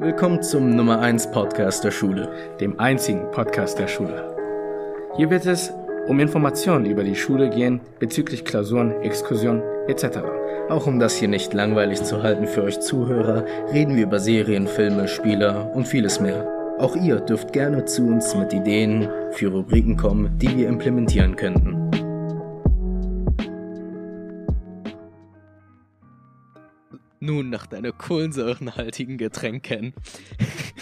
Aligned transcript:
Willkommen 0.00 0.42
zum 0.42 0.74
Nummer 0.74 1.00
1 1.00 1.30
Podcast 1.30 1.84
der 1.84 1.90
Schule. 1.90 2.56
dem 2.58 2.80
einzigen 2.80 3.30
Podcast 3.32 3.78
der 3.78 3.86
Schule. 3.86 4.34
Hier 5.18 5.28
wird 5.28 5.44
es 5.44 5.74
um 6.06 6.18
Informationen 6.20 6.86
über 6.86 7.04
die 7.04 7.14
Schule 7.14 7.50
gehen 7.50 7.82
bezüglich 7.98 8.46
Klausuren, 8.46 8.92
Exkursionen 9.02 9.62
etc. 9.88 10.20
Auch 10.70 10.86
um 10.86 11.00
das 11.00 11.16
hier 11.16 11.28
nicht 11.28 11.52
langweilig 11.52 12.02
zu 12.02 12.22
halten 12.22 12.46
für 12.46 12.62
euch 12.62 12.80
Zuhörer, 12.80 13.44
reden 13.74 13.94
wir 13.94 14.04
über 14.04 14.20
Serien, 14.20 14.68
Filme, 14.68 15.06
Spieler 15.06 15.70
und 15.74 15.86
vieles 15.86 16.18
mehr. 16.18 16.46
Auch 16.78 16.96
ihr 16.96 17.20
dürft 17.20 17.52
gerne 17.52 17.84
zu 17.84 18.06
uns 18.06 18.34
mit 18.34 18.54
Ideen 18.54 19.06
für 19.32 19.48
Rubriken 19.48 19.98
kommen, 19.98 20.30
die 20.38 20.56
wir 20.56 20.66
implementieren 20.66 21.36
könnten. 21.36 21.79
Nun, 27.30 27.48
nach 27.48 27.68
deiner 27.68 27.92
kohlensäurenhaltigen 27.92 29.16
Getränken. 29.16 29.94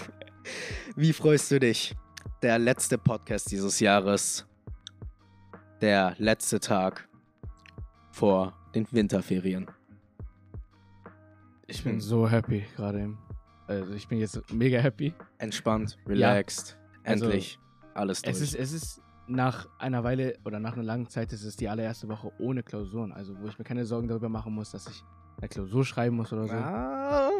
Wie 0.97 1.13
freust 1.13 1.51
du 1.51 1.61
dich? 1.61 1.95
Der 2.41 2.59
letzte 2.59 2.97
Podcast 2.97 3.51
dieses 3.51 3.81
Jahres. 3.81 4.47
Der 5.83 6.15
letzte 6.17 6.59
Tag 6.59 7.07
vor 8.13 8.55
den 8.75 8.91
Winterferien. 8.91 9.71
Ich 11.67 11.85
bin 11.85 12.01
so 12.01 12.27
happy 12.27 12.65
gerade. 12.77 13.01
eben. 13.03 13.19
Also 13.67 13.93
ich 13.93 14.09
bin 14.09 14.19
jetzt 14.19 14.41
mega 14.51 14.79
happy. 14.79 15.13
Entspannt, 15.37 15.99
relaxed, 16.07 16.79
Also, 17.05 17.27
endlich 17.27 17.59
alles 17.93 18.23
durch. 18.23 18.37
Es 18.37 18.41
ist, 18.41 18.55
es 18.55 18.73
ist 18.73 19.03
nach 19.27 19.69
einer 19.79 20.03
Weile 20.03 20.39
oder 20.47 20.61
nach 20.61 20.73
einer 20.73 20.83
langen 20.83 21.11
Zeit 21.11 21.31
ist 21.35 21.45
es 21.45 21.57
die 21.57 21.69
allererste 21.69 22.09
Woche 22.09 22.33
ohne 22.39 22.63
Klausuren. 22.63 23.13
Also 23.13 23.39
wo 23.39 23.49
ich 23.49 23.59
mir 23.59 23.65
keine 23.67 23.85
Sorgen 23.85 24.09
darüber 24.09 24.31
machen 24.31 24.55
muss, 24.55 24.71
dass 24.71 24.87
ich 24.89 25.05
eine 25.41 25.49
Klausur 25.49 25.85
schreiben 25.85 26.17
muss 26.17 26.33
oder 26.33 26.47
so. 26.49 26.55
ah, 26.55 27.31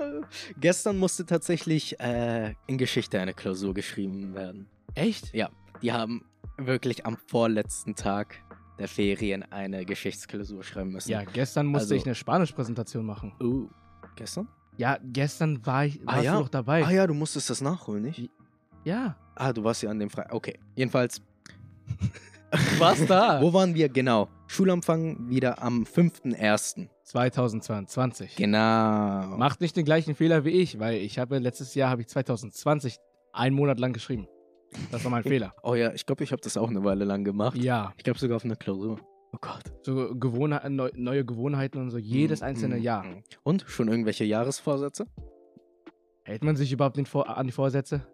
gestern 0.59 0.99
musste 0.99 1.27
tatsächlich 1.27 1.99
äh, 2.01 2.55
in 2.67 2.79
Geschichte 2.79 3.21
eine 3.21 3.35
Klausur 3.35 3.75
geschrieben 3.75 4.35
werden. 4.35 4.69
Echt? 4.95 5.35
Ja, 5.35 5.51
die 5.83 5.93
haben 5.93 6.25
wirklich 6.57 7.07
am 7.07 7.17
vorletzten 7.17 7.95
Tag 7.95 8.37
der 8.79 8.89
Ferien 8.89 9.43
eine 9.51 9.85
Geschichtsklausur 9.85 10.63
schreiben 10.63 10.91
müssen. 10.93 11.11
Ja, 11.11 11.25
gestern 11.25 11.67
musste 11.67 11.85
Also- 11.87 11.95
ich 11.97 12.07
eine 12.07 12.15
Spanisch-Präsentation 12.15 13.05
machen. 13.05 13.33
Uh, 13.41 13.69
gestern? 14.17 14.49
Ja, 14.77 14.99
gestern 15.03 15.65
war 15.67 15.87
ich, 15.87 16.01
Ah, 16.07 16.13
warst 16.15 16.25
ja. 16.25 16.37
du 16.37 16.43
doch 16.43 16.49
dabei. 16.49 16.85
Ah 16.85 16.91
ja, 16.93 17.07
du 17.07 17.15
musstest 17.15 17.51
das 17.51 17.61
nachholen, 17.61 18.05
nicht? 18.05 18.31
Ja. 18.85 19.17
Ah, 19.35 19.53
du 19.53 19.65
warst 19.65 19.83
ja 19.83 19.91
an 19.91 19.99
dem 19.99 20.09
Freitag. 20.11 20.33
Okay, 20.33 20.59
jedenfalls. 20.77 21.21
Warst 22.79 23.09
da. 23.11 23.41
Wo 23.43 23.53
waren 23.53 23.75
wir 23.75 23.89
genau? 23.89 24.29
Schulanfang 24.47 25.29
wieder 25.29 25.63
am 25.63 25.83
5.1. 25.85 26.89
2022. 27.05 28.37
Genau. 28.37 28.59
Macht 29.39 29.61
nicht 29.63 29.77
den 29.77 29.85
gleichen 29.85 30.15
Fehler 30.15 30.45
wie 30.45 30.51
ich, 30.51 30.79
weil 30.79 30.97
ich 30.97 31.19
habe 31.19 31.39
letztes 31.39 31.75
Jahr 31.75 31.91
habe 31.91 32.03
ich 32.03 32.09
2020 32.09 32.99
einen 33.33 33.57
Monat 33.57 33.79
lang 33.81 33.93
geschrieben. 33.93 34.27
Das 34.91 35.05
war 35.05 35.11
mein 35.11 35.23
Fehler. 35.25 35.55
Oh 35.63 35.75
ja, 35.75 35.93
ich 35.93 36.05
glaube, 36.05 36.25
ich 36.25 36.33
habe 36.33 36.43
das 36.43 36.57
auch 36.59 36.69
eine 36.69 36.85
Weile 36.85 37.05
lang 37.05 37.25
gemacht. 37.25 37.57
Ja, 37.57 37.93
Ich 37.97 38.05
glaube 38.05 38.19
sogar 38.19 38.37
auf 38.37 38.45
einer 38.45 38.57
Klausur. 38.57 38.99
Oh 39.33 39.39
Gott. 39.41 39.63
so 39.83 40.15
Gewohnheit, 40.15 40.71
neu, 40.71 40.91
neue 40.95 41.25
Gewohnheiten 41.25 41.79
und 41.79 41.91
so 41.91 41.99
jedes 41.99 42.41
Mm, 42.41 42.45
einzelne 42.45 42.77
mm, 42.77 42.83
Jahr. 42.83 43.05
mm. 43.05 43.23
Und 43.43 43.65
schon 43.69 43.89
irgendwelche 43.89 44.25
Jahresvorsätze? 44.25 45.07
Hält 46.25 46.43
man 46.45 46.57
sich 46.57 46.73
überhaupt 46.73 46.97
den 46.97 47.07
Vor 47.07 47.29
an 47.37 47.47
die 47.47 47.53
Vorsätze? 47.53 48.07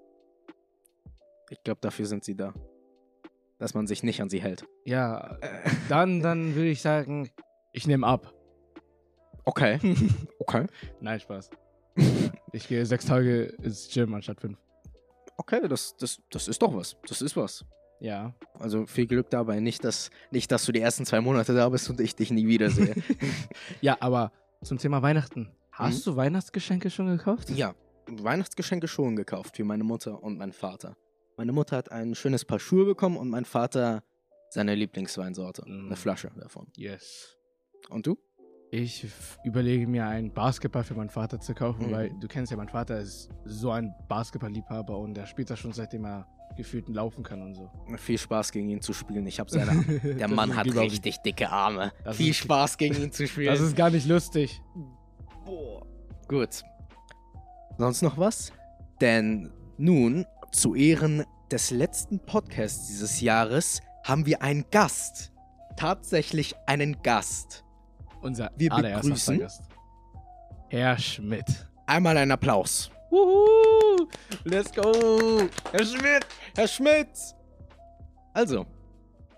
Ich 1.51 1.63
glaube, 1.63 1.81
dafür 1.81 2.07
sind 2.07 2.25
sie 2.25 2.37
da. 2.37 2.53
Dass 3.59 3.75
man 3.75 3.87
sich 3.87 4.03
nicht 4.03 4.21
an 4.21 4.29
sie 4.29 4.43
hält. 4.43 4.65
Ja, 4.85 5.39
dann, 5.89 6.21
dann 6.21 6.55
würde 6.55 6.69
ich 6.71 6.83
sagen, 6.83 7.31
ich 7.73 7.87
nehme 7.87 8.07
ab. 8.07 8.33
Okay. 9.45 9.79
Okay. 10.47 10.67
Nein, 11.01 11.21
Spaß. 11.21 11.49
Ich 12.53 12.69
gehe 12.69 12.85
sechs 12.85 13.07
Tage 13.07 13.45
ins 13.63 13.89
Gym 13.91 14.13
anstatt 14.13 14.41
fünf. 14.41 14.59
Okay, 15.39 15.67
das, 15.69 15.97
das, 15.97 16.21
das 16.31 16.49
ist 16.49 16.61
doch 16.61 16.75
was. 16.75 16.97
Das 17.09 17.23
ist 17.23 17.35
was. 17.35 17.65
Ja. 17.99 18.35
Also 18.59 18.85
viel 18.85 19.07
Glück 19.07 19.31
dabei. 19.31 19.61
Nicht 19.61 19.85
dass, 19.85 20.11
nicht, 20.31 20.53
dass 20.53 20.67
du 20.67 20.73
die 20.73 20.81
ersten 20.81 21.07
zwei 21.07 21.23
Monate 21.23 21.55
da 21.55 21.67
bist 21.71 21.89
und 21.89 22.01
ich 22.01 22.15
dich 22.15 22.31
nie 22.31 22.47
wiedersehe. 22.47 22.95
Ja, 23.81 23.97
aber 24.01 24.33
zum 24.63 24.77
Thema 24.77 25.01
Weihnachten. 25.01 25.49
Hast 25.73 26.07
du 26.07 26.15
Weihnachtsgeschenke 26.15 26.91
schon 26.91 27.07
gekauft? 27.07 27.49
ja, 27.51 27.75
Weihnachtsgeschenke 28.07 28.87
schon 28.87 29.17
gekauft 29.17 29.57
für 29.57 29.65
meine 29.65 29.85
Mutter 29.85 30.23
und 30.23 30.37
meinen 30.37 30.53
Vater. 30.53 30.95
Meine 31.37 31.53
Mutter 31.53 31.77
hat 31.77 31.91
ein 31.91 32.15
schönes 32.15 32.45
Paar 32.45 32.59
Schuhe 32.61 32.85
bekommen 32.85 33.17
und 33.17 33.29
mein 33.29 33.45
Vater 33.45 34.03
seine 34.51 34.75
Lieblingsweinsorte. 34.75 35.63
Mm. 35.67 35.87
Eine 35.87 35.97
Flasche 35.97 36.31
davon. 36.37 36.69
Yes. 36.77 37.37
Und 37.89 38.07
du? 38.07 38.17
Ich 38.71 39.07
überlege 39.45 39.87
mir 39.87 40.07
einen 40.07 40.33
Basketball 40.33 40.85
für 40.85 40.95
meinen 40.95 41.11
Vater 41.11 41.41
zu 41.41 41.55
kaufen, 41.55 41.89
Mhm. 41.89 41.93
weil 41.93 42.11
du 42.21 42.29
kennst 42.29 42.51
ja, 42.51 42.57
mein 42.57 42.69
Vater 42.69 42.99
ist 43.01 43.29
so 43.45 43.71
ein 43.71 43.95
Basketballliebhaber 44.09 44.97
und 44.99 45.15
der 45.15 45.27
spielt 45.27 45.51
das 45.51 45.59
schon 45.59 45.73
seitdem 45.73 46.05
er 46.07 46.27
gefühlt 46.57 46.89
laufen 46.89 47.25
kann 47.25 47.43
und 47.43 47.55
so. 47.55 47.69
Viel 47.97 48.19
Spaß 48.19 48.53
gegen 48.53 48.69
ihn 48.71 48.81
zu 48.81 48.93
spielen. 48.93 49.27
Ich 49.27 49.41
habe 49.41 49.51
seine. 49.51 49.83
Der 50.15 50.29
Mann 50.29 50.55
hat 50.55 50.67
richtig 50.67 51.19
dicke 51.23 51.51
Arme. 51.51 51.93
Das 52.05 52.17
Viel 52.17 52.33
Spaß 52.35 52.79
gegen 52.79 52.95
ihn 52.97 53.13
zu 53.13 53.27
spielen. 53.27 53.49
Das 53.49 53.61
ist 53.61 53.77
gar 53.77 53.91
nicht 53.91 54.07
lustig. 54.07 54.61
Boah. 55.45 55.85
Gut. 56.29 56.63
Sonst 57.77 58.03
noch 58.03 58.19
was? 58.19 58.53
Denn 59.01 59.53
nun, 59.77 60.25
zu 60.55 60.75
Ehren 60.75 61.25
des 61.51 61.71
letzten 61.71 62.21
Podcasts 62.21 62.87
dieses 62.89 63.21
Jahres, 63.21 63.81
haben 64.05 64.25
wir 64.27 64.43
einen 64.43 64.65
Gast. 64.71 65.33
Tatsächlich 65.77 66.55
einen 66.67 67.03
Gast. 67.03 67.65
Unser 68.23 68.51
Wir 68.57 68.73
allererster 68.73 69.09
begrüßen- 69.11 69.39
Gast. 69.39 69.63
Herr 70.71 70.99
Schmidt. 70.99 71.45
Einmal 71.87 72.17
einen 72.17 72.33
Applaus. 72.33 72.91
Wuhu! 73.11 74.07
Let's 74.45 74.73
go! 74.73 75.43
Herr 75.73 75.85
Schmidt! 75.85 76.27
Herr 76.57 76.69
Schmidt! 76.69 77.09
Also, 78.33 78.67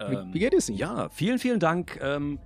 wie, 0.08 0.14
Ähm, 0.14 0.32
wie 0.32 0.38
geht 0.38 0.54
es 0.54 0.68
Ihnen? 0.68 0.78
Ja, 0.78 1.08
vielen, 1.08 1.38
vielen 1.38 1.60
Dank. 1.60 1.98
Ähm, 2.02 2.38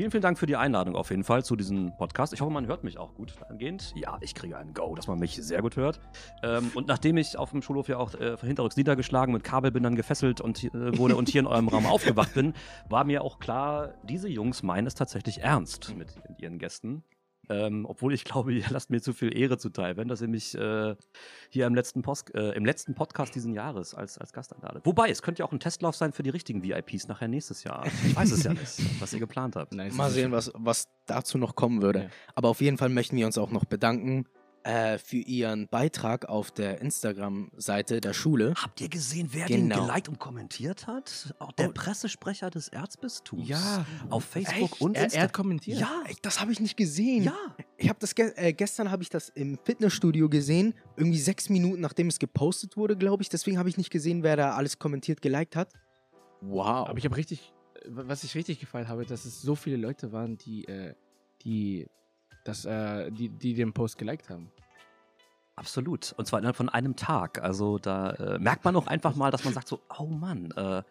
vielen, 0.00 0.10
vielen 0.12 0.22
Dank 0.22 0.38
für 0.38 0.46
die 0.46 0.56
Einladung 0.56 0.96
auf 0.96 1.10
jeden 1.10 1.24
Fall 1.24 1.44
zu 1.44 1.56
diesem 1.56 1.94
Podcast. 1.98 2.32
Ich 2.32 2.40
hoffe, 2.40 2.50
man 2.50 2.66
hört 2.66 2.84
mich 2.84 2.96
auch 2.96 3.14
gut 3.14 3.34
angehend. 3.50 3.92
Ja, 3.94 4.16
ich 4.22 4.34
kriege 4.34 4.56
einen 4.56 4.72
Go, 4.72 4.94
dass 4.94 5.08
man 5.08 5.18
mich 5.18 5.36
sehr 5.36 5.60
gut 5.60 5.76
hört. 5.76 6.00
Ähm, 6.42 6.70
und 6.74 6.88
nachdem 6.88 7.18
ich 7.18 7.36
auf 7.36 7.50
dem 7.50 7.60
Schulhof 7.60 7.86
ja 7.88 7.98
auch 7.98 8.14
äh, 8.14 8.34
hinterrücks 8.38 8.78
niedergeschlagen, 8.78 9.34
mit 9.34 9.44
Kabelbindern 9.44 9.96
gefesselt 9.96 10.40
und, 10.40 10.64
äh, 10.64 10.96
wurde 10.96 11.16
und 11.16 11.28
hier 11.28 11.40
in 11.40 11.46
eurem 11.46 11.68
Raum 11.68 11.84
aufgewacht 11.84 12.32
bin, 12.32 12.54
war 12.88 13.04
mir 13.04 13.22
auch 13.22 13.40
klar, 13.40 13.92
diese 14.04 14.30
Jungs 14.30 14.62
meinen 14.62 14.86
es 14.86 14.94
tatsächlich 14.94 15.42
ernst 15.42 15.94
mit 15.94 16.08
ihren 16.38 16.58
Gästen. 16.58 17.04
Ähm, 17.50 17.84
obwohl 17.84 18.14
ich 18.14 18.24
glaube, 18.24 18.52
ihr 18.54 18.64
lasst 18.70 18.90
mir 18.90 19.02
zu 19.02 19.12
viel 19.12 19.36
Ehre 19.36 19.58
zuteil, 19.58 19.96
wenn 19.96 20.08
das 20.08 20.22
ihr 20.22 20.28
mich 20.28 20.54
äh, 20.54 20.94
hier 21.50 21.66
im 21.66 21.74
letzten, 21.74 22.02
Post, 22.02 22.32
äh, 22.34 22.52
im 22.52 22.64
letzten 22.64 22.94
Podcast 22.94 23.34
diesen 23.34 23.52
Jahres 23.52 23.92
als, 23.94 24.16
als 24.18 24.32
Gast 24.32 24.54
einladet. 24.54 24.86
Wobei, 24.86 25.10
es 25.10 25.20
könnte 25.20 25.40
ja 25.40 25.46
auch 25.46 25.52
ein 25.52 25.60
Testlauf 25.60 25.96
sein 25.96 26.12
für 26.12 26.22
die 26.22 26.30
richtigen 26.30 26.62
VIPs 26.62 27.08
nachher 27.08 27.28
nächstes 27.28 27.64
Jahr. 27.64 27.84
Ich 28.06 28.14
weiß 28.14 28.30
es 28.30 28.44
ja 28.44 28.52
nicht, 28.52 28.78
was 29.00 29.12
ihr 29.12 29.18
geplant 29.18 29.56
habt. 29.56 29.74
Nice. 29.74 29.94
Mal 29.94 30.10
sehen, 30.10 30.30
was, 30.30 30.52
was 30.54 30.88
dazu 31.06 31.38
noch 31.38 31.56
kommen 31.56 31.82
würde. 31.82 32.04
Ja. 32.04 32.08
Aber 32.36 32.48
auf 32.48 32.60
jeden 32.60 32.78
Fall 32.78 32.88
möchten 32.88 33.16
wir 33.16 33.26
uns 33.26 33.36
auch 33.36 33.50
noch 33.50 33.64
bedanken 33.64 34.26
äh, 34.62 34.98
für 34.98 35.16
Ihren 35.16 35.68
Beitrag 35.68 36.28
auf 36.28 36.50
der 36.50 36.80
Instagram-Seite 36.80 38.00
der 38.00 38.12
Schule. 38.12 38.54
Habt 38.56 38.80
ihr 38.80 38.88
gesehen, 38.88 39.28
wer 39.32 39.46
Genau. 39.46 39.76
den 39.76 39.86
geliked 39.86 40.08
und 40.08 40.18
kommentiert 40.18 40.86
hat? 40.86 41.34
Auch 41.38 41.52
der 41.52 41.70
Oh. 41.70 41.72
Pressesprecher 41.72 42.50
des 42.50 42.68
Erzbistums. 42.68 43.48
Ja. 43.48 43.86
Auf 44.10 44.24
Facebook 44.24 44.72
Echt? 44.72 44.80
und 44.80 44.96
er, 44.96 45.04
Insta. 45.04 45.18
er 45.18 45.24
hat 45.24 45.32
kommentiert. 45.32 45.78
ja, 45.80 46.02
Das 46.22 46.40
habe 46.40 46.52
ich 46.52 46.60
nicht 46.60 46.76
gesehen. 46.76 47.24
ja. 47.24 47.34
Ich 47.78 47.88
habe 47.88 47.98
das 47.98 48.14
ge 48.14 48.32
äh, 48.36 48.52
gestern 48.52 48.90
habe 48.90 49.02
ich 49.02 49.08
das 49.08 49.30
im 49.30 49.58
Fitnessstudio 49.64 50.28
gesehen, 50.28 50.74
irgendwie 50.96 51.18
sechs 51.20 51.48
Minuten 51.48 51.80
nachdem 51.80 52.08
es 52.08 52.18
gepostet 52.18 52.76
wurde, 52.76 52.96
glaube 52.96 53.22
ich. 53.22 53.28
Deswegen 53.30 53.58
habe 53.58 53.68
ich 53.70 53.76
nicht 53.78 53.90
gesehen, 53.90 54.22
wer 54.22 54.36
da 54.36 54.52
alles 54.54 54.78
kommentiert, 54.78 55.22
geliked 55.22 55.56
hat. 55.56 55.72
Wow. 56.42 56.88
Aber 56.88 56.98
ich 56.98 57.04
habe 57.06 57.16
richtig, 57.16 57.52
äh, 57.76 57.80
was 57.88 58.24
ich 58.24 58.34
richtig 58.34 58.60
gefallen 58.60 58.88
habe, 58.88 59.06
dass 59.06 59.24
es 59.24 59.40
so 59.40 59.54
viele 59.54 59.76
Leute 59.76 60.12
waren, 60.12 60.36
die, 60.36 60.66
äh, 60.66 60.94
die, 61.44 61.86
das, 62.44 62.64
äh, 62.64 63.10
die, 63.10 63.28
die 63.28 63.54
den 63.54 63.72
Post 63.72 63.98
geliked 63.98 64.30
haben. 64.30 64.50
Absolut. 65.60 66.14
Und 66.16 66.26
zwar 66.26 66.38
innerhalb 66.40 66.56
von 66.56 66.68
einem 66.68 66.96
Tag. 66.96 67.42
Also 67.42 67.78
da 67.78 68.10
äh, 68.12 68.38
merkt 68.38 68.64
man 68.64 68.74
auch 68.76 68.86
einfach 68.86 69.14
mal, 69.14 69.30
dass 69.30 69.44
man 69.44 69.52
sagt 69.54 69.68
so, 69.68 69.80
oh 69.98 70.06
Mann, 70.06 70.50
äh, 70.56 70.82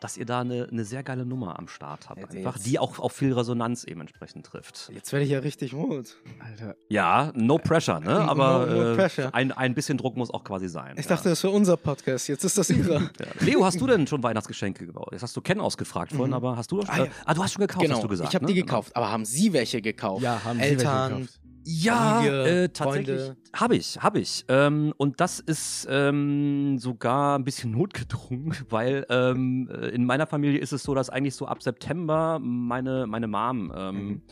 dass 0.00 0.16
ihr 0.16 0.26
da 0.26 0.42
eine, 0.42 0.68
eine 0.70 0.84
sehr 0.84 1.02
geile 1.02 1.24
Nummer 1.26 1.58
am 1.58 1.66
Start 1.66 2.08
habt. 2.08 2.20
Jetzt- 2.20 2.36
Einfach, 2.36 2.54
jetzt- 2.56 2.66
die 2.66 2.78
auch 2.78 2.98
auf 3.00 3.12
viel 3.12 3.32
Resonanz 3.32 3.82
eben 3.84 4.00
entsprechend 4.02 4.46
trifft. 4.46 4.92
Jetzt 4.94 5.12
werde 5.12 5.24
ich 5.24 5.30
ja 5.32 5.40
richtig 5.40 5.74
rot. 5.74 6.16
Alter, 6.38 6.76
Ja, 6.88 7.32
no 7.34 7.58
pressure, 7.58 7.98
ne? 8.00 8.06
No- 8.12 8.30
Aber 8.30 8.66
no 8.66 8.92
äh, 8.92 8.94
pressure. 8.94 9.34
Ein, 9.34 9.50
ein 9.50 9.74
bisschen 9.74 9.98
Druck 9.98 10.16
muss 10.16 10.30
auch 10.30 10.44
quasi 10.44 10.68
sein. 10.68 10.94
Ich 10.98 11.06
ja. 11.06 11.16
dachte, 11.16 11.30
das 11.30 11.42
wäre 11.42 11.52
unser 11.54 11.76
Podcast. 11.78 12.28
Jetzt 12.28 12.44
ist 12.44 12.58
das 12.58 12.70
ihrer. 12.70 13.00
Ja. 13.18 13.26
Leo, 13.40 13.64
hast 13.64 13.80
du 13.80 13.86
denn 13.86 14.06
schon 14.06 14.22
Weihnachtsgeschenke 14.22 14.86
gebaut? 14.86 15.08
Jetzt 15.12 15.22
hast 15.22 15.36
du 15.36 15.40
Ken 15.40 15.58
ausgefragt 15.60 16.12
vorhin, 16.12 16.30
Mhm. 16.30 16.34
aber 16.36 16.56
hast 16.56 16.70
du, 16.70 16.80
Ah, 16.82 16.98
äh, 16.98 17.04
ja. 17.06 17.10
ah, 17.24 17.34
du 17.34 17.42
hast 17.42 17.54
schon 17.54 17.62
gekauft, 17.62 17.82
genau. 17.82 17.96
hast 17.96 18.04
du 18.04 18.08
gesagt. 18.08 18.28
ich 18.28 18.34
habe 18.34 18.44
ne? 18.44 18.52
die 18.52 18.60
gekauft. 18.60 18.94
Aber 18.94 19.10
haben 19.10 19.24
Sie 19.24 19.52
welche 19.54 19.80
gekauft? 19.82 20.22
ja, 20.22 20.44
haben 20.44 20.58
sie 20.58 20.60
welche 20.60 20.74
Eltern, 20.76 21.10
gekauft. 21.22 21.40
Ja, 21.70 22.14
Familie, 22.14 22.64
äh, 22.64 22.68
tatsächlich. 22.70 23.32
Habe 23.54 23.76
ich, 23.76 23.98
habe 24.02 24.18
ich. 24.20 24.44
Ähm, 24.48 24.94
und 24.96 25.20
das 25.20 25.38
ist 25.38 25.86
ähm, 25.90 26.78
sogar 26.78 27.38
ein 27.38 27.44
bisschen 27.44 27.70
notgedrungen, 27.78 28.54
weil 28.70 29.04
ähm, 29.10 29.68
äh, 29.70 29.88
in 29.88 30.06
meiner 30.06 30.26
Familie 30.26 30.58
ist 30.60 30.72
es 30.72 30.82
so, 30.82 30.94
dass 30.94 31.10
eigentlich 31.10 31.34
so 31.34 31.46
ab 31.46 31.62
September 31.62 32.38
meine, 32.40 33.06
meine 33.06 33.26
Mom 33.28 33.70
ähm, 33.76 33.96
Mhm. 34.08 34.22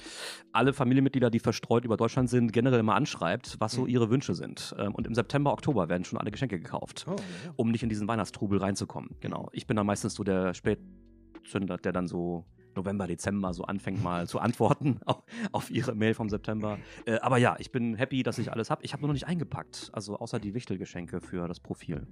alle 0.52 0.72
Familienmitglieder, 0.72 1.28
die 1.28 1.38
verstreut 1.40 1.84
über 1.84 1.98
Deutschland 1.98 2.30
sind, 2.30 2.52
generell 2.52 2.82
mal 2.82 2.96
anschreibt, 2.96 3.56
was 3.58 3.72
so 3.72 3.82
Mhm. 3.82 3.88
ihre 3.88 4.10
Wünsche 4.10 4.34
sind. 4.34 4.74
Ähm, 4.78 4.94
und 4.94 5.06
im 5.06 5.14
September, 5.14 5.52
Oktober 5.52 5.88
werden 5.90 6.04
schon 6.04 6.18
alle 6.18 6.30
Geschenke 6.30 6.58
gekauft, 6.58 7.04
Oh, 7.06 7.16
ja. 7.16 7.52
um 7.56 7.70
nicht 7.70 7.82
in 7.82 7.90
diesen 7.90 8.08
Weihnachtstrubel 8.08 8.58
reinzukommen. 8.58 9.10
Genau. 9.20 9.50
Ich 9.52 9.66
bin 9.66 9.76
dann 9.76 9.86
meistens 9.86 10.14
so 10.14 10.24
der 10.24 10.54
Spätzünder, 10.54 11.76
der 11.76 11.92
dann 11.92 12.06
so 12.08 12.46
November, 12.76 13.06
Dezember 13.06 13.52
so 13.54 13.64
anfängt 13.64 14.02
mal 14.02 14.26
zu 14.26 14.38
antworten 14.38 15.00
auf, 15.06 15.22
auf 15.52 15.70
ihre 15.70 15.94
Mail 15.94 16.14
vom 16.14 16.28
September. 16.28 16.78
Äh, 17.06 17.18
aber 17.18 17.38
ja, 17.38 17.56
ich 17.58 17.70
bin 17.72 17.94
happy, 17.96 18.22
dass 18.22 18.38
ich 18.38 18.52
alles 18.52 18.70
habe. 18.70 18.84
Ich 18.84 18.92
habe 18.92 19.00
nur 19.02 19.08
noch 19.08 19.14
nicht 19.14 19.26
eingepackt, 19.26 19.90
also 19.92 20.18
außer 20.18 20.38
die 20.38 20.54
Wichtelgeschenke 20.54 21.20
für 21.20 21.48
das 21.48 21.60
Profil. 21.60 22.06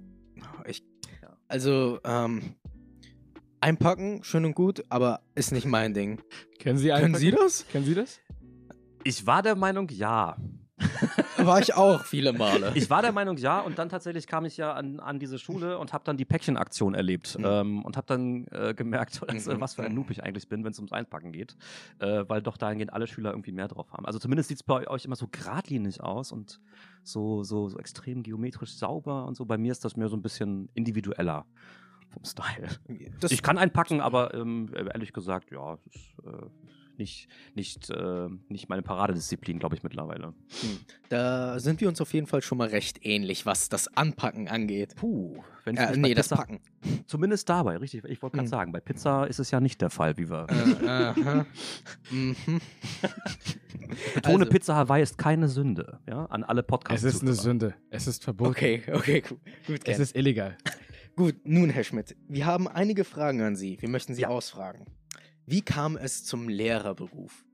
Ich, 0.67 0.83
Ja. 1.21 1.37
also, 1.47 1.99
ähm, 2.03 2.55
einpacken, 3.61 4.23
schön 4.23 4.45
und 4.45 4.53
gut, 4.53 4.83
aber 4.89 5.21
ist 5.33 5.51
nicht 5.51 5.65
mein 5.65 5.93
Ding. 5.93 6.21
Kennen 6.59 6.77
Sie 6.77 6.89
Können? 6.89 7.15
Sie 7.15 7.31
das? 7.31 7.65
Kennen 7.67 7.85
Sie 7.85 7.95
das? 7.95 8.19
Ich 9.03 9.25
war 9.25 9.41
der 9.41 9.55
Meinung, 9.55 9.87
ja. 9.89 10.35
War 11.37 11.59
ich 11.59 11.73
auch 11.73 12.03
viele 12.03 12.33
Male. 12.33 12.71
Ich 12.75 12.89
war 12.89 13.01
der 13.01 13.11
Meinung, 13.11 13.37
ja. 13.37 13.59
Und 13.61 13.77
dann 13.77 13.89
tatsächlich 13.89 14.27
kam 14.27 14.45
ich 14.45 14.57
ja 14.57 14.73
an, 14.73 14.99
an 14.99 15.19
diese 15.19 15.39
Schule 15.39 15.77
und 15.77 15.93
habe 15.93 16.03
dann 16.03 16.17
die 16.17 16.25
Päckchenaktion 16.25 16.95
erlebt. 16.95 17.37
Mhm. 17.37 17.45
Ähm, 17.45 17.85
und 17.85 17.95
habe 17.97 18.07
dann 18.07 18.45
äh, 18.47 18.73
gemerkt, 18.73 19.21
dass, 19.27 19.47
äh, 19.47 19.55
Mhm. 19.55 19.61
was 19.61 19.75
für 19.75 19.83
ein 19.83 19.93
Noob 19.93 20.09
ich 20.11 20.23
eigentlich 20.23 20.49
bin, 20.49 20.63
wenn 20.63 20.71
es 20.71 20.79
ums 20.79 20.91
Einpacken 20.91 21.31
geht. 21.31 21.55
Äh, 21.99 22.25
weil 22.27 22.41
doch 22.41 22.57
dahingehend 22.57 22.91
alle 22.93 23.07
Schüler 23.07 23.31
irgendwie 23.31 23.51
mehr 23.51 23.67
drauf 23.67 23.91
haben. 23.93 24.05
Also 24.05 24.19
zumindest 24.19 24.49
sieht 24.49 24.57
es 24.57 24.63
bei 24.63 24.87
euch 24.87 25.05
immer 25.05 25.15
so 25.15 25.27
geradlinig 25.31 26.01
aus 26.01 26.31
und 26.31 26.59
so, 27.03 27.43
so, 27.43 27.69
so 27.69 27.77
extrem 27.77 28.23
geometrisch 28.23 28.73
sauber 28.75 29.25
und 29.25 29.35
so. 29.35 29.45
Bei 29.45 29.57
mir 29.57 29.71
ist 29.71 29.85
das 29.85 29.95
mehr 29.95 30.09
so 30.09 30.17
ein 30.17 30.21
bisschen 30.21 30.69
individueller 30.73 31.45
vom 32.09 32.23
Style. 32.25 32.67
Das, 33.19 33.31
ich 33.31 33.43
kann 33.43 33.57
einpacken, 33.57 34.01
aber 34.01 34.33
ähm, 34.33 34.69
ehrlich 34.73 35.13
gesagt, 35.13 35.51
ja, 35.51 35.73
es 35.73 35.85
ist 35.87 36.15
äh, 36.25 36.47
nicht, 36.99 37.27
nicht, 37.55 37.89
äh, 37.89 38.27
nicht 38.49 38.69
meine 38.69 38.81
Paradedisziplin, 38.81 39.59
glaube 39.59 39.75
ich, 39.75 39.83
mittlerweile. 39.83 40.27
Hm. 40.27 40.79
Da 41.09 41.59
sind 41.59 41.81
wir 41.81 41.87
uns 41.89 42.01
auf 42.01 42.13
jeden 42.13 42.27
Fall 42.27 42.41
schon 42.41 42.57
mal 42.57 42.67
recht 42.67 43.05
ähnlich, 43.05 43.45
was 43.45 43.69
das 43.69 43.87
Anpacken 43.95 44.47
angeht. 44.47 44.95
Puh, 44.95 45.43
wenn 45.63 45.77
Äh, 45.77 45.91
mich 45.91 45.97
nee, 45.97 46.13
das 46.13 46.29
Packen. 46.29 46.59
Zumindest 47.07 47.49
dabei, 47.49 47.77
richtig. 47.77 48.03
Ich 48.05 48.21
wollte 48.21 48.37
gerade 48.37 48.47
Mhm. 48.47 48.51
sagen, 48.51 48.71
bei 48.71 48.79
Pizza 48.79 49.25
ist 49.25 49.39
es 49.39 49.51
ja 49.51 49.59
nicht 49.59 49.81
der 49.81 49.89
Fall, 49.89 50.17
wie 50.17 50.29
wir. 50.29 50.47
Äh, 50.49 51.13
mhm. 52.13 52.35
Betone, 54.15 54.39
also- 54.39 54.51
Pizza 54.51 54.75
Hawaii 54.75 55.03
ist 55.03 55.17
keine 55.17 55.47
Sünde. 55.47 55.99
Ja, 56.07 56.25
an 56.25 56.43
alle 56.43 56.63
Podcasts. 56.63 57.03
Es 57.03 57.15
ist 57.15 57.21
eine 57.21 57.33
Sünde. 57.33 57.75
Es 57.89 58.07
ist 58.07 58.23
verboten. 58.23 58.51
Okay, 58.51 58.83
okay, 58.93 59.21
gut. 59.21 59.39
Gut, 59.67 59.79
Es 59.85 59.99
ist 59.99 60.15
illegal. 60.15 60.57
gut, 61.15 61.35
nun, 61.43 61.69
Herr 61.69 61.83
Schmidt, 61.83 62.15
wir 62.27 62.45
haben 62.45 62.67
einige 62.67 63.03
Fragen 63.03 63.41
an 63.41 63.55
Sie. 63.55 63.77
Wir 63.81 63.89
möchten 63.89 64.13
Sie 64.15 64.23
Ja. 64.23 64.29
ausfragen. 64.29 64.85
Wie 65.45 65.61
kam 65.61 65.97
es 65.97 66.23
zum 66.25 66.49
Lehrerberuf? 66.49 67.45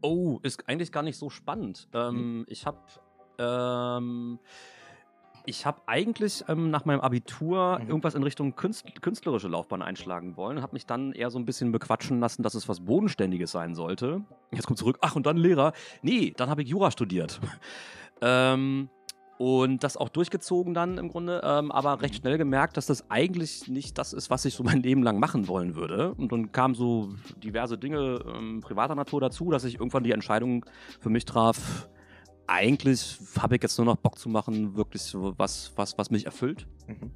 Oh, 0.00 0.38
ist 0.42 0.68
eigentlich 0.68 0.92
gar 0.92 1.02
nicht 1.02 1.16
so 1.16 1.30
spannend. 1.30 1.88
Ähm, 1.92 2.44
ich 2.48 2.66
habe 2.66 2.78
ähm, 3.38 4.38
ich 5.44 5.66
habe 5.66 5.82
eigentlich 5.86 6.44
ähm, 6.48 6.70
nach 6.70 6.84
meinem 6.84 7.00
Abitur 7.00 7.78
Mhm. 7.80 7.88
irgendwas 7.88 8.14
in 8.14 8.22
Richtung 8.22 8.54
Künst 8.54 8.84
künstlerische 9.02 9.48
Laufbahn 9.48 9.82
einschlagen 9.82 10.36
wollen 10.36 10.58
und 10.58 10.62
habe 10.62 10.74
mich 10.74 10.86
dann 10.86 11.12
eher 11.12 11.30
so 11.30 11.38
ein 11.38 11.44
bisschen 11.44 11.72
bequatschen 11.72 12.20
lassen, 12.20 12.42
dass 12.42 12.54
es 12.54 12.68
was 12.68 12.80
Bodenständiges 12.84 13.50
sein 13.50 13.74
sollte. 13.74 14.22
Jetzt 14.52 14.66
kommt 14.66 14.78
zurück, 14.78 14.98
ach 15.00 15.16
und 15.16 15.26
dann 15.26 15.36
Lehrer. 15.36 15.72
Nee, 16.02 16.32
dann 16.36 16.48
habe 16.48 16.62
ich 16.62 16.68
Jura 16.68 16.90
studiert. 16.92 17.40
ähm, 18.20 18.88
und 19.42 19.82
das 19.82 19.96
auch 19.96 20.08
durchgezogen 20.08 20.72
dann 20.72 20.98
im 20.98 21.08
Grunde, 21.08 21.40
ähm, 21.42 21.72
aber 21.72 22.00
recht 22.00 22.14
schnell 22.14 22.38
gemerkt, 22.38 22.76
dass 22.76 22.86
das 22.86 23.10
eigentlich 23.10 23.66
nicht 23.66 23.98
das 23.98 24.12
ist, 24.12 24.30
was 24.30 24.44
ich 24.44 24.54
so 24.54 24.62
mein 24.62 24.80
Leben 24.80 25.02
lang 25.02 25.18
machen 25.18 25.48
wollen 25.48 25.74
würde. 25.74 26.14
Und 26.14 26.30
dann 26.30 26.52
kamen 26.52 26.76
so 26.76 27.12
diverse 27.42 27.76
Dinge 27.76 28.24
ähm, 28.32 28.60
privater 28.60 28.94
Natur 28.94 29.20
dazu, 29.20 29.50
dass 29.50 29.64
ich 29.64 29.80
irgendwann 29.80 30.04
die 30.04 30.12
Entscheidung 30.12 30.64
für 31.00 31.10
mich 31.10 31.24
traf, 31.24 31.88
eigentlich 32.46 33.18
habe 33.36 33.56
ich 33.56 33.62
jetzt 33.64 33.76
nur 33.78 33.86
noch 33.86 33.96
Bock 33.96 34.16
zu 34.16 34.28
machen, 34.28 34.76
wirklich 34.76 35.02
so 35.02 35.34
was, 35.36 35.72
was, 35.74 35.98
was 35.98 36.12
mich 36.12 36.24
erfüllt. 36.24 36.68
Mhm. 36.86 37.10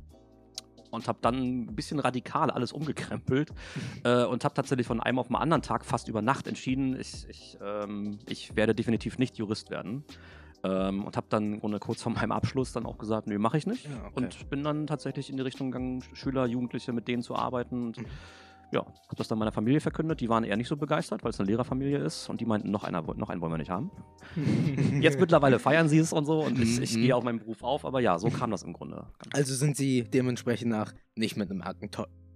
Und 0.90 1.06
habe 1.06 1.18
dann 1.22 1.36
ein 1.36 1.76
bisschen 1.76 2.00
radikal 2.00 2.50
alles 2.50 2.72
umgekrempelt 2.72 3.52
äh, 4.02 4.24
und 4.24 4.42
habe 4.42 4.54
tatsächlich 4.54 4.88
von 4.88 5.00
einem 5.00 5.20
auf 5.20 5.28
den 5.28 5.36
anderen 5.36 5.62
Tag 5.62 5.84
fast 5.84 6.08
über 6.08 6.22
Nacht 6.22 6.48
entschieden, 6.48 6.98
ich, 6.98 7.24
ich, 7.28 7.56
ähm, 7.62 8.18
ich 8.28 8.56
werde 8.56 8.74
definitiv 8.74 9.16
nicht 9.16 9.38
Jurist 9.38 9.70
werden. 9.70 10.02
Ähm, 10.64 11.04
und 11.04 11.16
habe 11.16 11.26
dann 11.28 11.54
im 11.54 11.60
Grunde 11.60 11.78
kurz 11.78 12.02
vor 12.02 12.12
meinem 12.12 12.32
Abschluss 12.32 12.72
dann 12.72 12.86
auch 12.86 12.98
gesagt, 12.98 13.26
nee, 13.26 13.38
mache 13.38 13.58
ich 13.58 13.66
nicht. 13.66 13.84
Ja, 13.84 13.90
okay. 14.06 14.12
Und 14.14 14.50
bin 14.50 14.64
dann 14.64 14.86
tatsächlich 14.86 15.30
in 15.30 15.36
die 15.36 15.42
Richtung 15.42 15.70
gegangen, 15.70 16.02
Schüler, 16.14 16.46
Jugendliche 16.46 16.92
mit 16.92 17.06
denen 17.08 17.22
zu 17.22 17.36
arbeiten. 17.36 17.86
Und 17.88 17.98
Mhm. 17.98 18.06
ja, 18.72 18.80
habe 18.80 19.16
das 19.16 19.28
dann 19.28 19.38
meiner 19.38 19.52
Familie 19.52 19.80
verkündet. 19.80 20.20
Die 20.20 20.28
waren 20.28 20.42
eher 20.44 20.56
nicht 20.56 20.68
so 20.68 20.76
begeistert, 20.76 21.22
weil 21.22 21.30
es 21.30 21.38
eine 21.38 21.46
Lehrerfamilie 21.48 21.98
ist. 21.98 22.28
Und 22.28 22.40
die 22.40 22.46
meinten, 22.46 22.70
noch, 22.70 22.84
einer, 22.84 23.02
noch 23.02 23.28
einen 23.28 23.40
wollen 23.40 23.52
wir 23.52 23.58
nicht 23.58 23.70
haben. 23.70 23.90
Jetzt 25.00 25.20
mittlerweile 25.20 25.58
feiern 25.58 25.88
sie 25.88 25.98
es 25.98 26.12
und 26.12 26.24
so. 26.24 26.40
Und 26.42 26.58
ich, 26.58 26.80
ich 26.80 26.96
Mhm. 26.96 27.00
gehe 27.02 27.14
auf 27.16 27.22
meinen 27.22 27.38
Beruf 27.38 27.62
auf. 27.62 27.84
Aber 27.84 28.00
ja, 28.00 28.18
so 28.18 28.28
kam 28.30 28.50
das 28.50 28.62
im 28.62 28.72
Grunde. 28.72 29.06
Also 29.32 29.54
sind 29.54 29.76
Sie 29.76 30.02
dementsprechend 30.04 30.70
nach 30.70 30.92
nicht 31.16 31.36
mit 31.36 31.50
einem 31.50 31.62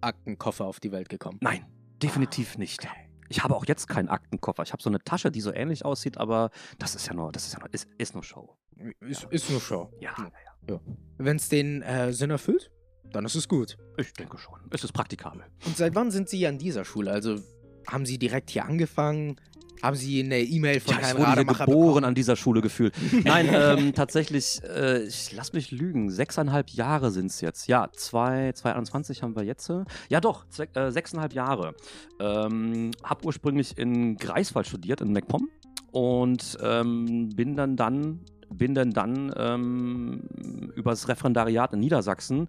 Aktenkoffer 0.02 0.66
auf 0.66 0.78
die 0.78 0.92
Welt 0.92 1.08
gekommen? 1.08 1.38
Nein, 1.40 1.64
definitiv 2.02 2.58
nicht. 2.58 2.86
Ich 3.30 3.42
habe 3.44 3.54
auch 3.54 3.64
jetzt 3.64 3.86
keinen 3.88 4.08
Aktenkoffer. 4.08 4.62
Ich 4.64 4.72
habe 4.72 4.82
so 4.82 4.90
eine 4.90 4.98
Tasche, 4.98 5.30
die 5.30 5.40
so 5.40 5.52
ähnlich 5.54 5.84
aussieht, 5.84 6.18
aber 6.18 6.50
das 6.78 6.94
ist 6.96 7.06
ja 7.06 7.14
nur, 7.14 7.30
das 7.30 7.46
ist 7.46 7.52
ja 7.54 7.60
nur, 7.60 7.72
ist, 7.72 7.88
ist 7.96 8.12
nur 8.14 8.24
Show. 8.24 8.56
Ist, 9.00 9.24
ist 9.30 9.48
nur 9.50 9.60
Show. 9.60 9.88
Ja, 10.00 10.16
Hm. 10.16 10.30
ja, 10.68 10.80
Wenn 11.16 11.36
es 11.36 11.48
den 11.48 11.80
äh, 11.82 12.12
Sinn 12.12 12.30
erfüllt, 12.30 12.70
dann 13.12 13.24
ist 13.24 13.36
es 13.36 13.46
gut. 13.48 13.78
ich 13.96 14.12
denke 14.14 14.36
schon. 14.36 14.58
Es 14.70 14.82
ist 14.84 14.92
praktikabel. 14.92 15.44
Und 15.64 15.76
seit 15.76 15.94
wann 15.94 16.10
sind 16.10 16.28
Sie 16.28 16.44
an 16.46 16.58
dieser 16.58 16.84
Schule? 16.84 17.12
Also 17.12 17.38
haben 17.86 18.04
Sie 18.04 18.18
direkt 18.18 18.50
hier 18.50 18.64
angefangen? 18.64 19.40
Haben 19.82 19.96
Sie 19.96 20.22
eine 20.22 20.40
E-Mail 20.40 20.80
von 20.80 20.94
Ja, 20.94 21.00
Herrn 21.00 21.16
Rademacher 21.22 21.64
geboren 21.66 21.86
bekommen? 21.88 22.04
an 22.04 22.14
dieser 22.14 22.36
Schule 22.36 22.60
gefühlt. 22.60 22.94
Nein, 23.24 23.48
ähm, 23.52 23.94
tatsächlich, 23.94 24.60
äh, 24.64 25.04
ich 25.04 25.32
lass 25.32 25.52
mich 25.52 25.70
lügen, 25.70 26.10
sechseinhalb 26.10 26.70
Jahre 26.70 27.10
sind 27.10 27.26
es 27.26 27.40
jetzt. 27.40 27.66
Ja, 27.66 27.88
zwei, 27.94 28.52
2021 28.52 29.22
haben 29.22 29.34
wir 29.36 29.44
jetzt. 29.44 29.70
Ja 30.08 30.20
doch, 30.20 30.44
zwe- 30.46 30.74
äh, 30.78 30.90
sechseinhalb 30.92 31.32
Jahre. 31.32 31.74
Ähm, 32.20 32.90
hab 33.02 33.24
ursprünglich 33.24 33.78
in 33.78 34.16
Greifswald 34.16 34.66
studiert, 34.66 35.00
in 35.00 35.12
MacPom. 35.12 35.48
Und 35.92 36.56
ähm, 36.62 37.30
bin 37.30 37.56
dann 37.56 37.76
dann 37.76 38.20
bin 38.50 38.74
dann 38.74 38.90
dann 38.90 39.32
ähm, 39.36 40.20
übers 40.74 41.08
Referendariat 41.08 41.72
in 41.72 41.80
Niedersachsen 41.80 42.48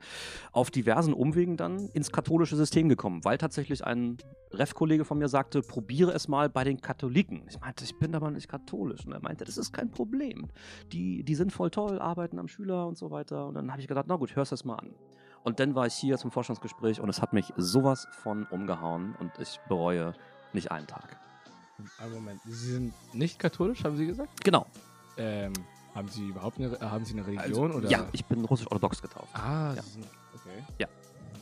auf 0.52 0.72
diversen 0.72 1.14
Umwegen 1.14 1.58
dann 1.58 1.90
ins 1.90 2.12
katholische 2.12 2.56
System 2.56 2.90
gekommen, 2.90 3.24
weil 3.24 3.38
tatsächlich 3.38 3.86
ein 3.86 4.18
Ref-Kollege 4.52 5.06
von 5.06 5.18
mir 5.18 5.30
sagte, 5.30 5.62
probiere 5.62 6.12
es 6.12 6.28
mal 6.28 6.50
bei 6.50 6.64
den 6.64 6.82
Katholiken. 6.82 7.44
Ich 7.48 7.60
meinte, 7.60 7.84
ich 7.84 7.98
bin 7.98 8.16
aber 8.16 8.32
nicht 8.32 8.50
katholisch. 8.50 9.06
Und 9.06 9.14
er 9.14 9.22
meinte, 9.22 9.46
das 9.46 9.58
ist 9.58 9.72
kein 9.72 9.92
Problem. 9.92 10.50
Die, 10.92 11.24
die 11.24 11.36
sind 11.36 11.54
voll 11.54 11.70
toll, 11.70 12.00
arbeiten 12.00 12.40
am 12.40 12.48
Schüler 12.48 12.88
und 12.88 12.98
so 12.98 13.12
weiter. 13.12 13.48
Und 13.48 13.54
dann 13.54 13.72
habe 13.72 13.82
ich 13.82 13.88
gedacht, 13.88 14.06
na 14.10 14.18
gut, 14.18 14.36
hörst 14.36 14.52
es 14.52 14.66
mal 14.66 14.76
an. 14.76 14.94
Und 15.44 15.60
dann 15.60 15.74
war 15.74 15.88
ich 15.88 15.94
hier 15.94 16.18
zum 16.18 16.32
Forschungsgespräch 16.32 17.00
und 17.00 17.10
es 17.10 17.22
hat 17.22 17.34
mich 17.34 17.52
sowas 17.58 18.08
von 18.12 18.46
umgehauen 18.46 19.16
und 19.20 19.32
ich 19.40 19.60
bereue 19.68 20.14
nicht 20.54 20.72
einen 20.72 20.86
Tag. 20.86 21.18
Einen 22.00 22.14
Moment. 22.14 22.42
Sie 22.46 22.74
sind 22.74 22.94
nicht 23.14 23.40
katholisch, 23.40 23.84
haben 23.84 23.98
Sie 23.98 24.06
gesagt? 24.06 24.44
Genau. 24.44 24.68
Ähm, 25.18 25.54
haben 25.96 26.08
Sie 26.10 26.28
überhaupt 26.28 26.58
eine, 26.60 26.78
haben 26.80 27.06
Sie 27.06 27.14
eine 27.14 27.26
Religion? 27.28 27.72
oder? 27.72 27.90
Ja, 27.90 28.06
ich 28.12 28.24
bin 28.26 28.44
russisch-orthodox 28.46 29.02
getauft. 29.02 29.30
Ah, 29.34 29.74
Ja. 29.76 29.82
Sie 29.82 29.90
sind, 29.92 30.06
okay. 30.36 30.88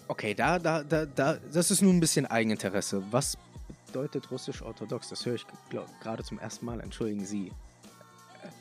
Okay, 0.08 0.34
da, 0.34 0.58
da, 0.58 0.84
da, 0.84 1.06
da, 1.06 1.36
das 1.53 1.70
ist 1.70 1.82
nun 1.84 1.98
ein 1.98 2.00
bisschen 2.00 2.25
Eigeninteresse. 2.25 3.03
Was 3.12 3.38
bedeutet 3.86 4.32
russisch-orthodox? 4.32 5.10
Das 5.10 5.24
höre 5.25 5.36
ich 5.36 5.46
gerade 6.01 6.24
zum 6.24 6.39
ersten 6.39 6.65
Mal. 6.65 6.79
Entschuldigen 6.82 7.25
Sie. 7.25 7.51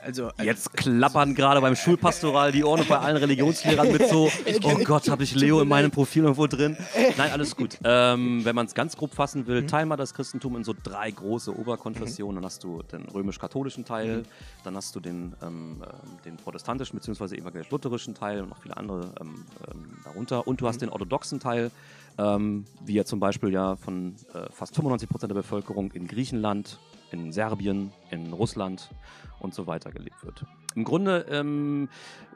Also, 0.03 0.29
äh, 0.37 0.45
Jetzt 0.45 0.73
klappern 0.73 1.35
gerade 1.35 1.61
beim 1.61 1.75
Schulpastoral 1.75 2.51
die 2.51 2.63
Ohren 2.63 2.81
und 2.81 2.89
bei 2.89 2.97
allen 2.97 3.17
Religionslehrern 3.17 3.91
mit 3.91 4.07
so, 4.07 4.29
oh 4.63 4.75
Gott, 4.83 5.09
habe 5.09 5.23
ich 5.23 5.35
Leo 5.35 5.61
in 5.61 5.67
meinem 5.67 5.91
Profil 5.91 6.23
irgendwo 6.23 6.47
drin? 6.47 6.77
Nein, 7.17 7.31
alles 7.31 7.55
gut. 7.55 7.77
Ähm, 7.83 8.45
wenn 8.45 8.55
man 8.55 8.65
es 8.65 8.73
ganz 8.73 8.95
grob 8.95 9.13
fassen 9.13 9.47
will, 9.47 9.65
teilen 9.65 9.89
wir 9.89 9.97
das 9.97 10.13
Christentum 10.13 10.55
in 10.55 10.63
so 10.63 10.73
drei 10.81 11.11
große 11.11 11.57
Oberkonfessionen. 11.57 12.35
Dann 12.35 12.45
hast 12.45 12.63
du 12.63 12.81
den 12.83 13.03
römisch-katholischen 13.09 13.85
Teil, 13.85 14.23
dann 14.63 14.75
hast 14.75 14.95
du 14.95 14.99
den, 14.99 15.33
ähm, 15.41 15.83
ähm, 15.83 16.17
den 16.25 16.37
protestantischen 16.37 16.97
bzw. 16.99 17.35
evangelisch-lutherischen 17.37 18.13
Teil 18.13 18.41
und 18.41 18.49
noch 18.49 18.61
viele 18.61 18.77
andere 18.77 19.11
ähm, 19.19 19.45
ähm, 19.71 19.97
darunter. 20.03 20.47
Und 20.47 20.61
du 20.61 20.67
hast 20.67 20.81
den 20.81 20.89
orthodoxen 20.89 21.39
Teil, 21.39 21.71
ähm, 22.17 22.65
wie 22.83 22.93
ja 22.93 23.05
zum 23.05 23.19
Beispiel 23.19 23.51
ja 23.51 23.75
von 23.75 24.15
äh, 24.33 24.51
fast 24.51 24.75
95 24.75 25.09
Prozent 25.09 25.31
der 25.31 25.35
Bevölkerung 25.35 25.91
in 25.91 26.07
Griechenland, 26.07 26.79
in 27.11 27.31
Serbien, 27.31 27.91
in 28.11 28.33
Russland 28.33 28.89
und 29.39 29.53
so 29.53 29.67
weiter 29.67 29.91
gelebt 29.91 30.23
wird. 30.23 30.45
Im 30.75 30.83
Grunde 30.83 31.25
ähm, 31.29 31.89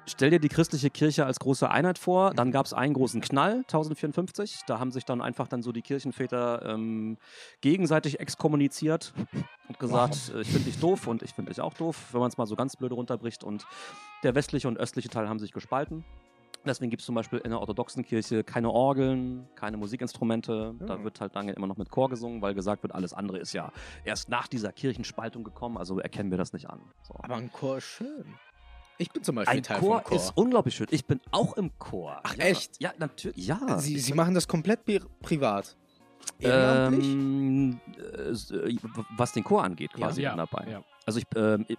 stell 0.05 0.29
dir 0.29 0.39
die 0.39 0.49
christliche 0.49 0.89
Kirche 0.89 1.25
als 1.25 1.39
große 1.39 1.69
Einheit 1.69 1.97
vor. 1.97 2.33
Dann 2.33 2.51
gab 2.51 2.65
es 2.65 2.73
einen 2.73 2.93
großen 2.93 3.21
Knall, 3.21 3.57
1054. 3.67 4.61
Da 4.67 4.79
haben 4.79 4.91
sich 4.91 5.05
dann 5.05 5.21
einfach 5.21 5.47
dann 5.47 5.63
so 5.63 5.71
die 5.71 5.81
Kirchenväter 5.81 6.63
ähm, 6.65 7.17
gegenseitig 7.61 8.19
exkommuniziert 8.19 9.13
und 9.67 9.79
gesagt, 9.79 10.31
äh, 10.33 10.41
ich 10.41 10.49
finde 10.49 10.65
dich 10.65 10.79
doof 10.79 11.07
und 11.07 11.23
ich 11.23 11.33
finde 11.33 11.51
dich 11.51 11.61
auch 11.61 11.73
doof, 11.73 12.09
wenn 12.11 12.19
man 12.19 12.29
es 12.29 12.37
mal 12.37 12.47
so 12.47 12.55
ganz 12.55 12.75
blöde 12.75 12.95
runterbricht. 12.95 13.43
Und 13.43 13.65
der 14.23 14.35
westliche 14.35 14.67
und 14.67 14.77
östliche 14.77 15.09
Teil 15.09 15.29
haben 15.29 15.39
sich 15.39 15.51
gespalten. 15.51 16.03
Deswegen 16.65 16.89
gibt 16.89 17.01
es 17.01 17.05
zum 17.05 17.15
Beispiel 17.15 17.39
in 17.39 17.49
der 17.51 17.59
orthodoxen 17.59 18.05
Kirche 18.05 18.43
keine 18.43 18.69
Orgeln, 18.71 19.47
keine 19.55 19.77
Musikinstrumente. 19.77 20.75
Da 20.79 20.95
Ja. 20.97 21.03
wird 21.03 21.19
halt 21.21 21.35
lange 21.35 21.51
immer 21.53 21.67
noch 21.67 21.77
mit 21.77 21.89
Chor 21.89 22.09
gesungen, 22.09 22.41
weil 22.41 22.53
gesagt 22.53 22.83
wird, 22.83 22.93
alles 22.95 23.13
andere 23.13 23.37
ist 23.39 23.53
ja 23.53 23.71
erst 24.05 24.29
nach 24.29 24.47
dieser 24.47 24.71
Kirchenspaltung 24.71 25.43
gekommen, 25.43 25.77
also 25.77 25.99
erkennen 25.99 26.31
wir 26.31 26.37
das 26.37 26.53
nicht 26.53 26.69
an. 26.69 26.79
So. 27.01 27.15
Aber 27.21 27.35
ein 27.35 27.51
Chor 27.51 27.77
ist 27.77 27.83
schön. 27.85 28.25
Ich 28.99 29.11
bin 29.11 29.23
zum 29.23 29.35
Beispiel 29.35 29.57
Ein 29.57 29.63
Teil 29.63 29.79
Chor, 29.79 30.01
Chor. 30.03 30.15
ist 30.15 30.31
unglaublich 30.37 30.75
schön. 30.75 30.87
Ich 30.91 31.05
bin 31.05 31.19
auch 31.31 31.57
im 31.57 31.77
Chor. 31.79 32.19
Ach, 32.23 32.35
ja. 32.35 32.45
echt? 32.45 32.79
Ja, 32.81 32.93
natürlich. 32.99 33.45
Ja. 33.47 33.79
Sie, 33.79 33.97
Sie 33.99 34.13
machen 34.13 34.33
das 34.35 34.47
komplett 34.47 34.85
pri- 34.87 35.03
privat. 35.21 35.75
Ehrenamtlich? 36.39 37.05
ähm, 37.05 37.79
äh, 37.97 38.75
was 39.17 39.31
den 39.33 39.43
Chor 39.43 39.63
angeht, 39.63 39.93
quasi 39.93 40.21
ja, 40.21 40.35
dabei. 40.35 40.67
ja. 40.69 40.81
Also 41.05 41.19
ich, 41.19 41.25
ähm, 41.35 41.65
ich- 41.67 41.77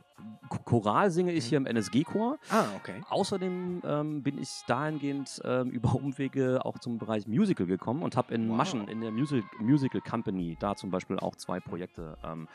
Choral 0.66 1.10
singe 1.10 1.32
ich 1.32 1.46
hier 1.46 1.56
im 1.58 1.66
NSG-Chor. 1.66 2.38
ah, 2.50 2.66
okay. 2.76 3.02
Außerdem 3.08 3.82
ähm, 3.84 4.22
bin 4.22 4.38
ich 4.38 4.50
dahingehend 4.66 5.40
ähm, 5.44 5.70
über 5.70 5.94
Umwege 5.94 6.64
auch 6.64 6.78
zum 6.78 6.98
Bereich 6.98 7.26
Musical 7.26 7.66
gekommen 7.66 8.02
und 8.02 8.16
habe 8.16 8.34
in 8.34 8.48
Wow. 8.50 8.56
Maschen, 8.56 8.88
in 8.88 9.00
der 9.00 9.10
Music 9.10 9.44
Musical 9.60 10.00
Company, 10.02 10.56
da 10.60 10.76
zum 10.76 10.90
Beispiel 10.90 11.18
auch 11.18 11.34
zwei 11.36 11.60
Projekte 11.60 12.16
ähm, 12.22 12.46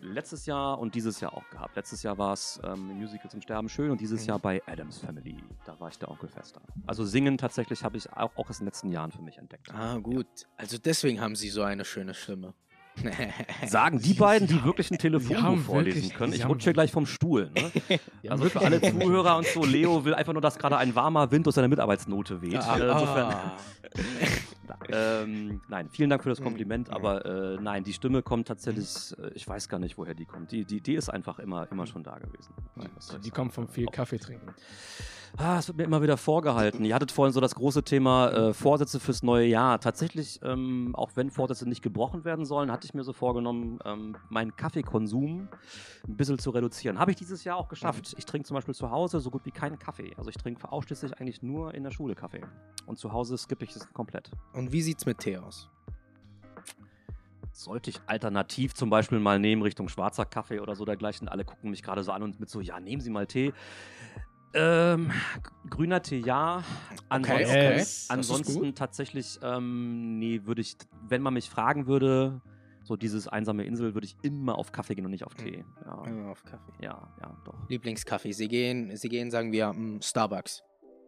letztes 0.00 0.46
Jahr 0.46 0.78
und 0.78 0.94
dieses 0.94 1.20
Jahr 1.20 1.32
auch 1.34 1.48
gehabt. 1.50 1.76
Letztes 1.76 2.02
Jahr 2.02 2.16
war 2.18 2.32
es 2.32 2.60
ähm, 2.64 2.90
im 2.90 2.98
Musical 2.98 3.30
zum 3.30 3.40
Sterben 3.40 3.68
schön 3.68 3.90
und 3.90 4.00
dieses 4.00 4.22
Mhm. 4.22 4.28
Jahr 4.28 4.38
bei 4.38 4.62
Adams 4.66 4.98
Family. 4.98 5.36
Da 5.64 5.78
war 5.80 5.88
ich 5.88 5.98
der 5.98 6.10
Onkelfester. 6.10 6.60
Also 6.86 7.04
singen 7.04 7.38
tatsächlich 7.38 7.82
habe 7.84 7.96
ich 7.96 8.12
auch, 8.12 8.36
auch 8.36 8.48
erst 8.48 8.60
in 8.60 8.64
den 8.64 8.68
letzten 8.68 8.90
Jahren 8.92 9.12
für 9.12 9.22
mich 9.22 9.38
entdeckt. 9.38 9.72
Ah, 9.74 9.96
gut. 9.98 10.26
Also 10.56 10.78
deswegen 10.78 11.20
haben 11.20 11.36
Sie 11.36 11.48
so 11.50 11.62
eine 11.62 11.84
schöne 11.84 12.14
Stimme. 12.14 12.54
Sagen 13.66 14.00
die 14.00 14.14
beiden, 14.14 14.48
die 14.48 14.64
wirklich 14.64 14.90
ein 14.90 14.96
Telefonbuch 14.96 15.58
vorlesen 15.66 15.96
wirklich- 16.02 16.14
können. 16.14 16.32
Ich 16.32 16.48
rutsche 16.48 16.64
hier 16.64 16.72
gleich 16.72 16.92
vom 16.92 17.04
Stuhl. 17.04 17.50
Ne? 17.54 17.70
Ja, 18.22 18.32
Also 18.32 18.46
für 18.46 18.60
alle 18.62 18.80
Zuhörer 18.80 19.36
und 19.36 19.46
so, 19.46 19.64
Leo 19.64 20.04
will 20.06 20.14
einfach 20.14 20.32
nur, 20.32 20.40
dass 20.40 20.58
gerade 20.58 20.78
ein 20.78 20.94
warmer 20.94 21.30
Wind 21.30 21.46
aus 21.46 21.56
seiner 21.56 21.68
Mitarbeitsnote 21.68 22.40
weht. 22.40 22.56
Ah, 22.56 22.78
ah. 22.80 23.56
Ähm, 24.90 25.60
nein, 25.68 25.88
vielen 25.90 26.10
Dank 26.10 26.22
für 26.22 26.28
das 26.28 26.40
Mhm. 26.40 26.44
Kompliment, 26.44 26.90
aber 26.90 27.24
äh, 27.24 27.58
nein, 27.60 27.84
die 27.84 27.92
Stimme 27.92 28.22
kommt 28.22 28.48
tatsächlich, 28.48 29.14
äh, 29.18 29.30
ich 29.34 29.46
weiß 29.46 29.68
gar 29.68 29.78
nicht, 29.78 29.96
woher 29.98 30.14
die 30.14 30.24
kommt. 30.26 30.52
Die, 30.52 30.64
die, 30.64 30.80
die 30.80 30.94
ist 30.94 31.08
einfach 31.08 31.38
immer, 31.38 31.70
immer 31.70 31.86
schon 31.86 32.02
da 32.02 32.18
gewesen. 32.18 32.52
Nein, 32.74 32.90
Die 32.96 33.02
sagen? 33.02 33.30
kommen 33.30 33.50
vom 33.50 33.68
viel 33.68 33.86
Kaffee 33.86 34.18
trinken. 34.18 34.54
Ah, 35.38 35.58
es 35.58 35.68
wird 35.68 35.76
mir 35.76 35.84
immer 35.84 36.00
wieder 36.00 36.16
vorgehalten. 36.16 36.82
Ihr 36.86 36.94
hattet 36.94 37.12
vorhin 37.12 37.32
so 37.32 37.40
das 37.40 37.54
große 37.54 37.82
Thema 37.82 38.30
äh, 38.30 38.54
Vorsätze 38.54 38.98
fürs 38.98 39.22
neue 39.22 39.46
Jahr. 39.46 39.78
Tatsächlich, 39.78 40.40
ähm, 40.42 40.94
auch 40.96 41.10
wenn 41.14 41.30
Vorsätze 41.30 41.68
nicht 41.68 41.82
gebrochen 41.82 42.24
werden 42.24 42.46
sollen, 42.46 42.72
hatte 42.72 42.86
ich 42.86 42.94
mir 42.94 43.04
so 43.04 43.12
vorgenommen, 43.12 43.78
ähm, 43.84 44.16
meinen 44.30 44.56
Kaffeekonsum 44.56 45.48
ein 46.08 46.16
bisschen 46.16 46.38
zu 46.38 46.50
reduzieren. 46.50 46.98
Habe 46.98 47.10
ich 47.10 47.18
dieses 47.18 47.44
Jahr 47.44 47.58
auch 47.58 47.68
geschafft. 47.68 48.14
Ich 48.16 48.24
trinke 48.24 48.48
zum 48.48 48.54
Beispiel 48.54 48.74
zu 48.74 48.90
Hause 48.90 49.20
so 49.20 49.30
gut 49.30 49.44
wie 49.44 49.50
keinen 49.50 49.78
Kaffee. 49.78 50.14
Also 50.16 50.30
ich 50.30 50.36
trinke 50.38 50.72
ausschließlich 50.72 51.20
eigentlich 51.20 51.42
nur 51.42 51.74
in 51.74 51.84
der 51.84 51.90
Schule 51.90 52.14
Kaffee. 52.14 52.40
Und 52.86 52.98
zu 52.98 53.12
Hause 53.12 53.36
skippe 53.36 53.66
ich 53.66 53.76
es 53.76 53.92
komplett. 53.92 54.30
Und 54.54 54.72
wie 54.72 54.80
sieht's 54.80 55.04
mit 55.04 55.18
Tee 55.18 55.36
aus? 55.36 55.68
Sollte 57.52 57.90
ich 57.90 58.00
alternativ 58.06 58.74
zum 58.74 58.88
Beispiel 58.88 59.18
mal 59.18 59.38
nehmen 59.38 59.60
Richtung 59.60 59.88
schwarzer 59.88 60.24
Kaffee 60.24 60.60
oder 60.60 60.74
so 60.74 60.84
dergleichen, 60.84 61.28
alle 61.28 61.44
gucken 61.44 61.70
mich 61.70 61.82
gerade 61.82 62.02
so 62.02 62.12
an 62.12 62.22
und 62.22 62.40
mit 62.40 62.48
so, 62.50 62.60
ja, 62.60 62.80
nehmen 62.80 63.00
Sie 63.00 63.10
mal 63.10 63.26
Tee. 63.26 63.52
Ähm, 64.54 65.10
grüner 65.68 66.02
Tee 66.02 66.18
ja. 66.20 66.62
Ansonsten, 67.08 67.44
okay. 67.50 67.76
Ist 67.80 68.10
ansonsten 68.10 68.74
tatsächlich, 68.74 69.38
ähm, 69.42 70.18
nee, 70.18 70.42
würde 70.44 70.60
ich, 70.62 70.76
wenn 71.08 71.22
man 71.22 71.34
mich 71.34 71.50
fragen 71.50 71.86
würde, 71.86 72.40
so 72.82 72.96
dieses 72.96 73.26
einsame 73.28 73.64
Insel, 73.64 73.94
würde 73.94 74.06
ich 74.06 74.16
immer 74.22 74.56
auf 74.58 74.72
Kaffee 74.72 74.94
gehen 74.94 75.04
und 75.04 75.10
nicht 75.10 75.24
auf 75.26 75.34
Tee. 75.34 75.64
Ja, 75.84 75.92
Ah, 75.92 76.30
auf 76.30 76.44
Kaffee. 76.44 76.72
ja, 76.80 77.12
ja, 77.20 77.36
doch. 77.44 77.68
Lieblingskaffee. 77.68 78.32
Sie 78.32 78.48
gehen, 78.48 78.96
Sie 78.96 79.08
gehen, 79.08 79.30
sagen 79.30 79.52
wir, 79.52 79.72
mm, 79.72 80.00
Starbucks. 80.02 80.62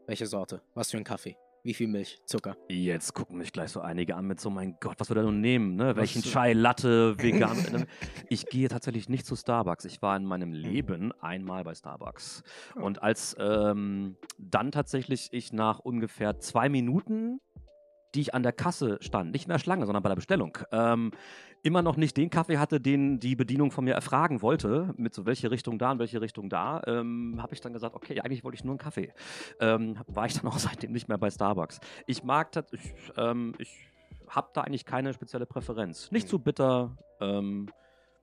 Welche 0.07 0.27
Sorte? 0.27 0.63
Was 0.75 0.91
für 0.91 0.97
ein 0.97 1.05
Kaffee? 1.05 1.37
Wie 1.63 1.75
viel 1.75 1.89
Milch? 1.89 2.21
Zucker? 2.25 2.57
Jetzt 2.69 3.15
gucken 3.15 3.39
mich 3.39 3.53
gleich 3.53 3.71
so 3.71 3.81
einige 3.81 4.17
an 4.17 4.27
mit 4.27 4.41
so, 4.41 4.51
mein 4.51 4.77
Gott, 4.81 4.95
was 4.99 5.11
wir 5.11 5.17
da 5.17 5.23
nun 5.23 5.41
nehmen, 5.41 5.77
ne? 5.77 5.97
Welchen 5.97 6.23
Chai, 6.23 6.53
Latte, 6.53 7.19
vegan. 7.23 7.87
ich 8.29 8.47
gehe 8.47 8.69
tatsächlich 8.69 9.09
nicht 9.09 9.27
zu 9.27 9.37
Starbucks. 9.37 9.85
Ich 9.85 10.01
war 10.01 10.17
in 10.17 10.25
meinem 10.25 10.53
Leben 10.53 11.13
einmal 11.21 11.65
bei 11.65 11.75
Starbucks. 11.75 12.43
Oh. 12.77 12.83
Und 12.83 13.03
als 13.03 13.37
ähm, 13.39 14.17
dann 14.39 14.73
tatsächlich 14.73 15.29
ich 15.33 15.53
nach 15.53 15.81
ungefähr 15.81 16.39
zwei 16.39 16.69
Minuten, 16.69 17.41
die 18.15 18.21
ich 18.23 18.35
an 18.35 18.43
der 18.43 18.53
Kasse 18.53 18.99
stand, 19.01 19.33
nicht 19.33 19.45
in 19.45 19.51
der 19.51 19.59
Schlange, 19.59 19.87
sondern 19.87 20.03
bei 20.03 20.09
der 20.09 20.17
Bestellung, 20.17 20.57
ähm, 20.73 21.11
immer 21.63 21.83
noch 21.83 21.97
nicht 21.97 22.17
den 22.17 22.31
Kaffee 22.31 22.59
hatte, 22.59 22.81
den 22.81 23.19
die 23.21 23.35
Bedienung 23.37 23.71
von 23.71 23.85
mir 23.85 23.95
erfragen 23.95 24.43
wollte, 24.43 24.95
mit 24.97 25.13
so 25.13 25.27
welche 25.27 25.51
Richtung 25.51 25.79
da 25.79 25.91
und 25.91 25.99
welche 25.99 26.21
Richtung 26.21 26.49
da, 26.49 26.83
ähm, 26.87 27.39
habe 27.43 27.53
ich 27.55 27.61
dann 27.61 27.73
gesagt, 27.73 27.95
okay, 27.97 28.21
eigentlich 28.21 28.45
wollte 28.45 28.57
ich 28.57 28.65
nur 28.65 28.73
einen 28.73 28.79
Kaffee. 28.79 29.13
Ähm, 29.61 29.97
war 30.07 30.27
ich 30.27 30.35
dann 30.35 30.47
auch 30.51 30.59
seitdem 30.59 30.93
nicht 30.93 31.09
mehr 31.09 31.19
bei 31.19 31.31
Starbucks. 31.31 31.81
Ich 32.07 32.23
mag 32.23 32.53
das, 32.53 32.73
ich, 32.73 32.95
ähm, 33.17 33.55
ich 33.59 33.77
habe 34.29 34.49
da 34.55 34.63
eigentlich 34.63 34.85
keine 34.85 35.13
spezielle 35.13 35.47
Präferenz. 35.47 36.11
Nicht 36.11 36.27
Mhm. 36.27 36.31
zu 36.31 36.39
bitter, 36.39 36.97
ähm, 37.21 37.69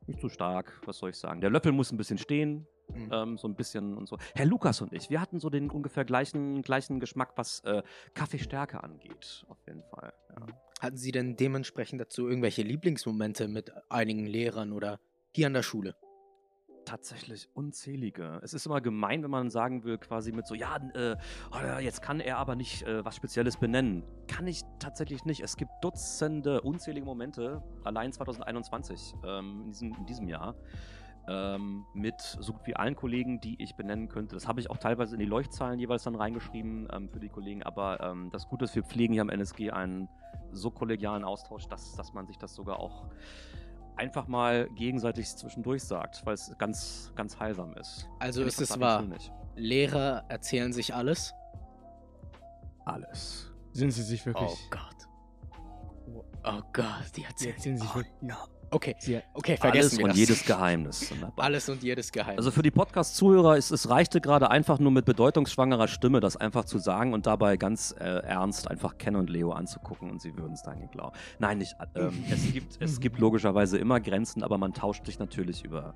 nicht 0.08 0.20
zu 0.22 0.30
stark, 0.30 0.80
was 0.86 0.98
soll 1.00 1.10
ich 1.10 1.18
sagen. 1.18 1.42
Der 1.42 1.50
Löffel 1.50 1.72
muss 1.72 1.92
ein 1.92 1.98
bisschen 1.98 2.18
stehen, 2.18 2.68
Mm. 2.94 3.12
ähm, 3.12 3.38
so 3.38 3.48
ein 3.48 3.56
bisschen 3.56 3.98
und 3.98 4.08
so. 4.08 4.18
Herr 4.34 4.46
Lukas 4.46 4.82
und 4.82 4.94
ich, 4.94 5.10
wir 5.10 5.22
hatten 5.22 5.40
so 5.40 5.50
den 5.50 5.70
ungefähr 5.70 6.06
gleichen, 6.06 6.62
gleichen 6.62 7.00
Geschmack, 7.00 7.34
was 7.36 7.62
äh, 7.62 7.84
Kaffeestärke 8.14 8.84
angeht, 8.84 9.46
auf 9.48 9.58
jeden 9.68 9.84
Fall. 9.84 10.14
Ja. 10.30 10.46
Hatten 10.82 10.98
Sie 10.98 11.12
denn 11.12 11.36
dementsprechend 11.38 12.02
dazu 12.02 12.28
irgendwelche 12.28 12.62
Lieblingsmomente 12.62 13.48
mit 13.48 13.72
einigen 13.90 14.26
Lehrern 14.26 14.72
oder 14.72 15.00
hier 15.34 15.48
an 15.48 15.54
der 15.54 15.64
Schule? 15.64 15.96
Tatsächlich 16.86 17.50
unzählige. 17.56 18.40
Es 18.44 18.54
ist 18.54 18.68
immer 18.68 18.80
gemein, 18.80 19.24
wenn 19.24 19.32
man 19.32 19.50
sagen 19.50 19.84
will, 19.84 19.98
quasi 19.98 20.32
mit 20.32 20.46
so, 20.46 20.54
ja, 20.54 20.78
äh, 20.94 21.16
oh, 21.52 21.80
jetzt 21.80 22.04
kann 22.04 22.20
er 22.20 22.38
aber 22.38 22.56
nicht 22.56 22.84
äh, 22.84 23.04
was 23.04 23.16
Spezielles 23.16 23.58
benennen. 23.58 24.04
Kann 24.28 24.46
ich 24.46 24.62
tatsächlich 24.78 25.26
nicht. 25.26 25.42
Es 25.42 25.58
gibt 25.58 25.72
Dutzende, 25.82 26.62
unzählige 26.62 27.06
Momente, 27.06 27.64
allein 27.84 28.14
2021, 28.14 29.16
ähm, 29.26 29.64
in, 29.66 29.72
diesem, 29.72 29.94
in 29.96 30.06
diesem 30.06 30.28
Jahr, 30.28 30.56
ähm, 31.28 31.86
mit 31.94 32.20
so 32.20 32.54
gut 32.54 32.66
wie 32.66 32.76
allen 32.76 32.96
Kollegen, 32.96 33.40
die 33.40 33.62
ich 33.62 33.76
benennen 33.76 34.10
könnte. 34.10 34.36
Das 34.36 34.48
habe 34.48 34.60
ich 34.60 34.70
auch 34.70 34.78
teilweise 34.78 35.16
in 35.16 35.20
die 35.20 35.26
Leuchtzahlen 35.26 35.80
jeweils 35.80 36.04
dann 36.04 36.16
reingeschrieben 36.16 36.88
ähm, 36.92 37.10
für 37.10 37.20
die 37.20 37.30
Kollegen. 37.30 37.64
Aber 37.64 38.00
ähm, 38.02 38.30
das 38.32 38.48
Gute 38.48 38.66
ist, 38.66 38.76
wir 38.76 38.84
pflegen 38.84 39.14
hier 39.14 39.22
am 39.22 39.30
NSG 39.30 39.72
einen 39.72 40.10
so 40.52 40.72
kollegialen 40.72 41.24
Austausch, 41.24 41.68
dass, 41.68 41.94
dass 41.96 42.14
man 42.14 42.28
sich 42.28 42.38
das 42.38 42.54
sogar 42.54 42.80
auch 42.80 43.06
einfach 43.98 44.28
mal 44.28 44.70
gegenseitig 44.76 45.28
zwischendurch 45.36 45.84
sagt, 45.84 46.26
weil 46.26 46.34
es 46.34 46.54
ganz, 46.58 47.12
ganz 47.16 47.40
heilsam 47.40 47.74
ist. 47.76 48.08
Also 48.20 48.44
ist 48.44 48.62
es 48.62 48.80
wahr. 48.80 49.04
Lehrer 49.56 50.26
erzählen 50.28 50.74
sich 50.74 50.94
alles? 50.94 51.34
Alles. 52.84 53.52
Sind 53.72 53.92
sie 53.92 54.04
sich 54.04 54.26
wirklich. 54.26 54.50
Oh 54.50 54.70
Gott. 54.70 54.96
Oh 56.44 56.62
Gott, 56.74 56.86
die 57.16 57.24
erzählen. 57.24 57.56
erzählen 57.56 57.78
sich 57.78 57.90
oh, 57.92 57.96
wirklich. 57.96 58.14
no. 58.22 58.36
Okay, 58.72 58.96
Sie, 59.00 59.22
okay, 59.34 59.52
Alles 59.54 59.60
vergessen 59.62 59.98
wir 60.00 60.04
und 60.06 60.10
das. 60.12 60.18
jedes 60.18 60.46
Geheimnis. 60.46 61.14
Alles 61.38 61.70
und 61.70 61.84
jedes 61.84 62.12
Geheimnis. 62.12 62.38
Also 62.40 62.52
für 62.52 62.62
die 62.62 62.72
Podcast-Zuhörer, 62.72 63.58
es, 63.58 63.72
es 63.72 63.90
reichte 63.90 64.20
gerade 64.22 64.50
einfach 64.52 64.80
nur 64.80 64.92
mit 64.92 65.06
bedeutungsschwangerer 65.06 65.88
Stimme, 65.88 66.20
das 66.20 66.36
einfach 66.36 66.66
zu 66.66 66.78
sagen 66.80 67.14
und 67.14 67.26
dabei 67.26 67.58
ganz 67.58 67.96
äh, 68.00 68.04
ernst 68.04 68.70
einfach 68.70 68.98
Ken 68.98 69.16
und 69.16 69.30
Leo 69.30 69.52
anzugucken 69.52 70.10
und 70.12 70.22
sie 70.22 70.36
würden 70.36 70.54
es 70.54 70.64
dann 70.64 70.90
glauben. 70.92 71.16
Nein, 71.40 71.60
nicht. 71.60 71.76
Ähm, 71.96 72.24
es, 72.30 72.52
gibt, 72.52 72.78
es 72.82 73.00
gibt 73.00 73.20
logischerweise 73.20 73.78
immer 73.78 74.00
Grenzen, 74.00 74.44
aber 74.44 74.58
man 74.58 74.74
tauscht 74.74 75.06
sich 75.06 75.20
natürlich 75.20 75.64
über, 75.64 75.96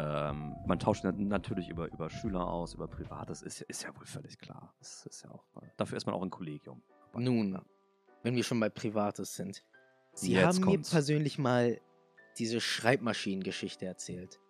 ähm, 0.00 0.54
man 0.66 0.78
tauscht 0.78 1.04
na- 1.04 1.12
natürlich 1.12 1.68
über, 1.68 1.92
über 1.92 2.10
Schüler 2.10 2.46
aus, 2.48 2.74
über 2.74 2.88
Privates, 2.88 3.42
ist, 3.42 3.60
ja- 3.60 3.66
ist 3.68 3.82
ja 3.84 3.90
wohl 3.96 4.06
völlig 4.06 4.38
klar. 4.38 4.74
Das 4.78 5.06
ist 5.06 5.22
ja 5.22 5.30
auch, 5.30 5.44
dafür 5.76 5.96
ist 5.96 6.06
man 6.06 6.14
auch 6.14 6.22
ein 6.22 6.30
Kollegium. 6.30 6.82
Nun, 7.14 7.58
wenn 8.22 8.34
wir 8.34 8.42
schon 8.44 8.58
bei 8.58 8.68
Privates 8.68 9.34
sind. 9.36 9.62
Sie 10.18 10.32
Jetzt 10.32 10.44
haben 10.58 10.60
kommt's. 10.64 10.90
mir 10.90 10.96
persönlich 10.96 11.38
mal 11.38 11.78
diese 12.38 12.60
Schreibmaschinengeschichte 12.60 13.86
erzählt. 13.86 14.40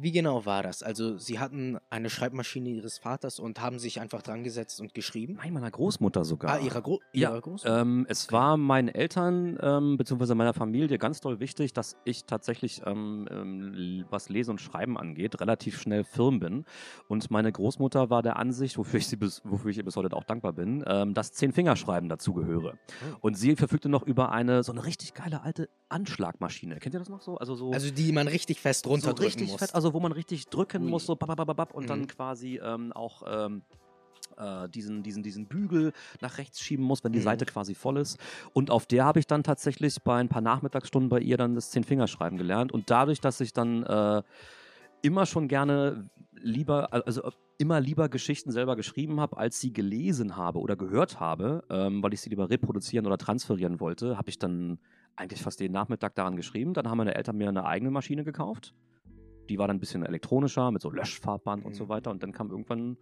Wie 0.00 0.12
genau 0.12 0.46
war 0.46 0.62
das? 0.62 0.84
Also, 0.84 1.18
Sie 1.18 1.40
hatten 1.40 1.78
eine 1.90 2.08
Schreibmaschine 2.08 2.68
Ihres 2.68 2.98
Vaters 2.98 3.40
und 3.40 3.60
haben 3.60 3.80
sich 3.80 4.00
einfach 4.00 4.22
dran 4.22 4.44
gesetzt 4.44 4.80
und 4.80 4.94
geschrieben? 4.94 5.34
Nein, 5.42 5.52
meiner 5.52 5.70
Großmutter 5.72 6.24
sogar. 6.24 6.52
Ah, 6.54 6.58
Ihrer, 6.60 6.82
Gro 6.82 7.00
Ja, 7.12 7.30
ihrer 7.30 7.40
Großmutter? 7.40 7.80
Ähm, 7.80 8.06
es 8.08 8.30
war 8.30 8.56
meinen 8.56 8.88
Eltern 8.88 9.58
ähm, 9.60 9.96
bzw. 9.96 10.34
meiner 10.36 10.54
Familie 10.54 10.98
ganz 10.98 11.20
toll 11.20 11.40
wichtig, 11.40 11.72
dass 11.72 11.96
ich 12.04 12.24
tatsächlich, 12.26 12.82
ähm, 12.86 13.26
ähm, 13.30 14.04
was 14.08 14.28
Lesen 14.28 14.52
und 14.52 14.60
Schreiben 14.60 14.96
angeht, 14.96 15.40
relativ 15.40 15.80
schnell 15.80 16.04
firm 16.04 16.38
bin. 16.38 16.64
Und 17.08 17.30
meine 17.32 17.50
Großmutter 17.50 18.08
war 18.08 18.22
der 18.22 18.36
Ansicht, 18.36 18.78
wofür 18.78 19.00
ich, 19.00 19.08
sie 19.08 19.16
bis, 19.16 19.42
wofür 19.44 19.72
ich 19.72 19.78
ihr 19.78 19.84
bis 19.84 19.96
heute 19.96 20.14
auch 20.16 20.24
dankbar 20.24 20.52
bin, 20.52 20.84
ähm, 20.86 21.12
dass 21.12 21.32
Zehn-Fingerschreiben 21.32 22.08
dazugehöre. 22.08 22.74
Oh. 23.12 23.16
Und 23.22 23.34
sie 23.34 23.56
verfügte 23.56 23.88
noch 23.88 24.04
über 24.04 24.30
eine 24.30 24.62
so 24.62 24.70
eine 24.70 24.84
richtig 24.84 25.14
geile 25.14 25.42
alte 25.42 25.68
Anschlagmaschine. 25.88 26.76
Kennt 26.76 26.94
ihr 26.94 27.00
das 27.00 27.08
noch 27.08 27.22
so? 27.22 27.36
Also 27.38 27.56
so 27.56 27.72
Also, 27.72 27.90
die 27.90 28.12
man 28.12 28.28
richtig 28.28 28.60
fest 28.60 28.84
so 28.84 28.90
runterdrücken 28.90 29.24
richtig 29.24 29.48
muss. 29.48 29.58
fett, 29.60 29.74
also 29.74 29.87
so, 29.88 29.94
wo 29.94 30.00
man 30.00 30.12
richtig 30.12 30.48
drücken 30.48 30.86
muss, 30.86 31.06
so 31.06 31.16
babababab, 31.16 31.72
und 31.72 31.88
dann 31.88 32.00
Mhm. 32.00 32.06
quasi 32.08 32.60
ähm, 32.62 32.92
auch 32.92 33.22
ähm, 33.26 33.62
äh, 34.36 34.68
diesen, 34.68 35.02
diesen, 35.02 35.22
diesen 35.22 35.46
Bügel 35.46 35.92
nach 36.20 36.36
rechts 36.36 36.60
schieben 36.60 36.84
muss, 36.84 37.02
wenn 37.04 37.12
die 37.12 37.20
Mhm. 37.20 37.24
Seite 37.24 37.46
quasi 37.46 37.74
voll 37.74 37.96
ist. 37.96 38.18
Und 38.52 38.70
auf 38.70 38.84
der 38.84 39.04
habe 39.06 39.18
ich 39.18 39.26
dann 39.26 39.42
tatsächlich 39.42 39.96
bei 40.02 40.16
ein 40.20 40.28
paar 40.28 40.42
Nachmittagsstunden 40.42 41.08
bei 41.08 41.20
ihr 41.20 41.38
dann 41.38 41.54
das 41.54 41.70
Zehn-Fingerschreiben 41.70 42.36
gelernt. 42.36 42.70
Und 42.70 42.90
dadurch, 42.90 43.20
dass 43.20 43.40
ich 43.40 43.52
dann 43.54 43.82
äh, 43.84 44.22
immer 45.00 45.24
schon 45.24 45.48
gerne 45.48 46.10
lieber, 46.34 46.92
also 46.92 47.30
immer 47.56 47.80
lieber 47.80 48.08
Geschichten 48.10 48.52
selber 48.52 48.76
geschrieben 48.76 49.20
habe, 49.20 49.38
als 49.38 49.58
sie 49.60 49.72
gelesen 49.72 50.36
habe 50.36 50.58
oder 50.60 50.76
gehört 50.76 51.18
habe, 51.18 51.62
ähm, 51.70 52.02
weil 52.02 52.12
ich 52.12 52.20
sie 52.20 52.28
lieber 52.28 52.50
reproduzieren 52.50 53.06
oder 53.06 53.16
transferieren 53.16 53.80
wollte, 53.80 54.18
habe 54.18 54.28
ich 54.28 54.38
dann 54.38 54.78
eigentlich 55.16 55.42
fast 55.42 55.60
jeden 55.60 55.72
Nachmittag 55.72 56.14
daran 56.14 56.36
geschrieben. 56.36 56.74
Dann 56.74 56.88
haben 56.88 56.98
meine 56.98 57.14
Eltern 57.14 57.38
mir 57.38 57.48
eine 57.48 57.64
eigene 57.64 57.90
Maschine 57.90 58.22
gekauft. 58.22 58.74
Die 59.48 59.58
war 59.58 59.66
dann 59.68 59.76
ein 59.76 59.80
bisschen 59.80 60.04
elektronischer, 60.04 60.70
mit 60.70 60.82
so 60.82 60.90
Löschfarbband 60.90 61.64
und 61.64 61.74
so 61.74 61.84
Mhm. 61.84 61.88
weiter. 61.88 62.10
Und 62.10 62.22
dann 62.22 62.32
kam 62.32 62.50
irgendwann 62.50 62.96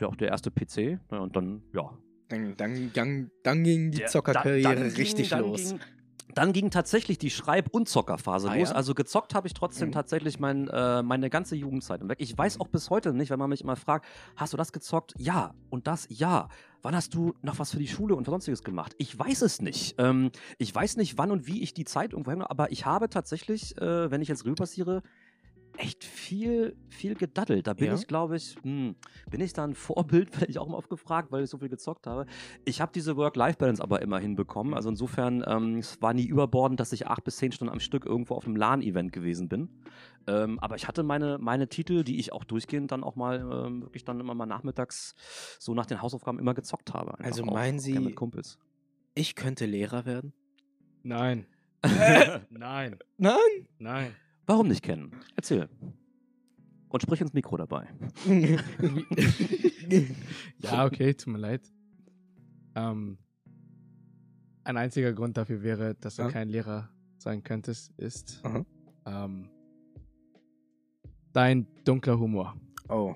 der, 0.00 0.08
auch 0.08 0.16
der 0.16 0.28
erste 0.28 0.50
PC. 0.50 0.98
Ja, 1.10 1.18
und 1.18 1.36
dann, 1.36 1.62
ja. 1.74 1.90
Dann, 2.28 2.56
dann, 2.56 2.90
dann, 2.94 3.30
dann 3.42 3.62
ging 3.64 3.90
die 3.90 4.04
Zockerkarriere 4.04 4.96
richtig 4.96 5.30
ging, 5.30 5.38
los. 5.40 5.68
Dann 5.70 5.78
ging, 5.78 5.86
dann 6.34 6.52
ging 6.54 6.70
tatsächlich 6.70 7.18
die 7.18 7.28
Schreib- 7.28 7.68
und 7.72 7.90
Zockerphase 7.90 8.48
Ah, 8.50 8.54
los. 8.54 8.70
ja? 8.70 8.74
Also 8.74 8.94
gezockt 8.94 9.34
habe 9.34 9.46
ich 9.48 9.52
trotzdem 9.52 9.88
Mhm. 9.88 9.92
tatsächlich 9.92 10.40
mein, 10.40 10.66
äh, 10.68 11.02
meine 11.02 11.28
ganze 11.28 11.56
Jugendzeit 11.56 12.00
hinweg. 12.00 12.16
Ich 12.22 12.36
weiß 12.38 12.58
auch 12.60 12.68
bis 12.68 12.88
heute 12.88 13.12
nicht, 13.12 13.28
wenn 13.30 13.38
man 13.38 13.50
mich 13.50 13.60
immer 13.60 13.76
fragt, 13.76 14.06
hast 14.36 14.54
du 14.54 14.56
das 14.56 14.72
gezockt? 14.72 15.12
Ja. 15.18 15.52
Und 15.68 15.86
das? 15.86 16.06
Ja. 16.08 16.48
Wann 16.80 16.96
hast 16.96 17.12
du 17.14 17.34
noch 17.42 17.58
was 17.58 17.70
für 17.72 17.78
die 17.78 17.86
Schule 17.86 18.14
und 18.16 18.24
sonstiges 18.24 18.64
gemacht? 18.64 18.94
Ich 18.96 19.16
weiß 19.16 19.42
es 19.42 19.60
nicht. 19.60 19.96
Ähm, 19.98 20.30
ich 20.56 20.74
weiß 20.74 20.96
nicht, 20.96 21.18
wann 21.18 21.30
und 21.32 21.46
wie 21.46 21.62
ich 21.62 21.74
die 21.74 21.84
Zeit 21.84 22.12
irgendwo 22.12 22.30
hänge, 22.30 22.48
aber 22.50 22.72
ich 22.72 22.86
habe 22.86 23.10
tatsächlich, 23.10 23.76
äh, 23.78 24.10
wenn 24.10 24.22
ich 24.22 24.28
jetzt 24.28 24.44
Revue 24.46 24.54
passiere, 24.54 25.02
echt 25.78 26.04
viel, 26.04 26.76
viel 26.88 27.14
gedaddelt. 27.14 27.66
Da 27.66 27.74
bin 27.74 27.86
Ja? 27.88 27.94
ich, 27.94 28.06
glaube 28.06 28.36
ich, 28.36 28.56
hm, 28.62 28.94
bin 29.30 29.40
ich 29.40 29.52
da 29.52 29.64
ein 29.64 29.74
Vorbild, 29.74 30.32
werde 30.38 30.50
ich 30.50 30.58
auch 30.58 30.66
immer 30.66 30.76
oft 30.78 30.88
gefragt, 30.90 31.32
weil 31.32 31.44
ich 31.44 31.50
so 31.50 31.58
viel 31.58 31.68
gezockt 31.68 32.06
habe. 32.06 32.26
Ich 32.64 32.80
habe 32.80 32.92
diese 32.94 33.16
Work-Life-Balance 33.16 33.82
aber 33.82 34.02
immer 34.02 34.18
hinbekommen. 34.18 34.74
Also 34.74 34.88
insofern, 34.90 35.42
ähm, 35.46 35.78
es 35.78 36.00
war 36.02 36.14
nie 36.14 36.24
überbordend, 36.26 36.80
dass 36.80 36.92
ich 36.92 37.06
acht 37.06 37.24
bis 37.24 37.36
zehn 37.38 37.52
Stunden 37.52 37.72
am 37.72 37.80
Stück 37.80 38.04
irgendwo 38.06 38.34
auf 38.34 38.46
einem 38.46 38.56
LAN-Event 38.56 39.12
gewesen 39.12 39.48
bin. 39.48 39.68
Ähm, 40.26 40.58
aber 40.60 40.76
ich 40.76 40.86
hatte 40.86 41.02
meine, 41.02 41.38
meine 41.38 41.68
Titel, 41.68 42.04
die 42.04 42.18
ich 42.20 42.32
auch 42.32 42.44
durchgehend 42.44 42.92
dann 42.92 43.02
auch 43.02 43.16
mal 43.16 43.40
ähm, 43.40 43.82
wirklich 43.82 44.04
dann 44.04 44.20
immer 44.20 44.34
mal 44.34 44.46
nachmittags 44.46 45.14
so 45.58 45.74
nach 45.74 45.86
den 45.86 46.00
Hausaufgaben 46.00 46.38
immer 46.38 46.54
gezockt 46.54 46.94
habe. 46.94 47.12
Einfach 47.14 47.24
Also 47.24 47.44
meinen 47.44 47.78
auch 47.78 47.82
Sie- 47.82 47.98
mit 47.98 48.14
Kumpels. 48.16 48.58
Ich 49.14 49.34
könnte 49.34 49.66
Lehrer 49.66 50.06
werden. 50.06 50.32
Nein. 51.02 51.46
Nein. 52.50 52.98
Nein? 53.18 53.36
Nein. 53.78 54.14
Warum 54.52 54.68
nicht 54.68 54.82
kennen? 54.82 55.12
Erzähl. 55.34 55.66
Und 56.90 57.00
sprich 57.02 57.22
ins 57.22 57.32
Mikro 57.32 57.56
dabei. 57.56 57.88
Ja, 60.58 60.84
okay, 60.84 61.14
tut 61.14 61.32
mir 61.32 61.38
leid. 61.38 61.62
Ähm, 62.74 63.16
ein 64.64 64.76
einziger 64.76 65.14
Grund 65.14 65.38
dafür 65.38 65.62
wäre, 65.62 65.94
dass 65.94 66.16
du 66.16 66.22
Ja. 66.22 66.28
kein 66.30 66.50
Lehrer 66.50 66.90
sein 67.16 67.42
könntest, 67.42 67.92
ist 67.98 68.40
Aha. 68.44 68.64
ähm, 69.06 69.48
dein 71.32 71.66
dunkler 71.84 72.18
Humor. 72.18 72.54
Oh. 72.90 73.14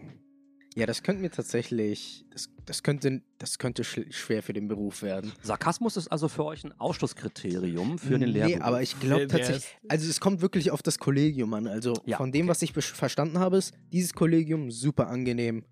Ja, 0.77 0.85
das 0.85 1.03
könnte 1.03 1.23
mir 1.23 1.31
tatsächlich, 1.31 2.27
das, 2.31 2.51
das 2.67 2.83
könnte, 2.83 3.23
das 3.39 3.59
könnte 3.59 3.83
sch 3.83 4.01
schwer 4.11 4.43
für 4.43 4.53
den 4.53 4.69
Beruf 4.69 5.01
werden. 5.03 5.33
Sarkasmus 5.43 5.97
ist 5.97 6.09
also 6.09 6.29
für 6.29 6.45
euch 6.45 6.65
ein 6.65 6.79
Ausschlusskriterium 6.79 7.99
für 7.99 8.11
den 8.19 8.21
Nee, 8.21 8.27
Lehrberuf. 8.41 8.61
aber 8.63 8.83
ich 8.83 9.01
glaube 9.01 9.27
tatsächlich, 9.27 9.65
also 9.89 10.09
es 10.09 10.21
kommt 10.21 10.43
wirklich 10.43 10.71
auf 10.71 10.83
das 10.83 10.99
Kollegium 10.99 11.55
an. 11.55 11.67
Also 11.67 11.95
Ja, 12.05 12.19
von 12.19 12.31
dem, 12.31 12.43
okay. 12.43 12.51
was 12.51 12.61
ich 12.63 12.73
verstanden 12.75 13.39
habe, 13.39 13.57
ist 13.57 13.73
dieses 13.91 14.13
Kollegium 14.13 14.71
super 14.71 15.09
angenehm. 15.09 15.65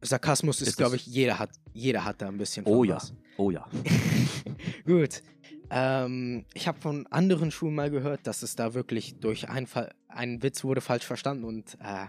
Sarkasmus 0.00 0.62
ist, 0.62 0.68
Ist 0.68 0.76
glaube 0.76 0.94
ich, 0.96 1.06
jeder 1.06 1.38
hat, 1.40 1.50
jeder 1.74 2.04
hat 2.04 2.22
da 2.22 2.28
ein 2.28 2.38
bisschen 2.38 2.64
Oh 2.66 2.84
ja, 2.84 2.96
was. 2.96 3.12
oh 3.36 3.50
ja. 3.50 3.66
Gut. 4.86 5.22
Ähm, 5.70 6.44
ich 6.54 6.66
habe 6.68 6.80
von 6.80 7.06
anderen 7.08 7.50
Schulen 7.50 7.74
mal 7.74 7.90
gehört, 7.90 8.26
dass 8.26 8.42
es 8.42 8.56
da 8.56 8.74
wirklich 8.74 9.16
durch 9.20 9.48
einen, 9.48 9.66
Fall, 9.66 9.92
ein 10.08 10.42
Witz 10.42 10.64
wurde 10.64 10.80
falsch 10.80 11.04
verstanden 11.04 11.44
und 11.44 11.76
äh, 11.80 12.06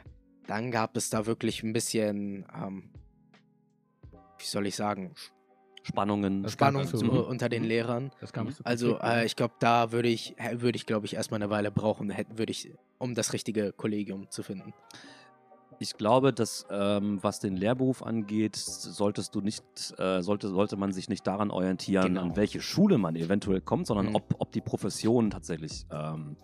dann 0.52 0.70
gab 0.70 0.98
es 0.98 1.10
da 1.10 1.26
wirklich 1.28 1.64
ein 1.64 1.72
bisschen, 1.72 2.46
ähm, 2.54 2.90
wie 4.38 4.44
soll 4.46 4.68
ich 4.68 4.76
sagen, 4.76 5.14
Spannungen. 5.84 6.46
Spannung 6.50 6.86
zu, 6.86 6.98
so. 6.98 7.26
unter 7.26 7.48
den 7.48 7.64
Mhm. 7.64 7.70
Lehrern. 7.70 8.12
Das 8.20 8.34
kam 8.34 8.52
zu 8.52 8.64
Also 8.66 9.00
äh, 9.00 9.26
ich 9.26 9.38
glaube, 9.38 9.54
da 9.60 9.94
würde 9.94 10.10
ich, 10.10 10.36
würde 10.56 10.76
ich, 10.76 10.86
glaube 10.86 11.06
ich, 11.06 11.16
erstmal 11.16 11.42
eine 11.42 11.50
Weile 11.50 11.72
brauchen, 11.72 12.14
würde 12.36 12.52
ich, 12.52 12.70
um 13.00 13.16
das 13.16 13.32
richtige 13.32 13.72
Kollegium 13.72 14.30
zu 14.30 14.44
finden. 14.44 14.74
Ich 15.80 15.94
glaube, 15.98 16.34
dass 16.34 16.66
ähm, 16.70 17.20
was 17.24 17.40
den 17.40 17.56
Lehrberuf 17.56 18.04
angeht, 18.04 18.58
solltest 18.58 19.34
du 19.34 19.40
nicht, 19.42 19.64
äh, 19.98 20.22
sollte, 20.22 20.50
sollte 20.50 20.76
man 20.76 20.92
sich 20.92 21.08
nicht 21.08 21.26
daran 21.26 21.50
orientieren, 21.50 22.16
Genau. 22.16 22.22
an 22.24 22.36
welche 22.36 22.60
Schule 22.60 22.98
man 22.98 23.16
eventuell 23.16 23.62
kommt, 23.62 23.88
sondern 23.88 24.08
Mhm. 24.10 24.16
ob, 24.16 24.36
ob 24.38 24.52
die 24.52 24.62
Profession 24.62 25.30
tatsächlich 25.32 25.86
ähm, 25.92 26.36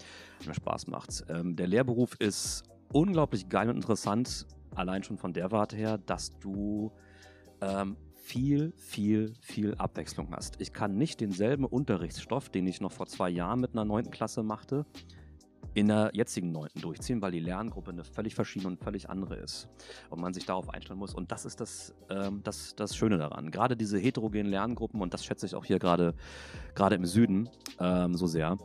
Spaß 0.50 0.88
macht. 0.88 1.26
Ähm, 1.28 1.58
der 1.58 1.68
Lehrberuf 1.68 2.16
ist 2.20 2.64
unglaublich 2.92 3.50
geil 3.50 3.70
und 3.70 3.76
interessant, 3.76 4.48
allein 4.76 5.04
schon 5.04 5.18
von 5.18 5.34
der 5.34 5.52
Warte 5.52 5.76
her, 5.76 5.98
dass 5.98 6.38
du 6.40 6.92
ähm, 7.62 7.98
viel, 8.14 8.74
viel, 8.76 9.34
viel 9.42 9.76
Abwechslung 9.76 10.32
hast. 10.32 10.60
Ich 10.60 10.74
kann 10.74 10.98
nicht 10.98 11.22
denselben 11.22 11.66
Unterrichtsstoff, 11.66 12.50
den 12.50 12.68
ich 12.68 12.82
noch 12.82 12.92
vor 12.92 13.08
zwei 13.08 13.30
Jahren 13.30 13.62
mit 13.62 13.72
einer 13.72 13.86
neunten 13.86 14.12
Klasse 14.12 14.44
machte, 14.44 14.86
in 15.74 15.88
der 15.88 16.10
jetzigen 16.14 16.52
neunten 16.52 16.82
durchziehen, 16.82 17.22
weil 17.22 17.32
die 17.32 17.40
Lerngruppe 17.40 17.92
eine 17.92 18.04
völlig 18.04 18.36
verschiedene 18.36 18.72
und 18.72 18.84
völlig 18.84 19.10
andere 19.10 19.36
ist 19.36 19.70
und 20.10 20.20
man 20.20 20.34
sich 20.34 20.46
darauf 20.46 20.70
einstellen 20.70 21.00
muss. 21.00 21.14
Und 21.14 21.32
das 21.32 21.46
ist 21.46 21.62
das, 21.62 21.94
ähm, 22.10 22.42
das, 22.44 22.76
das 22.76 22.96
Schöne 22.96 23.18
daran. 23.18 23.52
Gerade 23.52 23.78
diese 23.78 23.98
heterogenen 24.00 24.48
Lerngruppen, 24.48 25.02
und 25.02 25.14
das 25.14 25.24
schätze 25.24 25.46
ich 25.46 25.56
auch 25.56 25.66
hier 25.66 25.80
gerade 25.80 26.16
gerade 26.74 26.96
im 26.96 27.06
Süden 27.06 27.50
ähm, 27.80 28.16
so 28.16 28.28
sehr, 28.28 28.58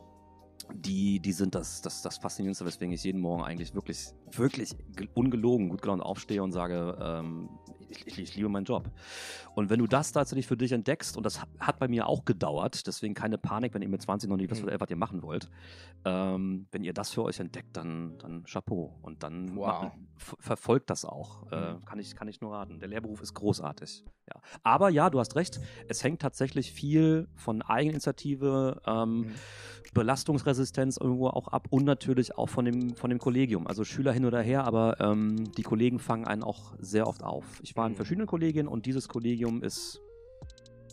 die, 0.74 1.20
die 1.20 1.32
sind 1.32 1.54
das, 1.54 1.80
das, 1.82 2.02
das 2.02 2.18
Faszinierendste, 2.18 2.64
weswegen 2.64 2.92
ich 2.92 3.04
jeden 3.04 3.20
Morgen 3.20 3.42
eigentlich 3.42 3.74
wirklich, 3.74 4.12
wirklich 4.32 4.70
ge- 4.96 5.08
ungelogen 5.14 5.68
gut 5.68 5.82
gelaunt 5.82 6.02
aufstehe 6.02 6.42
und 6.42 6.52
sage, 6.52 6.96
ähm, 7.00 7.48
ich, 8.06 8.18
ich, 8.18 8.34
liebe 8.36 8.48
meinen 8.48 8.64
Job. 8.64 8.90
Und 9.54 9.70
wenn 9.70 9.78
du 9.78 9.86
das 9.86 10.12
tatsächlich 10.12 10.46
für 10.46 10.56
dich 10.56 10.72
entdeckst, 10.72 11.16
und 11.16 11.24
das 11.24 11.40
ha- 11.42 11.46
hat 11.60 11.78
bei 11.78 11.88
mir 11.88 12.06
auch 12.06 12.24
gedauert, 12.24 12.86
deswegen 12.86 13.14
keine 13.14 13.38
Panik, 13.38 13.74
wenn 13.74 13.82
ihr 13.82 13.88
mit 13.88 14.02
20 14.02 14.28
noch 14.30 14.36
nicht 14.36 14.50
wisst, 14.50 14.64
Mhm. 14.64 14.70
was 14.78 14.90
ihr 14.90 14.96
machen 14.96 15.22
wollt, 15.22 15.48
ähm, 16.04 16.66
wenn 16.72 16.82
ihr 16.84 16.92
das 16.92 17.10
für 17.10 17.22
euch 17.22 17.38
entdeckt, 17.40 17.76
dann, 17.76 18.18
dann 18.18 18.44
Chapeau. 18.44 18.94
Und 19.02 19.22
dann 19.22 19.54
Wow. 19.56 19.82
ma- 19.82 19.92
f- 20.16 20.36
verfolgt 20.40 20.90
das 20.90 21.04
auch. 21.04 21.50
Äh, 21.52 21.72
Mhm. 21.74 21.84
kann, 21.84 21.98
ich, 21.98 22.14
kann 22.16 22.28
ich 22.28 22.40
nur 22.40 22.52
raten. 22.52 22.80
Der 22.80 22.88
Lehrberuf 22.88 23.20
ist 23.20 23.34
großartig. 23.34 24.04
Ja. 24.32 24.40
Aber 24.62 24.88
ja, 24.88 25.10
du 25.10 25.18
hast 25.18 25.34
recht, 25.36 25.60
es 25.88 26.02
hängt 26.04 26.22
tatsächlich 26.22 26.72
viel 26.72 27.28
von 27.34 27.60
Eigeninitiative, 27.62 28.80
ähm, 28.86 29.18
Mhm. 29.18 29.34
Belastungsresistenz 29.94 30.96
irgendwo 30.96 31.28
auch 31.28 31.48
ab 31.48 31.66
und 31.70 31.84
natürlich 31.84 32.36
auch 32.38 32.48
von 32.48 32.64
dem, 32.64 32.94
von 32.96 33.10
dem 33.10 33.18
Kollegium. 33.18 33.66
Also 33.66 33.84
Schüler 33.84 34.12
hin 34.12 34.24
oder 34.24 34.40
her, 34.40 34.64
aber 34.64 34.98
ähm, 35.00 35.52
die 35.52 35.62
Kollegen 35.62 35.98
fangen 35.98 36.24
einen 36.26 36.42
auch 36.42 36.72
sehr 36.78 37.06
oft 37.06 37.22
auf. 37.22 37.44
Ich 37.62 37.76
war 37.76 37.81
in 37.86 37.92
Mhm. 37.92 37.96
verschiedenen 37.96 38.26
Kollegien 38.26 38.68
und 38.68 38.86
dieses 38.86 39.08
Kollegium 39.08 39.62
ist 39.62 40.00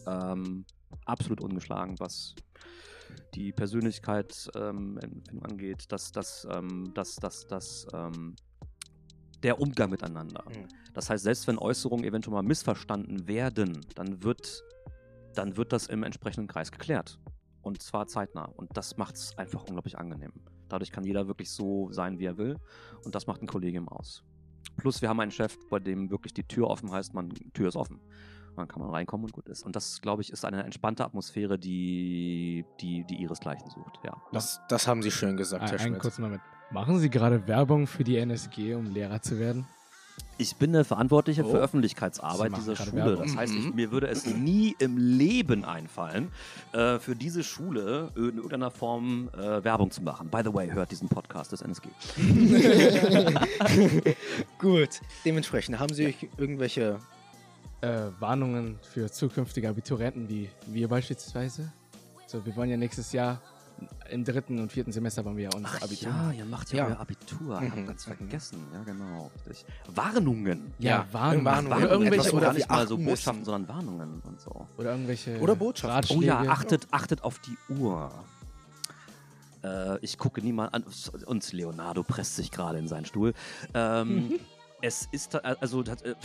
ähm, 0.08 0.66
absolut 1.06 1.42
ungeschlagen, 1.42 2.00
was 2.00 2.36
die 3.34 3.52
Persönlichkeit 3.52 4.50
ähm, 4.56 5.00
angeht, 5.42 5.92
dass 5.92 6.12
das, 6.12 6.48
ähm, 6.52 6.92
das, 6.94 7.16
das, 7.16 7.48
das, 7.48 7.88
ähm, 7.94 8.36
der 9.44 9.60
Umgang 9.60 9.90
miteinander. 9.90 10.44
Mhm. 10.50 10.68
Das 10.94 11.10
heißt, 11.10 11.24
selbst 11.24 11.48
wenn 11.48 11.58
Äußerungen 11.58 12.06
eventuell 12.06 12.34
mal 12.34 12.44
missverstanden 12.44 13.28
werden, 13.28 13.80
dann 13.96 14.24
wird, 14.24 14.64
dann 15.34 15.56
wird 15.58 15.72
das 15.72 15.88
im 15.88 16.04
entsprechenden 16.04 16.48
Kreis 16.48 16.72
geklärt. 16.72 17.20
Und 17.62 17.82
zwar 17.82 18.08
zeitnah. 18.08 18.46
Und 18.46 18.76
das 18.76 18.98
macht 18.98 19.16
es 19.16 19.38
einfach 19.38 19.64
unglaublich 19.66 19.98
angenehm. 19.98 20.32
Dadurch 20.70 20.92
kann 20.92 21.04
jeder 21.04 21.28
wirklich 21.28 21.50
so 21.52 21.92
sein, 21.92 22.20
wie 22.20 22.26
er 22.26 22.38
will. 22.38 22.58
Und 23.04 23.16
das 23.16 23.28
macht 23.28 23.42
ein 23.42 23.48
Kollegium 23.48 23.88
aus. 23.90 24.24
Plus, 24.80 25.02
wir 25.02 25.10
haben 25.10 25.20
einen 25.20 25.32
Chef, 25.32 25.58
bei 25.70 25.80
dem 25.80 26.10
wirklich 26.10 26.34
die 26.34 26.44
Tür 26.44 26.68
offen 26.68 26.92
heißt, 26.92 27.14
man, 27.14 27.30
Tür 27.54 27.68
ist 27.68 27.76
offen. 27.76 27.98
Und 28.50 28.58
dann 28.58 28.68
kann 28.68 28.82
man 28.82 28.92
reinkommen 28.92 29.26
und 29.26 29.34
gut 29.34 29.48
ist. 29.48 29.64
Und 29.64 29.76
das, 29.76 30.02
glaube 30.02 30.22
ich, 30.22 30.32
ist 30.32 30.44
eine 30.44 30.64
entspannte 30.64 31.06
Atmosphäre, 31.06 31.58
die, 31.60 32.66
die, 32.82 33.04
die 33.06 33.16
ihresgleichen 33.16 33.70
sucht. 33.70 34.00
Ja. 34.04 34.22
Das, 34.32 34.62
das 34.70 34.88
haben 34.88 35.02
Sie 35.02 35.12
schön 35.12 35.38
gesagt, 35.38 35.64
Ein, 35.64 35.70
Herr 35.70 35.80
einen 35.80 35.88
Schmidt. 35.90 36.02
kurzen 36.02 36.22
Moment. 36.24 36.42
Machen 36.72 37.00
Sie 37.00 37.10
gerade 37.10 37.48
Werbung 37.48 37.88
für 37.88 38.04
die 38.04 38.18
NSG, 38.18 38.74
um 38.76 38.86
Lehrer 38.92 39.22
zu 39.22 39.40
werden? 39.40 39.66
Ich 40.42 40.56
bin 40.56 40.72
der 40.72 40.86
Verantwortliche 40.86 41.44
Oh. 41.46 41.52
für 41.52 41.58
Öffentlichkeitsarbeit 41.60 42.56
dieser 42.56 42.76
Schule. 42.76 42.94
Werbung. 43.06 43.26
Das 43.28 43.36
heißt, 43.36 43.54
ich, 43.54 43.66
Mhm. 43.66 43.76
mir 43.76 43.92
würde 43.92 44.08
es 44.08 44.26
nie 44.26 44.74
im 44.80 44.98
Leben 44.98 45.66
einfallen, 45.66 46.30
äh, 46.72 46.98
für 46.98 47.14
diese 47.16 47.44
Schule 47.44 48.10
in 48.16 48.38
irgendeiner 48.38 48.72
Form 48.72 49.30
äh, 49.38 49.64
Werbung 49.64 49.92
zu 49.92 50.02
machen. 50.02 50.30
By 50.30 50.40
the 50.46 50.54
way, 50.54 50.72
hört 50.72 50.92
diesen 50.92 51.10
Podcast 51.10 51.52
des 51.52 51.62
NSG. 51.62 51.90
Gut, 54.60 55.02
dementsprechend 55.26 55.78
haben 55.80 55.94
Sie 55.94 56.06
euch 56.08 56.28
irgendwelche. 56.38 56.98
Äh, 57.82 58.08
Warnungen 58.20 58.78
für 58.82 59.10
zukünftige 59.10 59.70
Abiturienten 59.70 60.28
wie 60.28 60.50
wir 60.68 60.90
beispielsweise. 60.90 61.72
So, 62.28 62.46
wir 62.46 62.54
wollen 62.58 62.70
ja 62.70 62.76
nächstes 62.76 63.14
Jahr 63.14 63.42
im 64.10 64.24
dritten 64.24 64.60
und 64.60 64.72
vierten 64.72 64.92
Semester 64.92 65.24
waren 65.26 65.38
wir 65.38 65.46
ja 65.46 65.50
unser 65.56 65.70
Ach 65.76 65.82
Abitur. 65.84 66.10
ja, 66.12 66.32
ihr 66.32 66.46
macht 66.46 66.72
ja, 66.72 66.78
Ja. 66.78 66.88
euer 66.96 67.00
Abitur. 67.00 67.62
Mhm. 67.62 67.72
Hab 67.72 67.88
ganz 67.88 68.04
vergessen. 68.06 68.60
Ja, 68.74 68.84
genau. 68.84 69.32
Richtig. 69.48 69.66
Warnungen. 69.94 70.74
Ja, 70.80 70.90
Ja, 70.90 71.08
Warnungen. 71.12 71.46
Warnungen. 71.46 71.78
Oder 71.78 71.92
irgendwelche, 71.92 72.16
Etwas, 72.28 72.34
oder 72.34 72.46
gar 72.48 72.54
nicht 72.54 72.70
mal 72.70 72.88
so 72.88 72.98
Botschaften, 72.98 73.40
müssen. 73.40 73.46
sondern 73.46 73.76
Warnungen 73.76 74.22
und 74.26 74.42
so. 74.42 74.68
oder 74.78 74.92
irgendwelche 74.92 75.40
Oder 75.40 75.56
Botschaften. 75.56 75.96
Ratschläge. 75.96 76.22
Oh 76.24 76.44
ja, 76.44 76.52
achtet, 76.52 76.88
achtet 76.92 77.24
auf 77.24 77.40
die 77.40 77.74
Uhr. 77.74 78.12
Äh, 79.64 80.00
ich 80.00 80.18
gucke 80.18 80.42
niemand 80.42 80.74
an. 80.74 80.86
Und 81.26 81.52
Leonardo 81.52 82.04
presst 82.04 82.36
sich 82.38 82.52
gerade 82.52 82.80
in 82.80 82.88
seinen 82.88 83.06
Stuhl. 83.06 83.34
Ähm, 83.74 84.40
es 84.82 85.08
ist, 85.12 85.36
also 85.44 85.84
das, 85.84 86.02
äh, 86.04 86.16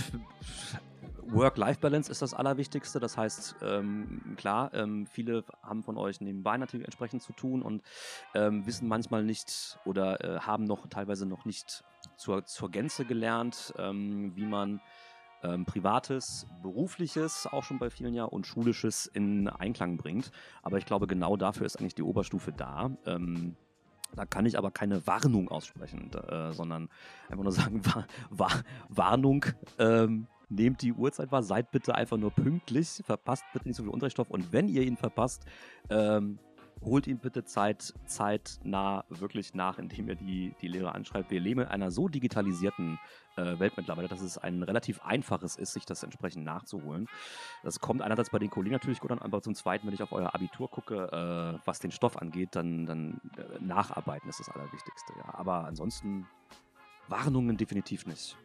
Work-Life-Balance 1.28 2.10
ist 2.10 2.22
das 2.22 2.34
Allerwichtigste. 2.34 3.00
Das 3.00 3.16
heißt, 3.16 3.56
ähm, 3.62 4.34
klar, 4.36 4.72
ähm, 4.74 5.06
viele 5.06 5.44
haben 5.62 5.82
von 5.82 5.96
euch 5.96 6.20
nebenbei 6.20 6.56
natürlich 6.56 6.86
entsprechend 6.86 7.22
zu 7.22 7.32
tun 7.32 7.62
und 7.62 7.82
ähm, 8.34 8.66
wissen 8.66 8.88
manchmal 8.88 9.24
nicht 9.24 9.78
oder 9.84 10.22
äh, 10.24 10.40
haben 10.40 10.64
noch 10.64 10.86
teilweise 10.88 11.26
noch 11.26 11.44
nicht 11.44 11.84
zur, 12.16 12.44
zur 12.44 12.70
Gänze 12.70 13.04
gelernt, 13.04 13.72
ähm, 13.78 14.32
wie 14.34 14.46
man 14.46 14.80
ähm, 15.42 15.64
Privates, 15.64 16.46
Berufliches 16.62 17.46
auch 17.46 17.64
schon 17.64 17.78
bei 17.78 17.90
vielen 17.90 18.14
ja 18.14 18.24
und 18.24 18.46
Schulisches 18.46 19.06
in 19.06 19.48
Einklang 19.48 19.96
bringt. 19.96 20.30
Aber 20.62 20.78
ich 20.78 20.86
glaube, 20.86 21.06
genau 21.06 21.36
dafür 21.36 21.66
ist 21.66 21.78
eigentlich 21.78 21.94
die 21.94 22.02
Oberstufe 22.02 22.52
da. 22.52 22.90
Ähm, 23.06 23.56
da 24.14 24.24
kann 24.24 24.46
ich 24.46 24.56
aber 24.56 24.70
keine 24.70 25.06
Warnung 25.06 25.48
aussprechen, 25.48 26.10
äh, 26.12 26.52
sondern 26.52 26.88
einfach 27.28 27.44
nur 27.44 27.52
sagen, 27.52 27.80
Wa 27.84 28.06
Wa 28.30 28.48
Warnung, 28.88 29.44
ähm, 29.78 30.28
nehmt 30.54 30.82
die 30.82 30.92
Uhrzeit 30.92 31.32
wahr, 31.32 31.42
seid 31.42 31.70
bitte 31.70 31.94
einfach 31.94 32.16
nur 32.16 32.30
pünktlich, 32.30 33.02
verpasst 33.04 33.44
bitte 33.52 33.68
nicht 33.68 33.76
so 33.76 33.82
viel 33.82 33.92
Unterrichtsstoff 33.92 34.30
und 34.30 34.52
wenn 34.52 34.68
ihr 34.68 34.82
ihn 34.82 34.96
verpasst, 34.96 35.44
ähm, 35.90 36.38
holt 36.82 37.06
ihn 37.06 37.18
bitte 37.18 37.44
Zeit, 37.44 37.94
zeitnah 38.06 39.04
wirklich 39.08 39.54
nach, 39.54 39.78
indem 39.78 40.08
ihr 40.08 40.14
die, 40.16 40.54
die 40.60 40.68
Lehre 40.68 40.94
anschreibt. 40.94 41.30
Wir 41.30 41.40
leben 41.40 41.60
in 41.60 41.68
einer 41.68 41.90
so 41.90 42.08
digitalisierten 42.08 42.98
äh, 43.36 43.58
Welt 43.58 43.74
mittlerweile, 43.76 44.08
dass 44.08 44.20
es 44.20 44.38
ein 44.38 44.62
relativ 44.62 45.00
einfaches 45.02 45.56
ist, 45.56 45.72
sich 45.72 45.84
das 45.84 46.02
entsprechend 46.02 46.44
nachzuholen. 46.44 47.08
Das 47.62 47.80
kommt 47.80 48.02
einerseits 48.02 48.30
bei 48.30 48.38
den 48.38 48.50
Kollegen 48.50 48.74
natürlich 48.74 49.00
gut 49.00 49.12
an, 49.12 49.18
aber 49.18 49.42
zum 49.42 49.54
Zweiten, 49.54 49.86
wenn 49.86 49.94
ich 49.94 50.02
auf 50.02 50.12
euer 50.12 50.34
Abitur 50.34 50.70
gucke, 50.70 51.10
äh, 51.10 51.60
was 51.64 51.78
den 51.78 51.90
Stoff 51.90 52.16
angeht, 52.20 52.50
dann, 52.52 52.86
dann 52.86 53.20
äh, 53.36 53.62
nacharbeiten 53.62 54.28
ist 54.28 54.40
das 54.40 54.48
Allerwichtigste. 54.48 55.14
Ja. 55.16 55.34
Aber 55.34 55.64
ansonsten 55.64 56.26
Warnungen 57.08 57.56
definitiv 57.56 58.06
nicht. 58.06 58.36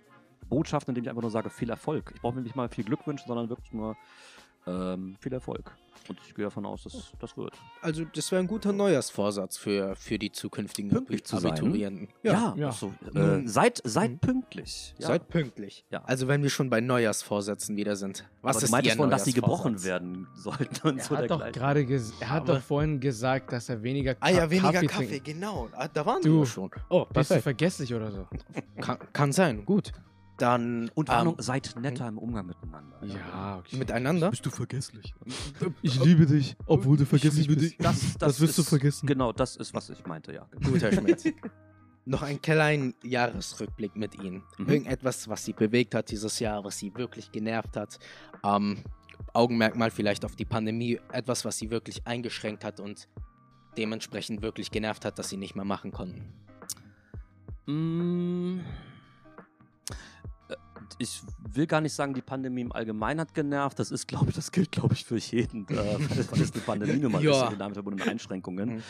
Botschaften, 0.48 0.92
indem 0.92 1.04
ich 1.04 1.10
einfach 1.10 1.22
nur 1.22 1.32
sage, 1.32 1.50
viel 1.50 1.70
Erfolg. 1.70 2.12
Ich 2.16 2.22
brauche 2.22 2.36
mir 2.36 2.42
nicht 2.42 2.56
mal 2.56 2.70
viel 2.70 2.84
Glück 2.84 3.06
wünschen, 3.08 3.28
sondern 3.28 3.50
wirklich 3.50 3.72
nur 3.74 3.96
ähm, 4.68 5.16
viel 5.20 5.34
Erfolg. 5.34 5.72
Und 6.08 6.18
ich 6.28 6.34
gehe 6.34 6.46
davon 6.46 6.66
aus, 6.66 6.84
dass 6.84 7.12
das 7.20 7.38
wird. 7.38 7.54
Also, 7.82 8.04
das 8.06 8.32
wäre 8.32 8.42
ein 8.42 8.48
guter 8.48 8.72
Neujahrsvorsatz 8.72 9.58
für, 9.58 9.96
für 9.96 10.18
die 10.18 10.32
zukünftigen 10.32 10.90
Pünktlich 10.90 11.24
zu 11.26 11.38
sein. 11.38 11.52
Abiturienten. 11.52 12.08
Ja, 12.24 12.54
ja. 12.58 12.70
ach 12.70 12.74
so, 12.74 12.94
äh, 13.14 13.46
seid, 13.46 13.82
seid 13.84 14.12
Mhm. 14.12 14.20
pünktlich. 14.20 14.96
Ja. 14.98 15.08
Seid 15.08 15.28
pünktlich. 15.28 15.86
Ja. 15.92 16.02
Also, 16.06 16.28
wenn 16.28 16.42
wir 16.42 16.50
schon 16.50 16.70
bei 16.70 16.82
Neujahrsvorsätzen 16.82 17.76
wieder 17.76 17.96
sind. 17.96 18.26
Was 18.42 18.56
Aber 18.56 18.60
du 18.62 18.66
ist 18.66 18.72
meintest 18.72 18.94
Ihr 18.94 18.98
vorhin, 18.98 19.12
dass 19.12 19.24
die 19.26 19.34
gebrochen 19.34 19.84
werden 19.84 20.28
sollten 20.36 20.88
und 20.88 20.98
Er 21.00 21.04
so 21.04 21.18
hat 21.18 21.30
doch 21.30 21.52
gerade 21.52 21.82
er 22.20 22.30
hat 22.30 22.44
Aber- 22.44 22.54
doch 22.56 22.62
vorhin 22.62 23.00
gesagt, 23.00 23.52
dass 23.52 23.70
er 23.70 23.84
weniger 23.84 24.16
Ah 24.20 24.30
ja, 24.30 24.50
weniger 24.50 24.72
Kaffee, 24.72 24.88
Kaffee, 24.88 25.20
genau. 25.20 25.68
Ah, 25.74 25.88
Da 25.94 26.06
waren 26.06 26.22
Du. 26.22 26.40
wir 26.40 26.46
schon. 26.46 26.72
Oh, 26.90 27.02
Bist 27.06 27.10
du 27.12 27.14
perfekt. 27.36 27.44
vergesslich 27.44 27.94
oder 27.94 28.12
so? 28.12 28.28
Kann, 28.82 28.98
kann 29.14 29.32
sein, 29.32 29.66
gut. 29.66 29.92
Dann 30.40 30.90
Und 30.96 31.10
ähm, 31.12 31.36
seid 31.38 31.76
netter 31.80 32.08
im 32.08 32.18
Umgang 32.18 32.46
miteinander. 32.48 32.98
Ja, 33.06 33.58
okay. 33.60 33.78
miteinander. 33.78 34.30
Bist 34.32 34.46
du 34.46 34.50
vergesslich? 34.50 35.14
Ich 35.82 36.02
liebe 36.04 36.26
dich, 36.26 36.56
obwohl 36.66 36.98
du 36.98 37.06
vergesslich 37.06 37.48
bist. 37.48 37.76
Das, 37.80 38.18
Das 38.18 38.40
wirst 38.40 38.58
du 38.58 38.62
ist- 38.62 38.70
vergessen. 38.70 39.06
Genau, 39.06 39.34
das 39.34 39.58
ist, 39.58 39.74
was 39.74 39.90
ich 39.90 40.06
meinte, 40.08 40.34
ja. 40.34 40.48
Gut, 40.64 40.82
Herr 40.82 40.94
Schmidt. 40.94 41.36
Noch 42.06 42.22
einen 42.24 42.42
kleinen 42.42 42.96
Jahresrückblick 43.04 43.96
mit 43.96 44.16
Ihnen. 44.16 44.42
Mhm. 44.58 44.70
Irgendetwas, 44.70 45.28
was 45.28 45.44
Sie 45.46 45.54
bewegt 45.54 45.94
hat 45.94 46.10
dieses 46.10 46.40
Jahr, 46.40 46.64
was 46.64 46.78
Sie 46.80 46.96
wirklich 46.96 47.32
genervt 47.32 47.76
hat. 47.76 48.00
Ähm, 48.44 48.84
Augenmerk 49.34 49.76
mal 49.76 49.92
vielleicht 49.92 50.24
auf 50.26 50.36
die 50.36 50.46
Pandemie. 50.46 51.00
Etwas, 51.12 51.44
was 51.46 51.58
Sie 51.58 51.70
wirklich 51.70 52.08
eingeschränkt 52.08 52.64
hat 52.64 52.80
und 52.80 53.08
dementsprechend 53.78 54.42
wirklich 54.42 54.72
genervt 54.72 55.04
hat, 55.06 55.20
dass 55.20 55.30
Sie 55.30 55.38
nicht 55.38 55.56
mehr 55.56 55.66
machen 55.66 55.92
konnten. 55.92 56.34
Mm, 57.68 58.60
äh, 58.60 60.19
Ich 60.98 61.22
will 61.54 61.68
gar 61.68 61.82
nicht 61.82 61.94
sagen, 61.94 62.14
die 62.14 62.22
Pandemie 62.22 62.62
im 62.62 62.72
Allgemeinen 62.72 63.20
hat 63.22 63.34
genervt. 63.34 63.80
Das 63.80 63.92
ist, 63.92 64.08
glaube 64.08 64.30
ich, 64.30 64.36
das 64.36 64.52
gilt, 64.52 64.72
glaube 64.72 64.94
ich, 64.94 65.06
für 65.06 65.18
jeden, 65.18 65.68
äh, 65.70 65.76
weil 66.32 66.42
es 66.42 66.54
eine 66.54 66.62
Pandemie 66.66 67.00
nun 67.00 67.12
mal 67.12 67.24
Ja. 67.24 67.50
ist, 67.50 67.60
damit 67.60 67.76
verbundene 67.76 68.10
Einschränkungen. 68.10 68.76
Mhm. 68.78 68.84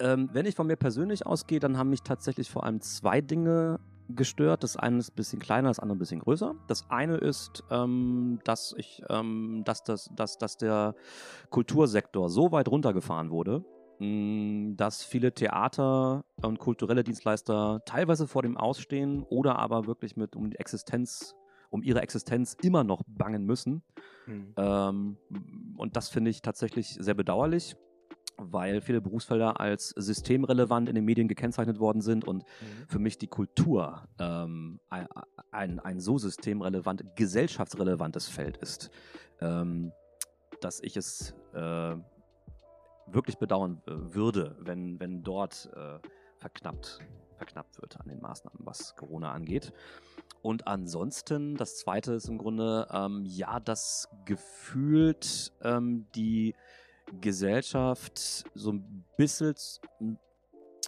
Ähm, 0.00 0.30
wenn 0.32 0.46
ich 0.46 0.54
von 0.54 0.66
mir 0.66 0.76
persönlich 0.76 1.26
ausgehe, 1.26 1.58
dann 1.60 1.76
haben 1.76 1.90
mich 1.90 2.02
tatsächlich 2.02 2.50
vor 2.50 2.64
allem 2.64 2.80
zwei 2.80 3.20
Dinge 3.20 3.80
gestört. 4.08 4.62
Das 4.62 4.76
eine 4.76 4.98
ist 4.98 5.10
ein 5.10 5.16
bisschen 5.16 5.38
kleiner, 5.38 5.68
das 5.68 5.80
andere 5.80 5.96
ein 5.96 5.98
bisschen 5.98 6.20
größer. 6.20 6.54
Das 6.66 6.88
eine 6.88 7.16
ist, 7.16 7.64
ähm, 7.70 8.38
dass 8.44 8.74
ich, 8.76 9.02
ähm, 9.10 9.62
dass, 9.64 9.82
das, 9.82 10.08
dass, 10.14 10.38
dass 10.38 10.56
der 10.56 10.94
Kultursektor 11.50 12.30
so 12.30 12.52
weit 12.52 12.68
runtergefahren 12.68 13.30
wurde, 13.30 13.64
dass 14.00 15.02
viele 15.02 15.32
Theater 15.32 16.24
und 16.40 16.58
kulturelle 16.58 17.02
Dienstleister 17.02 17.82
teilweise 17.84 18.28
vor 18.28 18.42
dem 18.42 18.56
Ausstehen 18.56 19.24
oder 19.24 19.58
aber 19.58 19.86
wirklich 19.86 20.16
mit 20.16 20.36
um 20.36 20.50
die 20.50 20.58
Existenz, 20.58 21.34
um 21.70 21.82
ihre 21.82 22.00
Existenz 22.00 22.56
immer 22.62 22.84
noch 22.84 23.02
bangen 23.08 23.44
müssen. 23.44 23.82
Mhm. 24.26 24.54
Ähm, 24.56 25.16
und 25.76 25.96
das 25.96 26.10
finde 26.10 26.30
ich 26.30 26.42
tatsächlich 26.42 26.96
sehr 27.00 27.14
bedauerlich, 27.14 27.76
weil 28.36 28.80
viele 28.80 29.00
Berufsfelder 29.00 29.58
als 29.58 29.88
systemrelevant 29.96 30.88
in 30.88 30.94
den 30.94 31.04
Medien 31.04 31.26
gekennzeichnet 31.26 31.80
worden 31.80 32.00
sind 32.00 32.24
und 32.24 32.44
für 32.86 33.00
mich 33.00 33.18
die 33.18 33.26
Kultur 33.26 34.06
ähm, 34.20 34.78
ein, 34.90 35.08
ein, 35.50 35.80
ein 35.80 35.98
so 35.98 36.18
systemrelevant, 36.18 37.16
gesellschaftsrelevantes 37.16 38.28
Feld 38.28 38.58
ist, 38.58 38.90
ähm, 39.40 39.90
dass 40.60 40.80
ich 40.80 40.96
es 40.96 41.34
äh, 41.52 41.96
wirklich 43.12 43.38
bedauern 43.38 43.80
äh, 43.86 43.92
würde, 44.14 44.56
wenn, 44.60 44.98
wenn 45.00 45.22
dort 45.22 45.70
äh, 45.74 45.98
verknappt, 46.36 47.00
verknappt 47.36 47.80
wird 47.80 48.00
an 48.00 48.08
den 48.08 48.20
Maßnahmen, 48.20 48.60
was 48.64 48.96
Corona 48.96 49.32
angeht. 49.32 49.72
Und 50.42 50.66
ansonsten, 50.66 51.56
das 51.56 51.78
Zweite 51.78 52.12
ist 52.12 52.28
im 52.28 52.38
Grunde, 52.38 52.86
ähm, 52.92 53.24
ja, 53.24 53.60
dass 53.60 54.08
gefühlt 54.24 55.52
ähm, 55.62 56.06
die 56.14 56.54
Gesellschaft 57.20 58.44
so 58.54 58.72
ein 58.72 59.04
bisschen 59.16 59.54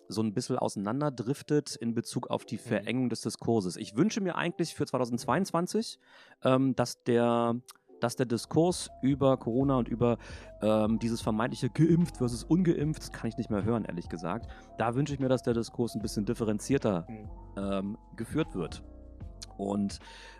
so 0.08 0.22
ein 0.22 0.34
bisschen 0.34 0.58
auseinanderdriftet 0.58 1.76
in 1.76 1.94
Bezug 1.94 2.30
auf 2.30 2.44
die 2.44 2.58
Verengung 2.58 3.08
des 3.08 3.20
Diskurses. 3.20 3.76
Ich 3.76 3.96
wünsche 3.96 4.20
mir 4.20 4.34
eigentlich 4.34 4.74
für 4.74 4.86
2022, 4.86 5.98
ähm, 6.42 6.74
dass 6.74 7.02
der 7.04 7.60
dass 8.00 8.16
der 8.16 8.26
Diskurs 8.26 8.90
über 9.02 9.36
Corona 9.36 9.76
und 9.76 9.88
über 9.88 10.18
ähm, 10.62 10.98
dieses 10.98 11.20
vermeintliche 11.20 11.70
geimpft 11.70 12.16
versus 12.18 12.44
ungeimpft, 12.44 13.02
das 13.02 13.12
kann 13.12 13.28
ich 13.28 13.36
nicht 13.36 13.50
mehr 13.50 13.64
hören, 13.64 13.84
ehrlich 13.84 14.08
gesagt. 14.08 14.48
Da 14.78 14.94
wünsche 14.94 15.14
ich 15.14 15.20
mir, 15.20 15.28
dass 15.28 15.42
der 15.42 15.54
Diskurs 15.54 15.94
ein 15.94 16.02
bisschen 16.02 16.24
differenzierter 16.24 17.06
Mhm. 17.08 17.28
ähm, 17.56 17.98
geführt 18.16 18.54
wird. 18.54 18.82
Und 19.56 19.98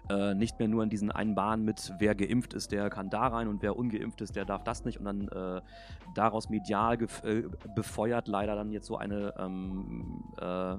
äh, 0.08 0.34
nicht 0.34 0.58
mehr 0.58 0.68
nur 0.68 0.82
in 0.82 0.88
diesen 0.88 1.10
einen 1.10 1.34
Bahnen 1.34 1.64
mit, 1.64 1.92
wer 1.98 2.14
geimpft 2.14 2.54
ist, 2.54 2.72
der 2.72 2.88
kann 2.88 3.10
da 3.10 3.26
rein 3.26 3.48
und 3.48 3.62
wer 3.62 3.76
ungeimpft 3.76 4.20
ist, 4.22 4.34
der 4.34 4.44
darf 4.46 4.64
das 4.64 4.84
nicht. 4.84 4.98
Und 4.98 5.04
dann 5.04 5.28
äh, 5.28 5.60
daraus 6.14 6.48
medial 6.48 6.98
äh, 7.22 7.42
befeuert 7.74 8.28
leider 8.28 8.56
dann 8.56 8.72
jetzt 8.72 8.86
so 8.86 8.96
eine 8.96 9.34
ähm, 9.38 10.24
äh, 10.40 10.76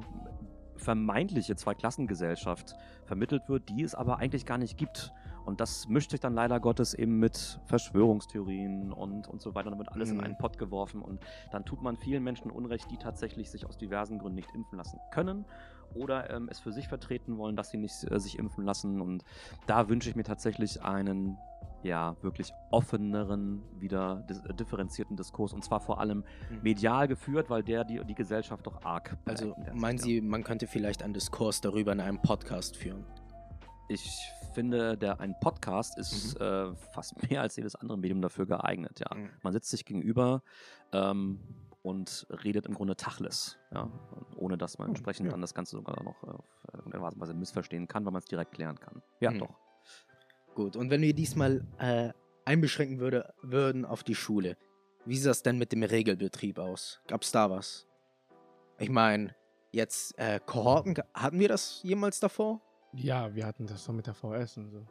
vermeintliche 0.75 1.55
Zweiklassengesellschaft 1.55 2.73
vermittelt 3.05 3.47
wird, 3.47 3.69
die 3.69 3.83
es 3.83 3.93
aber 3.93 4.17
eigentlich 4.17 4.45
gar 4.45 4.57
nicht 4.57 4.77
gibt. 4.77 5.13
Und 5.45 5.59
das 5.59 5.87
mischt 5.87 6.11
sich 6.11 6.19
dann 6.19 6.33
leider 6.33 6.59
Gottes 6.59 6.93
eben 6.93 7.17
mit 7.19 7.59
Verschwörungstheorien 7.65 8.91
und, 8.91 9.27
und 9.27 9.41
so 9.41 9.55
weiter. 9.55 9.67
Und 9.67 9.71
dann 9.73 9.79
wird 9.79 9.91
alles 9.91 10.09
in 10.11 10.17
Mhm. 10.17 10.23
einen 10.23 10.37
Pott 10.37 10.57
geworfen 10.57 11.01
und 11.01 11.19
dann 11.51 11.65
tut 11.65 11.81
man 11.81 11.97
vielen 11.97 12.23
Menschen 12.23 12.51
Unrecht, 12.51 12.89
die 12.91 12.97
tatsächlich 12.97 13.49
sich 13.49 13.65
aus 13.65 13.77
diversen 13.77 14.19
Gründen 14.19 14.35
nicht 14.35 14.53
impfen 14.53 14.77
lassen 14.77 14.99
können 15.11 15.45
oder 15.93 16.29
ähm, 16.29 16.47
es 16.49 16.59
für 16.59 16.71
sich 16.71 16.87
vertreten 16.87 17.37
wollen, 17.37 17.55
dass 17.55 17.69
sie 17.71 17.77
nicht 17.77 18.09
äh, 18.09 18.19
sich 18.19 18.37
impfen 18.39 18.63
lassen. 18.65 19.01
Und 19.01 19.23
da 19.67 19.89
wünsche 19.89 20.09
ich 20.09 20.15
mir 20.15 20.23
tatsächlich 20.23 20.81
einen 20.83 21.37
ja 21.83 22.15
wirklich 22.21 22.53
offeneren, 22.69 23.63
wieder 23.79 24.23
dis 24.29 24.39
äh, 24.45 24.53
differenzierten 24.53 25.17
Diskurs 25.17 25.51
und 25.53 25.63
zwar 25.63 25.79
vor 25.79 25.99
allem 25.99 26.23
Mhm. 26.49 26.59
medial 26.61 27.07
geführt, 27.07 27.49
weil 27.49 27.63
der 27.63 27.83
die, 27.83 28.03
die 28.05 28.15
Gesellschaft 28.15 28.65
doch 28.67 28.83
arg. 28.83 29.17
Also 29.25 29.55
in 29.71 29.79
meinen 29.79 29.97
Sie, 29.97 30.21
man 30.21 30.43
könnte 30.43 30.67
vielleicht 30.67 31.01
einen 31.03 31.13
Diskurs 31.13 31.59
darüber 31.61 31.91
in 31.91 31.99
einem 31.99 32.21
Podcast 32.21 32.77
führen? 32.77 33.03
Ich 33.93 34.31
finde, 34.53 34.97
der 34.97 35.19
ein 35.19 35.35
Podcast 35.41 35.97
ist 35.97 36.39
äh, 36.39 36.73
fast 36.93 37.13
mehr 37.29 37.41
als 37.41 37.57
jedes 37.57 37.75
andere 37.75 37.97
Medium 37.97 38.21
dafür 38.21 38.45
geeignet. 38.45 38.99
Ja, 39.01 39.13
Mhm. 39.15 39.29
man 39.43 39.51
sitzt 39.51 39.69
sich 39.69 39.83
gegenüber 39.83 40.43
ähm, 40.93 41.41
und 41.81 42.25
redet 42.43 42.67
im 42.67 42.73
Grunde 42.73 42.95
Tachles, 42.95 43.57
ja, 43.73 43.89
ohne 44.37 44.57
dass 44.57 44.77
man 44.77 44.87
Hm, 44.87 44.91
entsprechend 44.91 45.25
ja. 45.25 45.31
dann 45.31 45.41
das 45.41 45.53
Ganze 45.53 45.75
sogar 45.75 46.01
noch 46.03 46.23
äh, 46.23 46.27
auf 46.27 46.45
irgendeine 46.73 47.19
Weise 47.19 47.33
missverstehen 47.33 47.87
kann, 47.89 48.05
weil 48.05 48.13
man 48.13 48.19
es 48.19 48.25
direkt 48.25 48.53
klären 48.53 48.79
kann. 48.79 49.01
Ja, 49.19 49.31
Mhm. 49.31 49.39
doch. 49.39 49.55
Gut, 50.55 50.75
und 50.77 50.89
wenn 50.89 51.01
wir 51.01 51.13
diesmal 51.13 51.65
äh, 51.79 52.13
einbeschränken 52.45 52.99
würde, 52.99 53.33
würden 53.41 53.83
auf 53.85 54.03
die 54.03 54.15
Schule, 54.15 54.55
wie 55.05 55.17
sieht 55.17 55.27
das 55.27 55.43
denn 55.43 55.57
mit 55.57 55.73
dem 55.73 55.83
Regelbetrieb 55.83 56.59
aus? 56.59 57.01
Gab's 57.07 57.31
da 57.33 57.49
was? 57.49 57.87
Ich 58.79 58.89
meine, 58.89 59.35
jetzt 59.71 60.17
äh, 60.17 60.39
Kohorten, 60.45 60.95
hatten 61.13 61.39
wir 61.39 61.49
das 61.49 61.81
jemals 61.83 62.21
davor? 62.21 62.61
Ja, 62.93 63.33
wir 63.33 63.45
hatten 63.45 63.67
das 63.67 63.85
doch 63.85 63.93
mit 63.93 64.07
der 64.07 64.13
VS 64.13 64.57
und 64.57 64.71
so. 64.71 64.85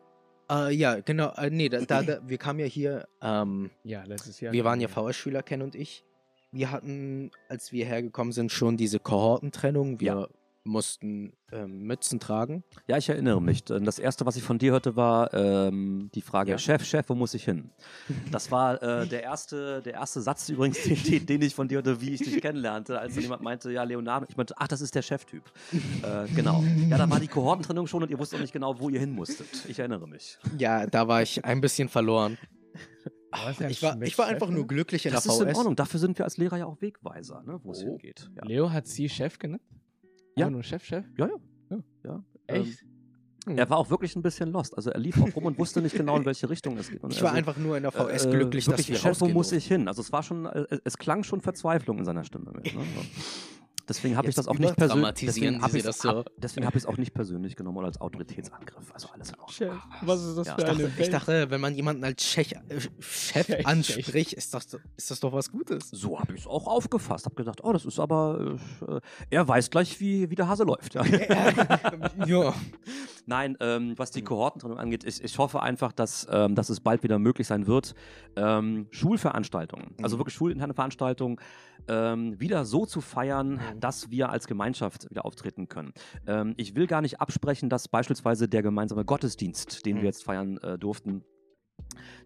Äh, 0.50 0.72
ja, 0.74 1.00
genau. 1.00 1.32
Äh, 1.36 1.50
nee, 1.50 1.68
da, 1.68 1.80
da, 1.80 2.02
da, 2.02 2.20
wir 2.28 2.38
kamen 2.38 2.58
ja 2.60 2.66
hier, 2.66 3.06
ähm, 3.22 3.70
Ja, 3.84 4.02
letztes 4.04 4.40
Jahr. 4.40 4.52
wir 4.52 4.64
waren 4.64 4.80
ja 4.80 4.88
VS-Schüler, 4.88 5.42
Ken 5.42 5.62
und 5.62 5.74
ich. 5.74 6.04
Wir 6.52 6.72
hatten, 6.72 7.30
als 7.48 7.70
wir 7.70 7.84
hergekommen 7.86 8.32
sind, 8.32 8.50
schon 8.50 8.76
diese 8.76 8.98
Kohortentrennung. 8.98 10.00
Wir 10.00 10.06
Ja. 10.12 10.28
Mussten 10.70 11.32
ähm, 11.52 11.82
Mützen 11.82 12.18
tragen. 12.20 12.64
Ja, 12.86 12.96
ich 12.96 13.08
erinnere 13.08 13.42
mich. 13.42 13.64
Denn 13.64 13.84
Das 13.84 13.98
erste, 13.98 14.24
was 14.24 14.36
ich 14.36 14.42
von 14.42 14.58
dir 14.58 14.72
hörte, 14.72 14.96
war 14.96 15.34
ähm, 15.34 16.10
die 16.14 16.22
Frage: 16.22 16.52
Ja. 16.52 16.58
Chef, 16.58 16.84
Chef, 16.84 17.08
wo 17.08 17.14
muss 17.14 17.34
ich 17.34 17.44
hin? 17.44 17.70
Das 18.30 18.50
war 18.50 18.82
äh, 18.82 19.06
der, 19.06 19.22
erste, 19.22 19.82
der 19.82 19.94
erste 19.94 20.20
Satz 20.22 20.48
übrigens, 20.48 20.82
den, 20.84 21.02
den, 21.02 21.26
den 21.26 21.42
ich 21.42 21.54
von 21.54 21.68
dir 21.68 21.76
hörte, 21.76 22.00
wie 22.00 22.10
ich 22.14 22.20
dich 22.20 22.40
kennenlernte, 22.40 22.98
als 22.98 23.14
dann 23.14 23.22
jemand 23.22 23.42
meinte: 23.42 23.70
Ja, 23.70 23.82
Leonardo. 23.82 24.26
Ich 24.30 24.36
meinte: 24.36 24.54
Ach, 24.56 24.68
das 24.68 24.80
ist 24.80 24.94
der 24.94 25.02
Cheftyp. 25.02 25.42
äh, 25.72 26.26
genau. 26.34 26.64
Ja, 26.88 26.96
da 26.98 27.10
war 27.10 27.20
die 27.20 27.28
Kohortentrennung 27.28 27.86
schon 27.86 28.02
und 28.02 28.10
ihr 28.10 28.18
wusstet 28.18 28.38
auch 28.38 28.42
nicht 28.42 28.52
genau, 28.52 28.78
wo 28.80 28.88
ihr 28.88 29.00
hin 29.00 29.10
musstet. 29.12 29.48
Ich 29.68 29.78
erinnere 29.78 30.08
mich. 30.08 30.38
Ja, 30.58 30.86
da 30.86 31.06
war 31.08 31.20
ich 31.22 31.44
ein 31.44 31.60
bisschen 31.60 31.88
verloren. 31.88 32.38
Aber 33.32 33.50
ist 33.50 33.60
ja 33.60 33.68
Ich 33.68 33.82
war, 33.82 34.00
ich 34.02 34.18
war 34.18 34.26
einfach 34.26 34.48
nur 34.48 34.60
ne? 34.62 34.66
glücklich 34.66 35.06
in 35.06 35.12
Das 35.12 35.24
der 35.24 35.32
ist 35.32 35.38
VS. 35.38 35.48
in 35.50 35.56
Ordnung. 35.56 35.76
Dafür 35.76 36.00
sind 36.00 36.18
wir 36.18 36.24
als 36.24 36.36
Lehrer 36.36 36.56
ja 36.58 36.66
auch 36.66 36.80
Wegweiser, 36.80 37.42
ne, 37.44 37.60
wo 37.62 37.70
es 37.72 37.82
Oh. 37.82 37.86
hingeht. 37.86 38.28
Ja. 38.36 38.44
Leo 38.44 38.70
hat 38.72 38.86
sie 38.88 39.08
Chef 39.08 39.38
genannt? 39.38 39.62
Ja. 40.40 40.50
Nur 40.50 40.62
Chef, 40.62 40.84
Chef? 40.84 41.04
Ja, 41.16 41.28
ja. 41.70 41.78
ja. 42.04 42.24
Echt? 42.46 42.84
Ähm, 43.46 43.56
er 43.56 43.70
war 43.70 43.78
auch 43.78 43.90
wirklich 43.90 44.14
ein 44.16 44.22
bisschen 44.22 44.50
lost. 44.52 44.76
Also 44.76 44.90
er 44.90 45.00
lief 45.00 45.20
auch 45.20 45.34
rum 45.34 45.46
und 45.46 45.58
wusste 45.58 45.80
nicht 45.80 45.96
genau, 45.96 46.16
in 46.16 46.24
welche 46.24 46.50
Richtung 46.50 46.76
es 46.76 46.90
geht. 46.90 47.02
Und 47.02 47.12
Ich 47.12 47.22
war 47.22 47.30
also, 47.30 47.38
einfach 47.38 47.56
nur 47.56 47.76
in 47.76 47.82
der 47.82 47.92
VS 47.92 48.26
äh, 48.26 48.30
glücklich, 48.30 48.66
wirklich, 48.66 48.86
dass 48.86 48.88
wir 48.88 48.96
Chef, 48.96 49.20
wo 49.20 49.28
muss 49.28 49.52
ich 49.52 49.66
hin? 49.66 49.88
Also 49.88 50.02
es 50.02 50.12
war 50.12 50.22
schon, 50.22 50.46
äh, 50.46 50.66
es 50.84 50.98
klang 50.98 51.22
schon 51.22 51.40
Verzweiflung 51.40 51.98
in 51.98 52.04
seiner 52.04 52.24
Stimme. 52.24 52.52
Mit, 52.52 52.64
ne? 52.74 52.82
Deswegen 53.90 54.16
habe 54.16 54.28
ich 54.28 54.36
das 54.36 54.46
auch 54.46 54.56
nicht 54.56 54.76
persönlich. 54.76 55.14
Deswegen 55.20 55.60
habe 55.62 55.76
ich 55.76 55.84
es 55.84 55.98
so. 55.98 56.08
hab 56.24 56.86
auch 56.86 56.96
nicht 56.96 57.12
persönlich 57.12 57.56
genommen 57.56 57.78
oder 57.78 57.88
als 57.88 58.00
Autoritätsangriff. 58.00 58.94
Also 58.94 59.08
alles 59.12 59.30
in 59.30 59.34
Ordnung. 59.40 59.50
Chef, 59.52 59.72
was 60.02 60.24
ist 60.24 60.38
das 60.38 60.46
Ja. 60.46 60.54
für 60.54 60.62
Ich 60.62 60.68
eine 60.68 60.78
dachte, 60.78 60.92
ich 60.92 60.98
Welt? 61.00 61.12
dachte, 61.12 61.50
wenn 61.50 61.60
man 61.60 61.74
jemanden 61.74 62.04
als 62.04 62.24
Chef, 62.24 62.52
äh, 62.52 62.80
Chef 63.00 63.46
Chef, 63.46 63.66
anspricht, 63.66 64.32
ist 64.34 64.54
das, 64.54 64.68
ist 64.96 65.10
das 65.10 65.18
doch 65.18 65.32
was 65.32 65.50
Gutes. 65.50 65.90
So 65.90 66.20
habe 66.20 66.34
ich 66.34 66.42
es 66.42 66.46
auch 66.46 66.68
aufgefasst. 66.68 67.24
Habe 67.24 67.34
gedacht, 67.34 67.64
oh, 67.64 67.72
das 67.72 67.84
ist 67.84 67.98
aber, 67.98 68.58
äh, 68.86 69.00
er 69.30 69.48
weiß 69.48 69.70
gleich, 69.70 69.98
wie, 69.98 70.30
wie 70.30 70.36
der 70.36 70.46
Hase 70.46 70.62
läuft. 70.62 70.94
Ja. 70.94 71.04
ja. 72.26 72.54
Nein, 73.26 73.56
ähm, 73.60 73.94
was 73.96 74.12
die 74.12 74.22
Kohortentrennung 74.22 74.78
angeht, 74.78 75.02
ich, 75.04 75.22
ich 75.22 75.36
hoffe 75.38 75.62
einfach, 75.62 75.90
dass, 75.92 76.26
ähm, 76.30 76.54
dass 76.54 76.68
es 76.70 76.78
bald 76.80 77.02
wieder 77.02 77.18
möglich 77.18 77.46
sein 77.48 77.66
wird, 77.66 77.94
ähm, 78.36 78.86
Schulveranstaltungen, 78.90 79.94
also 80.02 80.16
Mhm. 80.16 80.20
wirklich 80.20 80.34
schulinterne 80.34 80.74
Veranstaltungen, 80.74 81.38
ähm, 81.88 82.38
wieder 82.40 82.64
so 82.64 82.86
zu 82.86 83.00
feiern, 83.00 83.52
Mhm. 83.74 83.79
Dass 83.80 84.10
wir 84.10 84.30
als 84.30 84.46
Gemeinschaft 84.46 85.10
wieder 85.10 85.24
auftreten 85.24 85.68
können. 85.68 85.92
Ähm, 86.26 86.54
ich 86.56 86.74
will 86.74 86.86
gar 86.86 87.00
nicht 87.00 87.20
absprechen, 87.20 87.68
dass 87.68 87.88
beispielsweise 87.88 88.48
der 88.48 88.62
gemeinsame 88.62 89.04
Gottesdienst, 89.04 89.84
den 89.86 89.96
Mhm. 89.96 90.00
wir 90.00 90.06
jetzt 90.06 90.24
feiern 90.24 90.58
äh, 90.58 90.78
durften, 90.78 91.24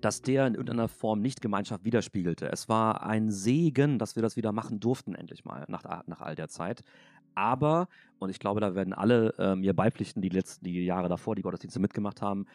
dass 0.01 0.21
der 0.21 0.47
in 0.47 0.55
irgendeiner 0.55 0.89
Form 0.89 1.21
nicht 1.21 1.41
Gemeinschaft 1.41 1.85
widerspiegelte. 1.85 2.51
Es 2.51 2.69
war 2.69 3.05
ein 3.05 3.31
Segen, 3.31 3.99
dass 3.99 4.17
wir 4.17 4.23
das 4.23 4.37
wieder 4.37 4.53
machen 4.53 4.81
durften, 4.81 5.15
endlich 5.15 5.45
mal, 5.45 5.65
nach, 5.69 6.07
nach 6.07 6.21
all 6.21 6.35
der 6.35 6.49
Zeit. 6.49 6.83
Aber, 7.35 7.89
und 8.19 8.31
ich 8.31 8.39
glaube, 8.39 8.61
da 8.61 8.75
werden 8.75 8.93
alle 8.93 9.35
äh, 9.39 9.57
mir 9.57 9.75
beipflichten, 9.75 10.23
die 10.23 10.29
letzten 10.29 10.65
die 10.65 10.85
Jahre 10.85 11.09
davor 11.09 11.35
die 11.35 11.43
Gottesdienste 11.43 11.81
mitgemacht 11.81 12.23
haben, 12.23 12.47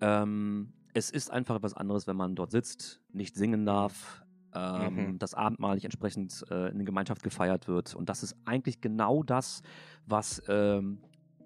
ähm, 0.00 0.72
es 0.94 1.10
ist 1.10 1.30
einfach 1.30 1.56
etwas 1.56 1.74
anderes, 1.74 2.06
wenn 2.06 2.16
man 2.16 2.34
dort 2.34 2.50
sitzt, 2.50 3.00
nicht 3.12 3.36
singen 3.36 3.66
darf, 3.66 4.24
ähm, 4.56 4.94
Mhm. 5.12 5.18
das 5.18 5.34
Abendmahl 5.34 5.74
nicht 5.74 5.84
entsprechend 5.84 6.44
äh, 6.50 6.70
in 6.70 6.78
der 6.78 6.86
Gemeinschaft 6.86 7.22
gefeiert 7.22 7.68
wird. 7.68 7.94
Und 7.94 8.08
das 8.08 8.22
ist 8.22 8.36
eigentlich 8.44 8.80
genau 8.80 9.22
das, 9.22 9.62
was 10.06 10.42
ähm, 10.48 10.98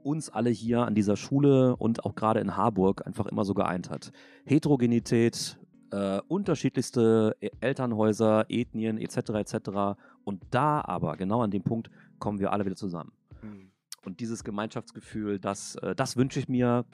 uns 0.02 0.30
alle 0.30 0.50
hier 0.50 0.86
an 0.86 0.94
dieser 0.94 1.16
Schule 1.16 1.76
und 1.76 2.04
auch 2.04 2.14
gerade 2.14 2.40
in 2.40 2.56
Harburg 2.56 3.06
einfach 3.06 3.26
immer 3.26 3.44
so 3.44 3.52
geeint 3.54 3.90
hat. 3.90 4.12
Heterogenität, 4.46 5.58
äh, 5.90 6.20
unterschiedlichste 6.28 7.36
E- 7.40 7.50
Elternhäuser, 7.60 8.46
Ethnien 8.48 8.96
etc. 8.98 9.16
etc. 9.34 9.98
Und 10.24 10.42
da 10.50 10.80
aber, 10.82 11.16
genau 11.16 11.42
an 11.42 11.50
dem 11.50 11.62
Punkt, 11.62 11.90
kommen 12.18 12.38
wir 12.38 12.52
alle 12.52 12.64
wieder 12.64 12.76
zusammen. 12.76 13.12
Und 14.04 14.20
dieses 14.20 14.44
Gemeinschaftsgefühl, 14.44 15.38
das, 15.38 15.74
äh, 15.76 15.94
das 15.94 16.16
wünsche 16.16 16.38
ich 16.40 16.48
mir 16.48 16.84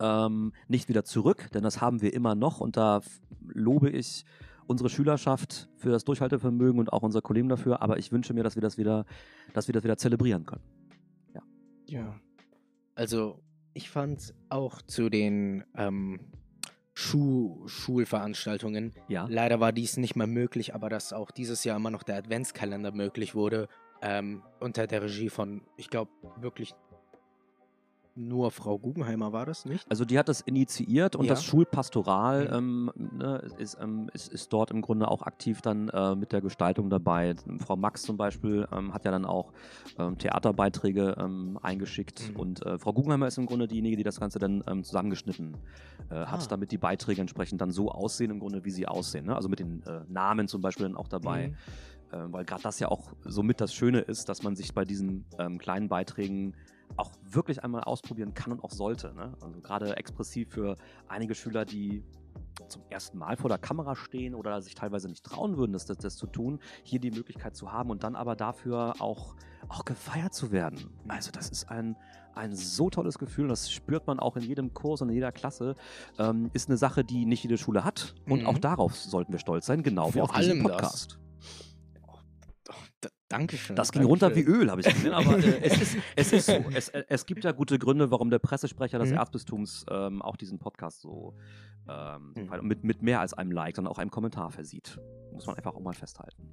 ähm, 0.00 0.52
nicht 0.68 0.88
wieder 0.88 1.04
zurück, 1.04 1.48
denn 1.54 1.62
das 1.62 1.80
haben 1.80 2.00
wir 2.02 2.12
immer 2.14 2.34
noch 2.34 2.60
und 2.60 2.76
da 2.76 3.00
lobe 3.46 3.90
ich 3.90 4.24
unsere 4.66 4.88
Schülerschaft 4.88 5.68
für 5.76 5.90
das 5.90 6.04
Durchhaltevermögen 6.04 6.78
und 6.78 6.92
auch 6.92 7.02
unsere 7.02 7.22
Kollegen 7.22 7.48
dafür, 7.48 7.82
aber 7.82 7.98
ich 7.98 8.12
wünsche 8.12 8.34
mir, 8.34 8.42
dass 8.42 8.54
wir 8.54 8.62
das 8.62 8.78
wieder, 8.78 9.04
dass 9.54 9.68
wir 9.68 9.72
das 9.72 9.84
wieder 9.84 9.96
zelebrieren 9.96 10.46
können. 10.46 10.62
Ja. 11.86 12.18
Also, 12.94 13.42
ich 13.74 13.90
fand 13.90 14.34
auch 14.48 14.80
zu 14.82 15.10
den 15.10 15.64
ähm, 15.76 16.20
Schu 16.94 17.66
Schulveranstaltungen, 17.66 18.92
Ja. 19.08 19.26
leider 19.28 19.60
war 19.60 19.72
dies 19.72 19.96
nicht 19.96 20.14
mehr 20.16 20.26
möglich, 20.26 20.74
aber 20.74 20.88
dass 20.88 21.12
auch 21.12 21.30
dieses 21.30 21.64
Jahr 21.64 21.76
immer 21.76 21.90
noch 21.90 22.02
der 22.02 22.16
Adventskalender 22.16 22.92
möglich 22.92 23.34
wurde, 23.34 23.68
ähm, 24.02 24.42
unter 24.60 24.86
der 24.86 25.02
Regie 25.02 25.28
von, 25.28 25.62
ich 25.76 25.90
glaube, 25.90 26.10
wirklich 26.40 26.74
nur 28.14 28.50
Frau 28.50 28.78
Guggenheimer 28.78 29.32
war 29.32 29.46
das, 29.46 29.64
nicht? 29.64 29.90
Also 29.90 30.04
die 30.04 30.18
hat 30.18 30.28
das 30.28 30.40
initiiert 30.42 31.16
und 31.16 31.24
Ja. 31.24 31.30
das 31.30 31.44
Schulpastoral 31.44 32.50
ähm, 32.52 32.90
ne, 32.94 33.42
ist, 33.58 33.78
ähm, 33.80 34.10
ist, 34.12 34.32
ist 34.32 34.52
dort 34.52 34.70
im 34.70 34.82
Grunde 34.82 35.08
auch 35.08 35.22
aktiv 35.22 35.62
dann 35.62 35.88
äh, 35.88 36.14
mit 36.14 36.32
der 36.32 36.40
Gestaltung 36.42 36.90
dabei. 36.90 37.34
Frau 37.64 37.76
Max 37.76 38.02
zum 38.02 38.16
Beispiel 38.16 38.66
ähm, 38.72 38.92
hat 38.92 39.04
ja 39.04 39.10
dann 39.10 39.24
auch 39.24 39.52
ähm, 39.98 40.18
Theaterbeiträge 40.18 41.16
ähm, 41.18 41.58
eingeschickt 41.62 42.30
Mhm. 42.30 42.36
und 42.36 42.66
äh, 42.66 42.78
Frau 42.78 42.92
Guggenheimer 42.92 43.26
ist 43.26 43.38
im 43.38 43.46
Grunde 43.46 43.66
diejenige, 43.66 43.96
die 43.96 44.02
das 44.04 44.20
Ganze 44.20 44.38
dann 44.38 44.62
ähm, 44.66 44.84
zusammengeschnitten 44.84 45.56
äh, 46.10 46.14
hat, 46.26 46.42
Ah. 46.42 46.46
damit 46.50 46.70
die 46.72 46.78
Beiträge 46.78 47.20
entsprechend 47.20 47.60
dann 47.60 47.70
so 47.70 47.90
aussehen, 47.90 48.30
im 48.30 48.38
Grunde, 48.40 48.64
wie 48.64 48.70
sie 48.70 48.86
aussehen. 48.86 49.26
Ne? 49.26 49.34
Also 49.36 49.48
mit 49.48 49.58
den 49.60 49.82
äh, 49.86 50.00
Namen 50.08 50.48
zum 50.48 50.60
Beispiel 50.60 50.86
dann 50.86 50.96
auch 50.96 51.08
dabei. 51.08 51.48
Mhm. 51.48 51.54
Weil 52.30 52.44
gerade 52.44 52.62
das 52.62 52.78
ja 52.78 52.88
auch 52.88 53.14
somit 53.24 53.62
das 53.62 53.72
Schöne 53.72 54.00
ist, 54.00 54.28
dass 54.28 54.42
man 54.42 54.54
sich 54.54 54.74
bei 54.74 54.84
diesen 54.84 55.24
ähm, 55.38 55.56
kleinen 55.56 55.88
Beiträgen 55.88 56.54
auch 56.96 57.10
wirklich 57.24 57.62
einmal 57.64 57.82
ausprobieren 57.84 58.34
kann 58.34 58.52
und 58.52 58.62
auch 58.64 58.70
sollte. 58.70 59.14
Ne? 59.14 59.34
Also 59.40 59.60
gerade 59.60 59.96
expressiv 59.96 60.50
für 60.50 60.76
einige 61.08 61.34
Schüler, 61.34 61.64
die 61.64 62.02
zum 62.68 62.82
ersten 62.90 63.18
Mal 63.18 63.36
vor 63.36 63.48
der 63.48 63.58
Kamera 63.58 63.96
stehen 63.96 64.34
oder 64.34 64.60
sich 64.62 64.74
teilweise 64.74 65.08
nicht 65.08 65.24
trauen 65.24 65.56
würden, 65.56 65.72
das, 65.72 65.84
das, 65.86 65.98
das 65.98 66.16
zu 66.16 66.26
tun, 66.26 66.60
hier 66.82 67.00
die 67.00 67.10
Möglichkeit 67.10 67.56
zu 67.56 67.72
haben 67.72 67.90
und 67.90 68.04
dann 68.04 68.14
aber 68.14 68.36
dafür 68.36 68.94
auch, 69.00 69.34
auch 69.68 69.84
gefeiert 69.84 70.32
zu 70.34 70.52
werden. 70.52 70.90
Also 71.08 71.30
das 71.30 71.48
ist 71.50 71.70
ein, 71.70 71.96
ein 72.34 72.54
so 72.54 72.88
tolles 72.90 73.18
Gefühl, 73.18 73.48
das 73.48 73.70
spürt 73.70 74.06
man 74.06 74.18
auch 74.20 74.36
in 74.36 74.42
jedem 74.42 74.72
Kurs 74.74 75.00
und 75.02 75.08
in 75.08 75.14
jeder 75.14 75.32
Klasse. 75.32 75.76
Ähm, 76.18 76.50
ist 76.52 76.68
eine 76.68 76.76
Sache, 76.78 77.04
die 77.04 77.26
nicht 77.26 77.42
jede 77.42 77.58
Schule 77.58 77.84
hat 77.84 78.14
und 78.28 78.40
Mhm. 78.42 78.46
auch 78.46 78.58
darauf 78.58 78.94
sollten 78.96 79.32
wir 79.32 79.38
stolz 79.38 79.66
sein, 79.66 79.82
genau 79.82 80.08
wie 80.08 80.12
Vor 80.18 80.24
auf 80.24 80.32
diesen 80.32 80.52
allem 80.52 80.62
das. 80.64 80.72
Podcast. 80.76 81.18
Oh, 81.18 81.18
d- 81.18 81.21
Dankeschön. 83.32 83.76
Das 83.76 83.90
ging 83.92 84.04
runter 84.04 84.30
wie 84.36 84.44
Dankeschön. 84.44 84.62
Öl, 84.62 84.70
habe 84.70 84.80
ich 84.80 84.86
gesehen. 84.88 85.12
Aber 85.12 85.38
äh, 85.38 85.60
es, 85.62 85.80
ist, 85.82 85.96
es 86.16 86.32
ist 86.32 86.46
so. 86.46 86.64
Es, 86.74 86.88
es 86.90 87.26
gibt 87.26 87.44
ja 87.44 87.52
gute 87.52 87.78
Gründe, 87.78 88.10
warum 88.10 88.30
der 88.30 88.38
Pressesprecher 88.38 88.98
des 88.98 89.10
Mhm. 89.10 89.16
Erzbistums 89.16 89.84
ähm, 89.90 90.22
auch 90.22 90.36
diesen 90.36 90.58
Podcast 90.58 91.00
so 91.00 91.34
ähm, 91.88 92.34
Mhm. 92.36 92.66
mit, 92.66 92.84
mit 92.84 93.02
mehr 93.02 93.20
als 93.20 93.34
einem 93.34 93.50
Like, 93.52 93.74
sondern 93.76 93.92
auch 93.92 93.98
einem 93.98 94.10
Kommentar 94.10 94.50
versieht. 94.50 94.98
Muss 95.32 95.46
man 95.46 95.56
einfach 95.56 95.74
auch 95.74 95.80
mal 95.80 95.94
festhalten. 95.94 96.48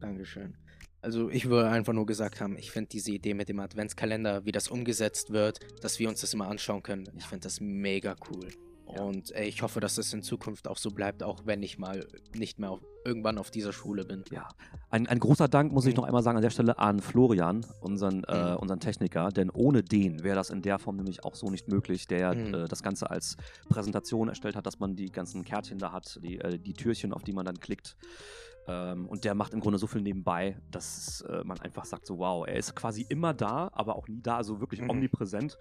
Dankeschön. 0.00 0.56
Also 1.00 1.30
ich 1.30 1.48
würde 1.48 1.68
einfach 1.70 1.92
nur 1.92 2.06
gesagt 2.06 2.40
haben, 2.40 2.56
ich 2.58 2.70
finde 2.72 2.88
diese 2.90 3.12
Idee 3.12 3.32
mit 3.34 3.48
dem 3.48 3.60
Adventskalender, 3.60 4.44
wie 4.44 4.52
das 4.52 4.68
umgesetzt 4.68 5.30
wird, 5.30 5.60
dass 5.82 5.98
wir 5.98 6.08
uns 6.08 6.20
das 6.20 6.34
immer 6.34 6.48
anschauen 6.48 6.82
können, 6.82 7.08
ich 7.16 7.24
finde 7.24 7.44
das 7.44 7.60
mega 7.60 8.16
cool. 8.30 8.48
Ja. 8.94 9.02
Und 9.02 9.34
äh, 9.34 9.44
ich 9.44 9.62
hoffe, 9.62 9.80
dass 9.80 9.98
es 9.98 10.12
in 10.12 10.22
Zukunft 10.22 10.66
auch 10.68 10.78
so 10.78 10.90
bleibt, 10.90 11.22
auch 11.22 11.42
wenn 11.44 11.62
ich 11.62 11.78
mal 11.78 12.06
nicht 12.34 12.58
mehr 12.58 12.70
auf, 12.70 12.80
irgendwann 13.04 13.38
auf 13.38 13.50
dieser 13.50 13.72
Schule 13.72 14.04
bin. 14.04 14.24
Ja, 14.30 14.48
ein, 14.90 15.06
ein 15.06 15.18
großer 15.18 15.48
Dank 15.48 15.72
muss 15.72 15.86
ich 15.86 15.94
noch 15.94 16.04
einmal 16.04 16.22
sagen 16.22 16.36
an 16.36 16.42
der 16.42 16.50
Stelle 16.50 16.78
an 16.78 17.00
Florian, 17.00 17.66
unseren, 17.80 18.24
äh, 18.24 18.52
Mhm. 18.52 18.56
unseren 18.58 18.80
Techniker, 18.80 19.30
denn 19.30 19.50
ohne 19.50 19.82
den 19.82 20.22
wäre 20.24 20.36
das 20.36 20.50
in 20.50 20.62
der 20.62 20.78
Form 20.78 20.96
nämlich 20.96 21.24
auch 21.24 21.34
so 21.34 21.50
nicht 21.50 21.68
möglich, 21.68 22.06
der 22.06 22.34
Mhm. 22.34 22.54
äh, 22.54 22.68
das 22.68 22.82
Ganze 22.82 23.10
als 23.10 23.36
Präsentation 23.68 24.28
erstellt 24.28 24.56
hat, 24.56 24.66
dass 24.66 24.78
man 24.78 24.96
die 24.96 25.10
ganzen 25.10 25.44
Kärtchen 25.44 25.78
da 25.78 25.92
hat, 25.92 26.18
die, 26.22 26.38
äh, 26.38 26.58
die 26.58 26.72
Türchen, 26.74 27.12
auf 27.12 27.22
die 27.22 27.32
man 27.32 27.44
dann 27.44 27.60
klickt. 27.60 27.96
Ähm, 28.66 29.06
und 29.08 29.24
der 29.24 29.34
macht 29.34 29.54
im 29.54 29.60
Grunde 29.60 29.78
so 29.78 29.86
viel 29.86 30.02
nebenbei, 30.02 30.58
dass 30.70 31.22
äh, 31.22 31.42
man 31.44 31.58
einfach 31.60 31.86
sagt, 31.86 32.06
so 32.06 32.18
wow, 32.18 32.46
er 32.46 32.56
ist 32.56 32.74
quasi 32.76 33.06
immer 33.08 33.32
da, 33.32 33.70
aber 33.72 33.96
auch 33.96 34.08
nie 34.08 34.20
da, 34.20 34.36
also 34.36 34.60
wirklich 34.60 34.82
Mhm. 34.82 34.90
omnipräsent. 34.90 35.56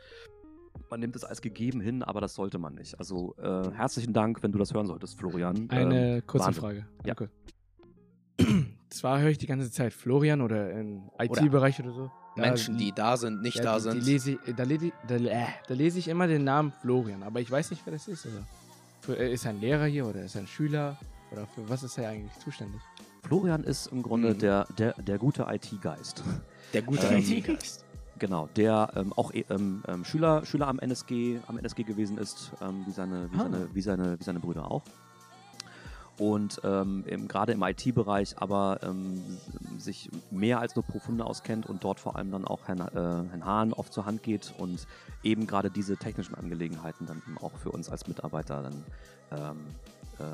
Man 0.89 0.99
nimmt 0.99 1.15
es 1.15 1.23
als 1.23 1.41
gegeben 1.41 1.81
hin, 1.81 2.03
aber 2.03 2.21
das 2.21 2.33
sollte 2.35 2.57
man 2.59 2.75
nicht. 2.75 2.99
Also 2.99 3.35
äh, 3.37 3.71
herzlichen 3.73 4.13
Dank, 4.13 4.41
wenn 4.43 4.51
du 4.51 4.57
das 4.59 4.73
hören 4.73 4.87
solltest, 4.87 5.17
Florian. 5.19 5.69
Eine 5.69 6.17
Ähm, 6.17 6.27
kurze 6.27 6.45
Wahnsinn. 6.47 6.61
Frage. 6.61 6.85
Ja. 7.05 7.13
Okay. 7.13 7.27
Das 8.89 9.03
war, 9.03 9.19
höre 9.19 9.29
ich 9.31 9.37
die 9.37 9.47
ganze 9.47 9.69
Zeit. 9.69 9.91
Florian 9.91 10.39
oder 10.41 10.71
im 10.71 11.09
IT-Bereich 11.19 11.77
oder 11.81 11.91
so. 11.91 12.09
Da- 12.37 12.41
Menschen, 12.43 12.77
die 12.77 12.93
da 12.93 13.17
sind, 13.17 13.41
nicht 13.41 13.57
ja, 13.57 13.63
da 13.63 13.75
die, 13.75 13.81
sind. 13.81 13.95
Die 14.05 14.11
lese 14.11 14.31
ich, 14.31 14.55
da, 14.55 14.63
lese 14.63 14.85
ich, 14.87 14.93
da, 15.07 15.15
äh, 15.15 15.45
da 15.67 15.73
lese 15.73 15.99
ich 15.99 16.07
immer 16.07 16.25
den 16.25 16.45
Namen 16.45 16.71
Florian, 16.71 17.21
aber 17.23 17.41
ich 17.41 17.51
weiß 17.51 17.69
nicht, 17.71 17.81
wer 17.85 17.91
das 17.93 18.07
ist. 18.07 18.25
Also. 18.25 18.37
Für- 19.01 19.17
äh, 19.17 19.33
Ist 19.33 19.43
er 19.43 19.51
ein 19.51 19.59
Lehrer 19.59 19.85
hier 19.87 20.05
oder 20.07 20.21
ist 20.23 20.35
er 20.35 20.41
ein 20.43 20.47
Schüler? 20.47 20.97
Oder 21.33 21.45
für 21.47 21.67
was 21.67 21.83
ist 21.83 21.97
er 21.97 22.09
eigentlich 22.09 22.31
zuständig? 22.41 22.79
Florian 23.23 23.65
ist 23.65 23.87
im 23.87 24.01
Grunde 24.01 24.33
Mhm. 24.35 24.39
der, 24.39 24.65
der, 24.77 24.93
der 24.93 25.17
gute 25.17 25.45
IT-Geist. 25.49 26.23
Der 26.73 26.81
gute 26.81 27.07
Ähm, 27.07 27.17
IT-Geist. 27.21 27.83
Genau, 28.19 28.47
der 28.56 28.91
ähm, 28.95 29.13
auch 29.13 29.34
eh, 29.34 29.45
ähm, 29.49 29.84
ähm, 29.88 30.03
Schüler, 30.06 30.45
Schüler 30.45 30.67
am 30.67 30.80
NSG, 30.80 31.39
am 31.47 31.58
NSG 31.58 31.84
gewesen 31.84 32.17
ist, 32.17 32.51
ähm, 32.62 32.84
wie, 32.86 32.91
seine, 32.91 33.32
wie, 33.32 33.38
Ah. 33.38 33.43
seine, 33.43 33.67
wie, 33.73 33.82
seine, 33.82 34.19
wie 34.19 34.23
seine 34.23 34.39
Brüder 34.39 34.71
auch. 34.71 34.84
Und 36.17 36.62
ähm, 36.63 37.03
gerade 37.27 37.51
im 37.51 37.62
IT-Bereich 37.62 38.39
aber 38.39 38.80
ähm, 38.82 39.21
sich 39.77 40.10
mehr 40.32 40.60
als 40.60 40.75
nur 40.75 40.84
profunde 40.84 41.23
auskennt 41.23 41.67
und 41.67 41.84
dort 41.84 41.99
vor 41.99 42.15
allem 42.15 42.32
dann 42.32 42.45
auch 42.45 42.67
Herrn, 42.67 42.80
äh, 42.80 43.30
Herrn 43.30 43.45
Hahn 43.45 43.73
oft 43.73 43.93
zur 43.93 44.08
Hand 44.08 44.23
geht 44.23 44.51
und 44.58 44.88
eben 45.21 45.45
gerade 45.45 45.69
diese 45.69 45.95
technischen 45.95 46.34
Angelegenheiten 46.34 47.06
dann 47.06 47.21
eben 47.27 47.38
auch 47.38 47.56
für 47.58 47.69
uns 47.71 47.88
als 47.89 48.08
Mitarbeiter 48.08 48.63
dann 48.63 48.84
äh, 49.30 49.53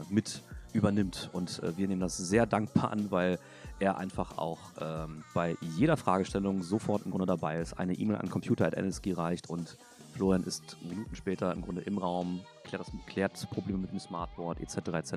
mit 0.09 0.41
übernimmt. 0.71 1.29
Und 1.33 1.61
äh, 1.63 1.75
wir 1.77 1.87
nehmen 1.87 2.01
das 2.01 2.17
sehr 2.17 2.45
dankbar 2.45 2.91
an, 2.91 3.11
weil 3.11 3.39
er 3.79 3.97
einfach 3.97 4.37
auch 4.37 4.59
ähm, 4.79 5.23
bei 5.33 5.55
jeder 5.61 5.97
Fragestellung 5.97 6.61
sofort 6.61 7.03
im 7.05 7.11
Grunde 7.11 7.25
dabei 7.25 7.59
ist, 7.59 7.73
eine 7.73 7.93
E-Mail 7.93 8.17
an 8.17 8.29
computer.nsg 8.29 9.17
reicht 9.17 9.49
und 9.49 9.77
Florian 10.13 10.43
ist 10.43 10.77
Minuten 10.87 11.15
später 11.15 11.51
im 11.51 11.61
Grunde 11.61 11.81
im 11.81 11.97
Raum, 11.97 12.41
klärt, 12.63 12.81
das, 12.81 12.91
klärt 13.07 13.49
Probleme 13.49 13.79
mit 13.79 13.91
dem 13.91 13.99
Smartboard 13.99 14.59
etc. 14.61 14.77
etc. 14.93 15.13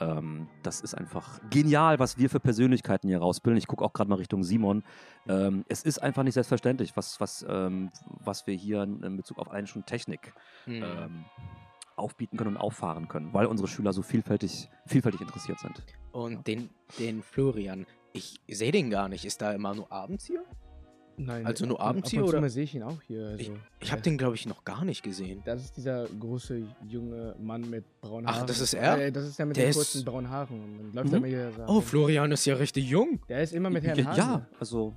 Ähm, 0.00 0.46
das 0.62 0.80
ist 0.80 0.94
einfach 0.94 1.40
genial, 1.50 1.98
was 1.98 2.16
wir 2.16 2.30
für 2.30 2.38
Persönlichkeiten 2.38 3.08
hier 3.08 3.18
rausbilden. 3.18 3.58
Ich 3.58 3.66
gucke 3.66 3.84
auch 3.84 3.92
gerade 3.92 4.08
mal 4.08 4.16
Richtung 4.16 4.44
Simon. 4.44 4.84
Ähm, 5.26 5.64
es 5.68 5.82
ist 5.82 6.00
einfach 6.00 6.22
nicht 6.22 6.34
selbstverständlich, 6.34 6.96
was, 6.96 7.20
was, 7.20 7.44
ähm, 7.48 7.90
was 8.04 8.46
wir 8.46 8.54
hier 8.54 8.82
in 8.82 9.16
Bezug 9.16 9.38
auf 9.38 9.50
allein 9.50 9.66
schon 9.66 9.84
Technik 9.84 10.32
Mhm. 10.68 11.24
Aufbieten 11.98 12.36
können 12.36 12.56
und 12.56 12.56
auffahren 12.56 13.08
können, 13.08 13.32
weil 13.34 13.46
unsere 13.46 13.68
Schüler 13.68 13.92
so 13.92 14.02
vielfältig, 14.02 14.68
vielfältig 14.86 15.20
interessiert 15.20 15.58
sind. 15.60 15.82
Und 16.12 16.46
den, 16.46 16.70
den 16.98 17.22
Florian, 17.22 17.86
ich 18.12 18.40
sehe 18.48 18.72
den 18.72 18.90
gar 18.90 19.08
nicht. 19.08 19.24
Ist 19.24 19.40
da 19.42 19.52
immer 19.52 19.74
nur 19.74 19.90
abends 19.92 20.26
hier? 20.26 20.42
Nein. 21.20 21.44
Also 21.46 21.66
nur 21.66 21.80
ab- 21.80 21.88
abends 21.88 22.08
ab 22.08 22.10
hier, 22.12 22.24
oder? 22.24 22.48
sehe 22.48 22.62
ich 22.62 22.74
ihn 22.76 22.84
auch 22.84 23.02
hier. 23.02 23.30
Also, 23.30 23.52
Ich 23.80 23.90
habe 23.90 23.98
ja. 23.98 24.02
den, 24.04 24.18
glaube 24.18 24.36
ich, 24.36 24.46
noch 24.46 24.64
gar 24.64 24.84
nicht 24.84 25.02
gesehen. 25.02 25.42
Das 25.44 25.64
ist 25.64 25.76
dieser 25.76 26.06
große 26.06 26.62
junge 26.86 27.34
Mann 27.40 27.68
mit 27.68 27.84
braunen 28.00 28.26
Ach, 28.28 28.36
Haaren. 28.36 28.46
das 28.46 28.60
ist 28.60 28.74
er? 28.74 29.06
Äh, 29.06 29.10
das 29.10 29.24
ist 29.26 29.36
der 29.36 29.46
mit 29.46 29.56
Der 29.56 29.64
den 29.64 29.70
ist- 29.70 29.76
kurzen 29.76 30.04
braunen 30.04 30.30
Haaren. 30.30 30.60
Und 30.60 30.76
dann 30.78 30.92
läuft 30.94 31.08
Mhm. 31.08 31.14
er 31.14 31.20
mir 31.20 31.26
hier 31.28 31.52
so. 31.52 31.64
Oh, 31.66 31.80
Florian 31.80 32.30
ist 32.30 32.44
ja 32.46 32.54
richtig 32.54 32.88
jung. 32.88 33.18
Der 33.28 33.42
ist 33.42 33.52
immer 33.52 33.68
mit 33.68 33.82
Herrn 33.82 33.98
ja, 33.98 34.04
Hahn. 34.06 34.16
ja, 34.16 34.46
also 34.60 34.94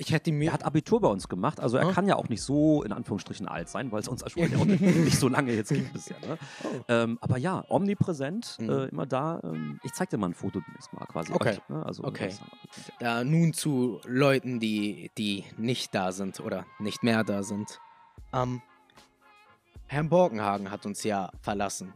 Ich 0.00 0.12
hätte 0.12 0.30
mir. 0.30 0.50
er 0.50 0.52
hat 0.52 0.64
Abitur 0.64 1.00
bei 1.00 1.08
uns 1.08 1.28
gemacht, 1.28 1.58
also 1.58 1.76
er 1.76 1.88
Ah. 1.88 1.92
kann 1.92 2.06
ja 2.06 2.14
auch 2.14 2.28
nicht 2.28 2.40
so 2.42 2.84
in 2.84 2.92
Anführungsstrichen 2.92 3.48
alt 3.48 3.68
sein, 3.68 3.90
weil 3.90 3.98
es 4.00 4.06
uns 4.06 4.22
schon 4.30 4.48
ja 4.52 4.58
auch 4.58 4.64
nicht, 4.64 4.80
nicht 4.80 5.18
so 5.18 5.28
lange 5.28 5.52
jetzt 5.52 5.70
gibt 5.70 5.92
bisher. 5.92 6.16
Ne? 6.20 6.38
Oh. 6.62 6.68
Ähm, 6.86 7.18
aber 7.20 7.36
ja, 7.36 7.64
omnipräsent, 7.68 8.56
Mhm. 8.60 8.70
äh, 8.70 8.84
immer 8.86 9.06
da. 9.06 9.40
Ähm, 9.42 9.80
ich 9.82 9.92
zeig 9.92 10.08
dir 10.10 10.16
mal 10.16 10.28
ein 10.28 10.34
Foto 10.34 10.60
demnächst 10.60 10.92
mal 10.92 11.04
quasi. 11.06 11.32
Okay. 11.32 11.50
euch, 11.50 11.68
ne? 11.68 11.84
also, 11.84 12.04
Okay. 12.04 12.32
Da 13.00 13.24
nun 13.24 13.52
zu 13.52 14.00
Leuten, 14.06 14.60
die, 14.60 15.10
die 15.18 15.44
nicht 15.56 15.92
da 15.94 16.12
sind 16.12 16.38
oder 16.38 16.64
nicht 16.78 17.02
mehr 17.02 17.24
da 17.24 17.42
sind. 17.42 17.80
Ähm, 18.32 18.62
Herr 19.88 20.04
Borgenhagen 20.04 20.70
hat 20.70 20.86
uns 20.86 21.02
ja 21.02 21.30
verlassen. 21.40 21.92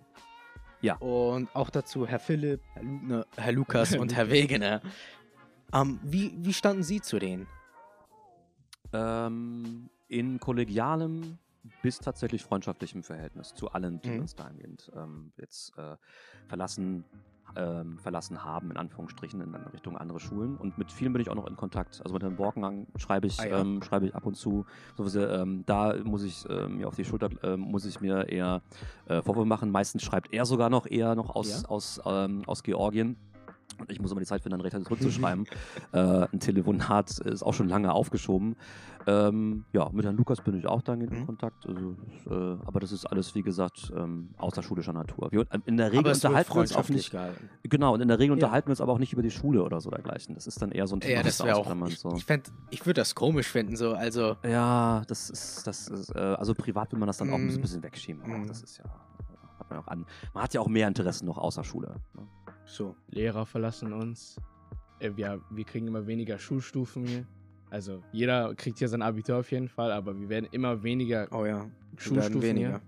Ja. 0.80 0.96
Und 0.96 1.54
auch 1.54 1.70
dazu 1.70 2.06
Herr 2.06 2.18
Philipp, 2.18 2.60
Herr, 2.74 2.82
Lugner, 2.82 3.26
Herr 3.36 3.52
Lukas 3.52 3.94
und 3.96 4.12
Herr 4.16 4.28
Wegener. 4.28 4.80
Ähm, 5.72 6.00
wie, 6.02 6.34
wie 6.38 6.52
standen 6.52 6.82
Sie 6.82 7.00
zu 7.00 7.20
denen? 7.20 7.46
Ähm, 8.92 9.88
in 10.08 10.38
kollegialem 10.40 11.38
bis 11.82 11.98
tatsächlich 11.98 12.42
freundschaftlichem 12.42 13.02
Verhältnis 13.02 13.54
zu 13.54 13.70
allen, 13.70 14.00
die 14.02 14.10
Mhm. 14.10 14.20
uns 14.20 14.34
dahingehend 14.34 14.90
ähm, 14.96 15.32
jetzt 15.36 15.76
äh, 15.78 15.96
verlassen, 16.48 17.04
ähm, 17.54 17.98
verlassen 17.98 18.44
haben, 18.44 18.70
in 18.70 18.76
Anführungsstrichen, 18.76 19.40
in 19.40 19.54
Richtung 19.72 19.96
andere 19.96 20.18
Schulen. 20.20 20.56
Und 20.56 20.76
mit 20.76 20.90
vielen 20.90 21.12
bin 21.12 21.22
ich 21.22 21.30
auch 21.30 21.34
noch 21.34 21.46
in 21.46 21.56
Kontakt. 21.56 22.00
Also 22.02 22.14
mit 22.14 22.22
Herrn 22.22 22.36
Borkengang 22.36 22.88
schreibe 22.96 23.28
ich, 23.28 23.38
Ah, 23.40 23.46
ja. 23.46 23.60
ähm, 23.60 23.80
schreibe 23.82 24.06
ich 24.06 24.14
ab 24.14 24.26
und 24.26 24.34
zu. 24.34 24.66
So, 24.96 25.20
ähm, 25.20 25.62
da 25.66 25.94
muss 26.02 26.24
ich 26.24 26.48
äh, 26.50 26.66
mir 26.68 26.88
auf 26.88 26.96
die 26.96 27.04
Schulter, 27.04 27.30
äh, 27.44 27.56
muss 27.56 27.84
ich 27.84 28.00
mir 28.00 28.28
eher 28.28 28.62
äh, 29.06 29.22
Vorwürfe 29.22 29.46
machen. 29.46 29.70
Meistens 29.70 30.02
schreibt 30.02 30.32
er 30.32 30.44
sogar 30.44 30.68
noch 30.68 30.86
eher 30.86 31.14
noch 31.14 31.34
aus, 31.34 31.62
Ja? 31.62 31.68
aus, 31.68 32.00
ähm, 32.04 32.42
aus 32.46 32.62
Georgien. 32.62 33.16
Ich 33.88 34.00
muss 34.00 34.10
immer 34.10 34.20
die 34.20 34.26
Zeit 34.26 34.42
finden, 34.42 34.58
dann 34.58 34.60
Recht 34.60 34.76
zurückzuschreiben. 34.84 35.46
äh, 35.92 35.98
ein 36.32 36.40
Telefonat 36.40 37.18
ist 37.18 37.42
auch 37.42 37.54
schon 37.54 37.68
lange 37.68 37.92
aufgeschoben. 37.92 38.56
Ähm, 39.06 39.64
ja, 39.72 39.88
mit 39.92 40.04
Herrn 40.04 40.16
Lukas 40.16 40.40
bin 40.42 40.56
ich 40.56 40.66
auch 40.66 40.80
dann 40.82 41.00
in 41.00 41.10
Mhm. 41.20 41.26
Kontakt. 41.26 41.66
Also, 41.66 41.96
das, 42.24 42.26
äh, 42.32 42.56
aber 42.64 42.78
das 42.80 42.92
ist 42.92 43.04
alles, 43.06 43.34
wie 43.34 43.42
gesagt, 43.42 43.92
ähm, 43.96 44.30
außerschulischer 44.38 44.92
Natur. 44.92 45.28
Wir, 45.32 45.44
in 45.66 45.76
der 45.76 45.90
Regel 45.92 46.12
unterhalten 46.12 46.54
wir 46.54 46.60
uns 46.60 46.76
auch 46.76 46.88
nicht. 46.88 47.10
gehalten. 47.10 47.48
Genau, 47.64 47.94
und 47.94 48.00
in 48.00 48.08
der 48.08 48.18
Regel 48.18 48.38
Ja. 48.38 48.44
unterhalten 48.44 48.68
wir 48.68 48.72
uns 48.72 48.80
aber 48.80 48.92
auch 48.92 48.98
nicht 48.98 49.12
über 49.12 49.22
die 49.22 49.30
Schule 49.32 49.62
oder 49.64 49.80
so 49.80 49.90
dergleichen. 49.90 50.34
Das 50.34 50.46
ist 50.46 50.62
dann 50.62 50.70
eher 50.70 50.86
so 50.86 50.94
ein 50.96 51.00
Thema, 51.00 51.14
Ja, 51.14 51.22
das 51.24 51.40
was 51.40 51.46
wäre 51.46 51.56
da 51.64 51.70
auch. 51.84 51.88
Ich, 51.88 51.98
so. 51.98 52.12
ich, 52.14 52.24
fänd- 52.24 52.52
ich 52.70 52.86
würde 52.86 53.00
das 53.00 53.14
komisch 53.16 53.48
finden, 53.48 53.76
so. 53.76 53.92
Also, 53.92 54.36
Ja, 54.44 55.02
das 55.08 55.30
ist, 55.30 55.66
das 55.66 55.88
ist, 55.88 56.14
äh, 56.14 56.18
also 56.18 56.54
privat 56.54 56.92
will 56.92 56.98
man 57.00 57.08
das 57.08 57.16
dann 57.16 57.30
auch 57.30 57.34
ein 57.38 57.46
Mhm. 57.46 57.60
bisschen 57.60 57.82
wegschieben. 57.82 58.22
Mhm. 58.24 58.46
das 58.46 58.62
ist 58.62 58.78
ja, 58.78 58.84
hat 59.58 59.68
man 59.68 59.80
auch 59.80 59.88
an. 59.88 60.06
Man 60.32 60.44
hat 60.44 60.54
ja 60.54 60.60
auch 60.60 60.68
mehr 60.68 60.86
Interessen 60.86 61.26
noch 61.26 61.38
außer 61.38 61.64
Schule. 61.64 61.96
Ne? 62.14 62.22
So. 62.64 62.96
Lehrer 63.08 63.46
verlassen 63.46 63.92
uns. 63.92 64.36
Äh, 64.98 65.10
wir, 65.16 65.40
kriegen 65.64 65.86
immer 65.86 66.06
weniger 66.06 66.38
Schulstufen 66.38 67.06
hier. 67.06 67.26
Also 67.70 68.02
jeder 68.12 68.54
kriegt 68.54 68.78
hier 68.78 68.88
sein 68.88 69.02
Abitur 69.02 69.38
auf 69.38 69.50
jeden 69.50 69.68
Fall, 69.68 69.90
aber 69.92 70.18
wir 70.18 70.28
werden 70.28 70.48
immer 70.52 70.82
weniger 70.82 71.26
Oh 71.32 71.46
ja. 71.46 71.70
Schulstufen 71.96 72.42
weniger. 72.42 72.68
hier. 72.68 72.80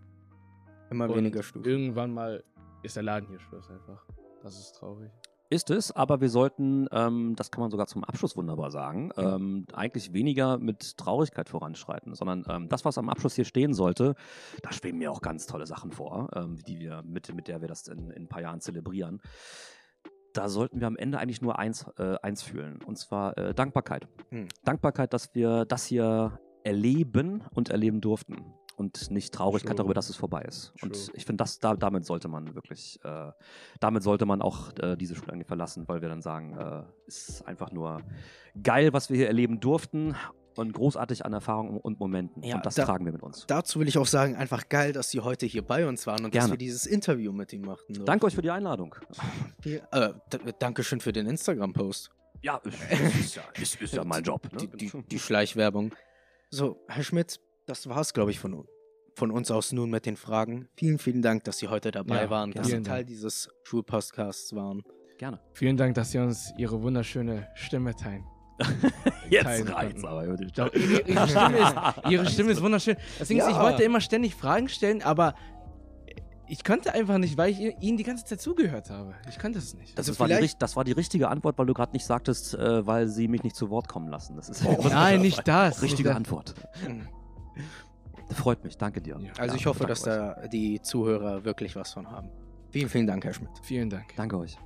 Immer 0.91 1.09
Und 1.09 1.17
weniger 1.17 1.43
Stufen. 1.43 1.65
Irgendwann 1.65 2.13
mal 2.13 2.45
ist 2.83 2.97
der 2.97 3.03
Laden 3.03 3.29
hier 3.29 3.41
Schluss 3.41 3.71
einfach. 3.71 4.05
Das 4.43 4.59
ist 4.59 4.73
traurig. 4.73 5.11
Ist 5.55 5.71
es, 5.71 5.93
aber 5.93 6.21
wir 6.21 6.31
sollten, 6.31 6.89
ähm, 6.91 7.37
das 7.37 7.53
kann 7.53 7.61
man 7.61 7.71
sogar 7.71 7.87
zum 7.87 8.03
Abschluss 8.03 8.37
wunderbar 8.37 8.73
sagen, 8.73 9.13
ähm, 9.17 9.67
eigentlich 9.73 10.13
weniger 10.13 10.59
mit 10.59 10.99
Traurigkeit 10.99 11.49
voranschreiten, 11.49 12.13
sondern 12.17 12.45
ähm, 12.49 12.69
das, 12.69 12.85
was 12.85 12.99
am 12.99 13.09
Abschluss 13.09 13.37
hier 13.37 13.45
stehen 13.45 13.73
sollte, 13.73 14.17
da 14.65 14.73
schweben 14.73 14.99
mir 14.99 15.13
auch 15.13 15.23
ganz 15.23 15.47
tolle 15.47 15.67
Sachen 15.67 15.93
vor, 15.93 16.29
ähm, 16.35 16.59
die 16.67 16.81
wir 16.81 17.05
mit, 17.05 17.33
mit 17.33 17.47
der 17.47 17.61
wir 17.61 17.69
das 17.69 17.87
in, 17.87 18.11
in 18.11 18.25
ein 18.25 18.29
paar 18.29 18.43
Jahren 18.43 18.61
zelebrieren. 18.61 19.21
Da 20.33 20.49
sollten 20.49 20.81
wir 20.81 20.89
am 20.89 20.97
Ende 20.97 21.21
eigentlich 21.21 21.41
nur 21.41 21.57
eins, 21.57 21.87
äh, 21.99 22.17
eins 22.21 22.43
fühlen, 22.43 22.83
und 22.85 22.99
zwar 22.99 23.39
äh, 23.39 23.55
Dankbarkeit. 23.55 24.09
Hm. 24.31 24.49
Dankbarkeit, 24.65 25.13
dass 25.13 25.37
wir 25.37 25.67
das 25.67 25.87
hier 25.87 26.41
erleben 26.65 27.45
und 27.55 27.69
erleben 27.69 28.01
durften. 28.01 28.55
Und 28.77 29.11
nicht 29.11 29.33
Traurigkeit 29.33 29.69
True. 29.71 29.77
darüber, 29.77 29.95
dass 29.95 30.11
es 30.11 30.17
vorbei 30.17 30.43
ist. 30.43 30.73
Und 30.83 30.95
True. 30.95 31.15
ich 31.15 31.25
finde, 31.25 31.43
das, 31.45 31.61
da, 31.61 31.75
damit 31.75 32.05
sollte 32.05 32.27
man 32.29 32.55
wirklich, 32.57 32.99
äh, 33.05 33.31
damit 33.81 34.03
sollte 34.03 34.27
man 34.27 34.43
auch 34.43 34.77
äh, 34.81 34.97
diese 34.97 35.15
Schule 35.15 35.33
eigentlich 35.33 35.47
verlassen, 35.47 35.85
weil 35.87 36.03
wir 36.03 36.09
dann 36.09 36.23
sagen, 36.23 36.57
äh, 36.59 36.83
ist 37.07 37.47
einfach 37.47 37.71
nur 37.71 38.01
geil, 38.63 38.93
was 38.93 39.11
wir 39.11 39.17
hier 39.17 39.29
erleben 39.29 39.61
durften 39.61 40.17
und 40.57 40.73
großartig 40.73 41.25
an 41.25 41.33
Erfahrungen 41.33 41.79
und 41.79 42.01
Momenten. 42.01 42.43
Ja, 42.43 42.57
und 42.57 42.67
das 42.67 42.75
da- 42.75 42.85
tragen 42.85 43.05
wir 43.05 43.13
mit 43.13 43.23
uns. 43.23 43.45
Dazu 43.47 43.79
will 43.81 43.87
ich 43.89 43.97
auch 43.99 44.07
sagen, 44.07 44.35
einfach 44.37 44.69
geil, 44.69 44.93
dass 44.93 45.11
Sie 45.11 45.21
heute 45.21 45.47
hier 45.47 45.63
bei 45.63 45.87
uns 45.87 46.07
waren 46.07 46.25
und 46.25 46.35
dass 46.35 46.43
Gerne. 46.45 46.53
wir 46.55 46.59
dieses 46.59 46.87
Interview 46.87 47.33
mit 47.33 47.53
ihm 47.53 47.63
machten. 47.63 47.95
So. 47.95 48.05
Danke 48.05 48.27
euch 48.27 48.35
für 48.35 48.43
die 48.43 48.51
Einladung. 48.51 48.95
Viel- 49.61 49.83
Äh, 49.93 50.13
Dankeschön 50.59 51.01
für 51.01 51.13
den 51.13 51.27
Instagram-Post. 51.27 52.11
Ja, 52.43 52.57
ist, 52.59 53.37
ja, 53.37 53.43
ist, 53.61 53.81
ist 53.81 53.95
ja 53.95 54.05
mein 54.05 54.23
Job. 54.23 54.53
Ne? 54.53 54.59
Die, 54.59 54.77
die, 54.91 55.03
die 55.11 55.19
Schleichwerbung. 55.19 55.93
So, 56.51 56.85
Herr 56.89 57.03
Schmidt, 57.03 57.41
das 57.67 57.89
war's, 57.89 58.13
glaube 58.13 58.31
ich, 58.31 58.39
von, 58.39 58.67
von 59.15 59.31
uns 59.31 59.51
aus 59.51 59.73
nun 59.73 59.91
mit 59.91 60.07
den 60.07 60.17
Fragen. 60.17 60.69
Vielen, 60.77 60.99
vielen 60.99 61.23
Dank, 61.23 61.45
dass 61.45 61.59
Sie 61.59 61.69
heute 61.69 61.91
dabei 61.91 62.23
Ja, 62.23 62.31
waren, 62.31 62.53
dass 62.53 62.69
Sie 62.69 62.83
Teil 62.83 63.05
dieses 63.05 63.49
Schulpodcasts 63.65 64.55
waren. 64.55 64.83
Gerne. 65.19 65.41
Vielen 65.53 65.77
Dank, 65.77 65.95
dass 65.95 66.11
Sie 66.11 66.19
uns 66.19 66.53
Ihre 66.59 66.83
wunderschöne 66.83 67.49
Stimme 67.55 67.95
teilen. 67.95 68.25
Jetzt 69.31 69.47
reicht's 69.47 70.03
konnten. 70.03 70.07
aber. 70.07 70.37
Doch, 70.55 70.73
ihre, 70.75 71.01
ihre, 71.03 71.29
Stimme 71.29 71.59
ist, 71.59 71.75
ihre 72.11 72.27
Stimme 72.27 72.53
ist 72.53 72.63
wunderschön. 72.63 72.97
Deswegen, 73.19 73.41
ist, 73.41 73.49
ich 73.49 73.55
Ja. 73.57 73.63
wollte 73.63 73.83
immer 73.83 74.01
ständig 74.01 74.35
Fragen 74.37 74.69
stellen, 74.69 75.03
aber 75.03 75.35
ich 76.47 76.63
konnte 76.63 76.93
einfach 76.93 77.19
nicht, 77.19 77.37
weil 77.37 77.51
ich 77.51 77.59
Ihnen 77.81 77.97
die 77.97 78.05
ganze 78.05 78.25
Zeit 78.27 78.41
zugehört 78.41 78.91
habe. 78.91 79.15
Ich 79.29 79.39
konnte 79.39 79.59
es 79.59 79.75
nicht. 79.75 79.99
Das, 79.99 80.09
Also 80.09 80.21
war 80.21 80.29
die, 80.29 80.51
das 80.59 80.77
war 80.77 80.85
die 80.85 80.93
richtige 80.93 81.29
Antwort, 81.29 81.59
weil 81.59 81.67
du 81.67 81.75
gerade 81.75 81.93
nicht 81.93 82.05
sagtest, 82.05 82.55
äh, 82.55 82.87
weil 82.87 83.09
sie 83.09 83.29
mich 83.29 83.43
nicht 83.43 83.57
zu 83.57 83.71
Wort 83.71 83.89
kommen 83.89 84.09
lassen. 84.09 84.37
Das 84.37 84.49
ist 84.49 84.63
Nein, 84.63 85.21
nicht 85.23 85.49
das. 85.49 85.83
Richtige 85.83 86.11
Nicht 86.11 86.17
Antwort. 86.17 86.55
Freut 88.31 88.65
mich, 88.65 88.77
danke 88.79 89.01
dir. 89.01 89.19
Ja. 89.21 89.33
Also 89.39 89.55
Ja, 89.55 89.61
ich 89.61 89.67
hoffe, 89.67 89.87
dass 89.87 90.03
da 90.03 90.47
die 90.49 90.81
Zuhörer 90.81 91.45
wirklich 91.45 91.77
was 91.77 91.93
von 91.93 92.11
haben. 92.11 92.31
Vielen, 92.71 92.89
vielen 92.89 93.07
Dank, 93.07 93.25
Herr 93.25 93.35
Schmidt. 93.35 93.51
das. 93.57 93.67
Vielen 93.67 93.91
Dank. 93.91 94.15
Danke 94.17 94.39
euch. 94.39 94.57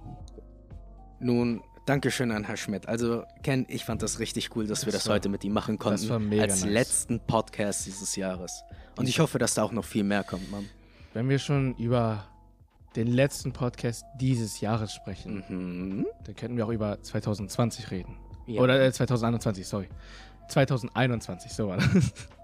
Nun, 1.20 1.62
Dankeschön 1.86 2.30
an 2.32 2.44
Herr 2.44 2.56
Schmidt. 2.56 2.86
Also, 2.86 3.24
Ken, 3.42 3.64
ich 3.68 3.84
fand 3.84 4.02
das 4.02 4.18
richtig 4.18 4.54
cool, 4.54 4.66
dass 4.66 4.84
wir 4.86 4.92
Das 4.92 5.02
das 5.02 5.08
war- 5.08 5.14
heute 5.16 5.28
mit 5.28 5.42
ihm 5.42 5.52
machen 5.52 5.78
konnten. 5.78 6.08
war 6.08 6.18
mega 6.18 6.42
als 6.42 6.62
nice. 6.64 6.72
letzten 6.72 7.20
Podcast 7.20 7.86
dieses 7.86 8.14
Jahres. 8.16 8.62
Und 8.98 9.08
ich 9.08 9.20
hoffe, 9.20 9.38
dass 9.38 9.54
da 9.54 9.62
auch 9.62 9.72
noch 9.72 9.84
viel 9.84 10.04
mehr 10.04 10.22
kommt, 10.22 10.50
Mann. 10.50 10.66
Wenn 11.14 11.28
wir 11.28 11.38
schon 11.38 11.74
über 11.76 12.24
den 12.94 13.06
letzten 13.06 13.52
Podcast 13.52 14.04
dieses 14.20 14.60
Jahres 14.60 14.92
sprechen, 14.92 15.42
Mhm. 15.48 16.06
dann 16.24 16.36
könnten 16.36 16.56
wir 16.56 16.66
auch 16.66 16.70
über 16.70 17.02
2020 17.02 17.90
reden. 17.90 18.16
Ja. 18.46 18.60
Oder 18.60 18.80
äh, 18.84 18.92
2021, 18.92 19.66
sorry. 19.66 19.88
2021, 20.48 21.52
so 21.52 21.68
war 21.68 21.78
das. 21.78 21.86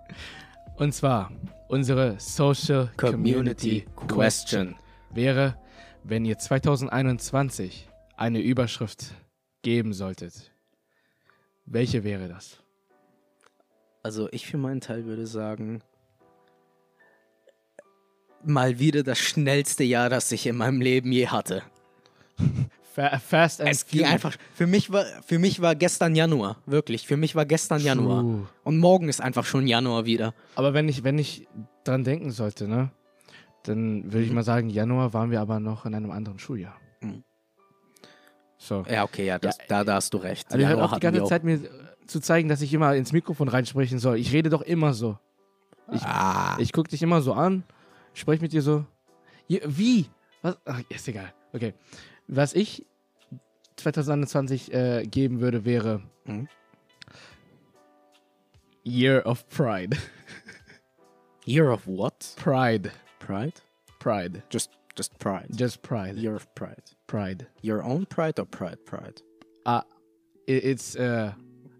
Und 0.76 0.92
zwar 0.92 1.30
unsere 1.68 2.18
Social 2.18 2.90
Community 2.96 3.86
Community 3.94 4.14
Question. 4.14 4.76
Wäre, 5.10 5.56
Wenn 6.02 6.24
ihr 6.24 6.38
2021 6.38 7.88
eine 8.16 8.40
Überschrift 8.40 9.14
geben 9.62 9.92
solltet, 9.92 10.52
welche 11.64 12.04
wäre 12.04 12.28
das? 12.28 12.62
Also 14.02 14.28
ich 14.32 14.46
für 14.46 14.58
meinen 14.58 14.82
Teil 14.82 15.06
würde 15.06 15.26
sagen, 15.26 15.82
mal 18.44 18.78
wieder 18.78 19.02
das 19.02 19.18
schnellste 19.18 19.84
Jahr, 19.84 20.10
das 20.10 20.30
ich 20.32 20.46
in 20.46 20.56
meinem 20.56 20.80
Leben 20.80 21.10
je 21.10 21.28
hatte. 21.28 21.62
Fa 22.94 23.18
Fast 23.18 23.60
and 23.60 23.70
Es 23.70 23.86
ging 23.86 24.04
einfach. 24.04 24.36
Für 24.54 24.66
mich 24.68 24.92
war, 24.92 25.04
für 25.26 25.38
mich 25.40 25.60
war 25.60 25.74
gestern 25.74 26.14
Januar, 26.14 26.58
wirklich. 26.64 27.06
Für 27.06 27.16
mich 27.16 27.34
war 27.34 27.44
gestern 27.44 27.80
Januar. 27.80 28.20
True. 28.22 28.46
Und 28.62 28.78
morgen 28.78 29.08
ist 29.08 29.20
einfach 29.20 29.44
schon 29.44 29.66
Januar 29.66 30.04
wieder. 30.04 30.32
Aber 30.54 30.74
wenn 30.74 30.88
ich, 30.88 31.02
wenn 31.02 31.18
ich 31.18 31.48
dran 31.82 32.04
denken 32.04 32.30
sollte, 32.30 32.68
ne, 32.68 32.90
dann 33.64 34.04
würde 34.04 34.22
ich 34.22 34.28
Mhm. 34.28 34.36
mal 34.36 34.44
sagen, 34.44 34.70
Januar 34.70 35.12
waren 35.12 35.30
wir 35.32 35.40
aber 35.40 35.58
noch 35.58 35.86
in 35.86 35.94
einem 35.94 36.12
anderen 36.12 36.38
Schuljahr. 36.38 36.76
Mhm. 37.00 37.24
So. 38.58 38.84
Ja, 38.88 39.02
okay, 39.02 39.26
ja, 39.26 39.38
das, 39.38 39.58
Ja, 39.58 39.64
da, 39.68 39.84
da 39.84 39.94
hast 39.94 40.14
du 40.14 40.18
recht. 40.18 40.46
Also 40.52 40.62
Januar 40.64 40.84
auch 40.92 40.94
die 40.94 41.00
ganze. 41.00 41.24
Zeit 41.24 41.42
mir 41.44 41.60
zu 42.06 42.20
zeigen, 42.20 42.48
dass 42.48 42.60
ich 42.62 42.72
immer 42.72 42.94
ins 42.94 43.12
Mikrofon 43.12 43.48
reinsprechen 43.48 43.98
soll. 43.98 44.18
Ich 44.18 44.32
rede 44.32 44.50
doch 44.50 44.62
immer 44.62 44.94
so. 44.94 45.18
Ich, 45.92 46.02
ah, 46.02 46.56
ich 46.58 46.72
gucke 46.72 46.88
dich 46.90 47.02
immer 47.02 47.20
so 47.20 47.32
an, 47.34 47.64
spreche 48.14 48.40
mit 48.42 48.52
dir 48.52 48.62
so. 48.62 48.84
Wie? 49.48 50.06
Was? 50.42 50.56
Ach, 50.64 50.80
ist 50.88 51.08
egal. 51.08 51.32
Okay. 51.52 51.74
Was 52.26 52.54
ich 52.54 52.86
2021 53.76 54.72
äh, 54.72 55.02
geben 55.04 55.40
würde, 55.40 55.64
wäre 55.64 56.02
Mhm. 56.26 56.48
Year 58.84 59.22
of 59.26 59.46
Pride. 59.48 59.96
Year 61.46 61.70
of 61.70 61.86
what? 61.86 62.34
Pride. 62.36 62.92
Pride? 63.18 63.54
Pride. 63.98 64.42
Just, 64.50 64.70
just 64.94 65.18
pride. 65.18 65.48
Just 65.54 65.82
Pride. 65.82 66.16
Year 66.16 66.34
of 66.34 66.46
pride. 66.54 66.82
Pride. 67.06 67.46
Your 67.62 67.82
own 67.82 68.06
pride 68.06 68.38
or 68.38 68.46
pride 68.46 68.78
pride? 68.86 69.22
It, 70.46 70.64
it's, 70.64 70.94
äh, 70.96 71.32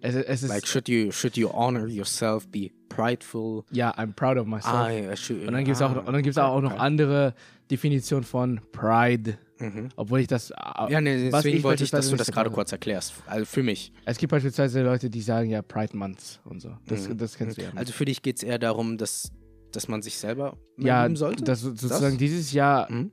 es, 0.02 0.14
es 0.14 0.42
ist, 0.42 0.50
Like, 0.50 0.66
should 0.66 0.88
you, 0.88 1.10
should 1.10 1.36
you 1.36 1.50
honor 1.52 1.86
yourself, 1.86 2.50
be 2.50 2.70
prideful? 2.94 3.64
ja, 3.70 3.92
I'm 3.96 4.12
proud 4.14 4.36
of 4.38 4.46
myself. 4.46 4.74
Ah, 4.74 4.90
ja, 4.90 5.16
should, 5.16 5.46
Und 5.46 5.52
dann 5.54 5.64
gibt 5.64 5.76
es 5.76 5.82
auch, 5.82 5.94
und 5.96 6.12
dann 6.12 6.22
gibt's 6.22 6.38
auch 6.38 6.60
noch 6.60 6.70
Pride. 6.70 6.80
andere 6.80 7.34
Definitionen 7.70 8.24
von 8.24 8.60
Pride. 8.72 9.38
Mhm. 9.58 9.88
Obwohl 9.96 10.20
ich 10.20 10.26
das. 10.26 10.50
Ja, 10.88 11.00
nee, 11.00 11.30
deswegen 11.30 11.62
wollte 11.62 11.84
ich, 11.84 11.90
dass 11.90 12.10
du 12.10 12.16
das 12.16 12.30
gerade 12.30 12.50
kurz 12.50 12.72
erklärst. 12.72 13.14
Also 13.26 13.44
für 13.46 13.62
mich. 13.62 13.92
Es 14.04 14.18
gibt 14.18 14.30
beispielsweise 14.32 14.82
Leute, 14.82 15.08
die 15.08 15.20
sagen 15.22 15.48
ja 15.48 15.62
Pride 15.62 15.96
Month 15.96 16.40
und 16.44 16.60
so. 16.60 16.70
Das, 16.86 17.08
Mhm. 17.08 17.18
das 17.18 17.36
kennst 17.36 17.58
du 17.58 17.62
ja. 17.62 17.68
Also 17.76 17.92
für 17.92 18.04
dich 18.04 18.20
geht 18.22 18.36
es 18.38 18.42
eher 18.42 18.58
darum, 18.58 18.98
dass, 18.98 19.30
dass 19.72 19.86
man 19.88 20.02
sich 20.02 20.18
selber 20.18 20.56
ja, 20.76 21.08
sollte? 21.14 21.44
das, 21.44 21.60
sozusagen 21.60 22.18
dieses 22.18 22.52
Jahr 22.52 22.90
Mhm. 22.90 23.12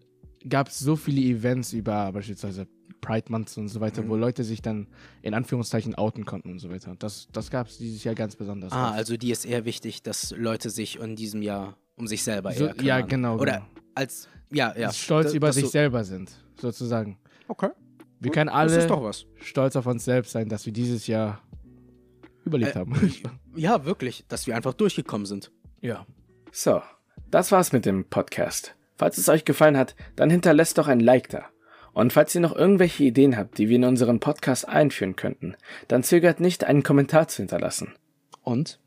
gab 0.50 0.70
es 0.70 0.80
so 0.80 0.96
viele 0.96 1.22
Events 1.22 1.74
über 1.74 2.12
beispielsweise 2.12 2.68
Pride 3.02 3.32
Month 3.32 3.58
und 3.58 3.68
so 3.68 3.82
weiter, 3.82 4.04
Mhm. 4.04 4.10
wo 4.10 4.16
Leute 4.16 4.44
sich 4.44 4.62
dann 4.62 4.88
in 5.22 5.34
Anführungszeichen 5.34 5.96
outen 5.96 6.26
konnten 6.26 6.52
und 6.52 6.60
so 6.60 6.70
weiter. 6.70 6.96
Das, 7.00 7.28
das 7.32 7.50
gab 7.50 7.68
es 7.68 7.78
dieses 7.78 8.04
Jahr 8.04 8.16
ganz 8.16 8.36
besonders. 8.36 8.72
Ah, 8.72 8.90
oft. 8.90 8.98
also 8.98 9.18
dir 9.18 9.34
ist 9.34 9.46
eher 9.46 9.66
wichtig, 9.66 10.04
dass 10.04 10.32
Leute 10.38 10.70
sich 10.70 11.00
in 11.00 11.16
diesem 11.16 11.42
Jahr 11.42 11.76
um 11.96 12.08
sich 12.08 12.24
selber 12.24 12.52
so, 12.54 12.66
eher 12.66 12.70
kümmern. 12.74 12.86
ja, 12.86 13.02
genau. 13.02 13.38
Oder 13.40 13.54
genau. 13.54 13.66
als, 13.96 14.28
ja, 14.52 14.74
ja. 14.78 14.92
stolz 14.94 15.26
Das- 15.28 15.34
über 15.34 15.52
sich 15.52 15.64
du- 15.66 15.70
selber 15.70 16.04
sind, 16.04 16.32
sozusagen. 16.60 17.18
Okay. 17.48 17.70
Wir 18.20 18.30
Gut, 18.30 18.34
können 18.36 18.48
Das 18.48 18.56
alle 18.56 18.78
ist 18.78 18.90
doch 18.90 19.04
was. 19.04 19.26
stolz 19.42 19.76
auf 19.76 19.88
uns 19.88 20.06
selbst 20.06 20.32
sein, 20.32 20.48
dass 20.48 20.66
wir 20.66 20.74
dieses 20.74 21.08
Jahr 21.08 21.42
überlebt 22.46 22.76
Äh, 22.76 22.80
haben. 22.80 22.94
Ja, 23.56 23.84
wirklich, 23.84 24.24
dass 24.30 24.48
wir 24.48 24.56
einfach 24.56 24.74
durchgekommen 24.74 25.26
sind. 25.26 25.52
ja. 25.82 26.06
So, 26.54 26.82
das 27.30 27.52
war's 27.52 27.72
mit 27.72 27.86
dem 27.86 28.06
Podcast. 28.06 28.76
Falls 28.96 29.18
es 29.18 29.30
euch 29.30 29.46
gefallen 29.46 29.78
hat, 29.78 29.96
dann 30.18 30.30
hinterlasst 30.30 30.78
doch 30.78 30.88
ein 30.90 31.00
Like 31.00 31.30
da. 31.30 31.46
Und 31.94 32.14
falls 32.14 32.34
ihr 32.36 32.42
noch 32.42 32.56
irgendwelche 32.56 33.04
Ideen 33.04 33.38
habt, 33.38 33.58
die 33.58 33.70
wir 33.70 33.76
in 33.76 33.84
unseren 33.84 34.20
Podcast 34.20 34.68
einführen 34.68 35.16
könnten, 35.16 35.56
dann 35.88 36.04
zögert 36.04 36.40
nicht, 36.40 36.64
einen 36.64 36.84
Kommentar 36.84 37.28
zu 37.28 37.38
hinterlassen. 37.38 37.94
Und? 38.44 38.80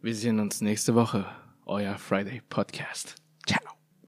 Wir 0.00 0.14
sehen 0.14 0.40
uns 0.40 0.60
nächste 0.60 0.94
Woche. 0.94 1.26
Euer 1.64 1.96
Friday 1.98 2.42
Podcast. 2.48 3.16
Ciao. 3.46 3.75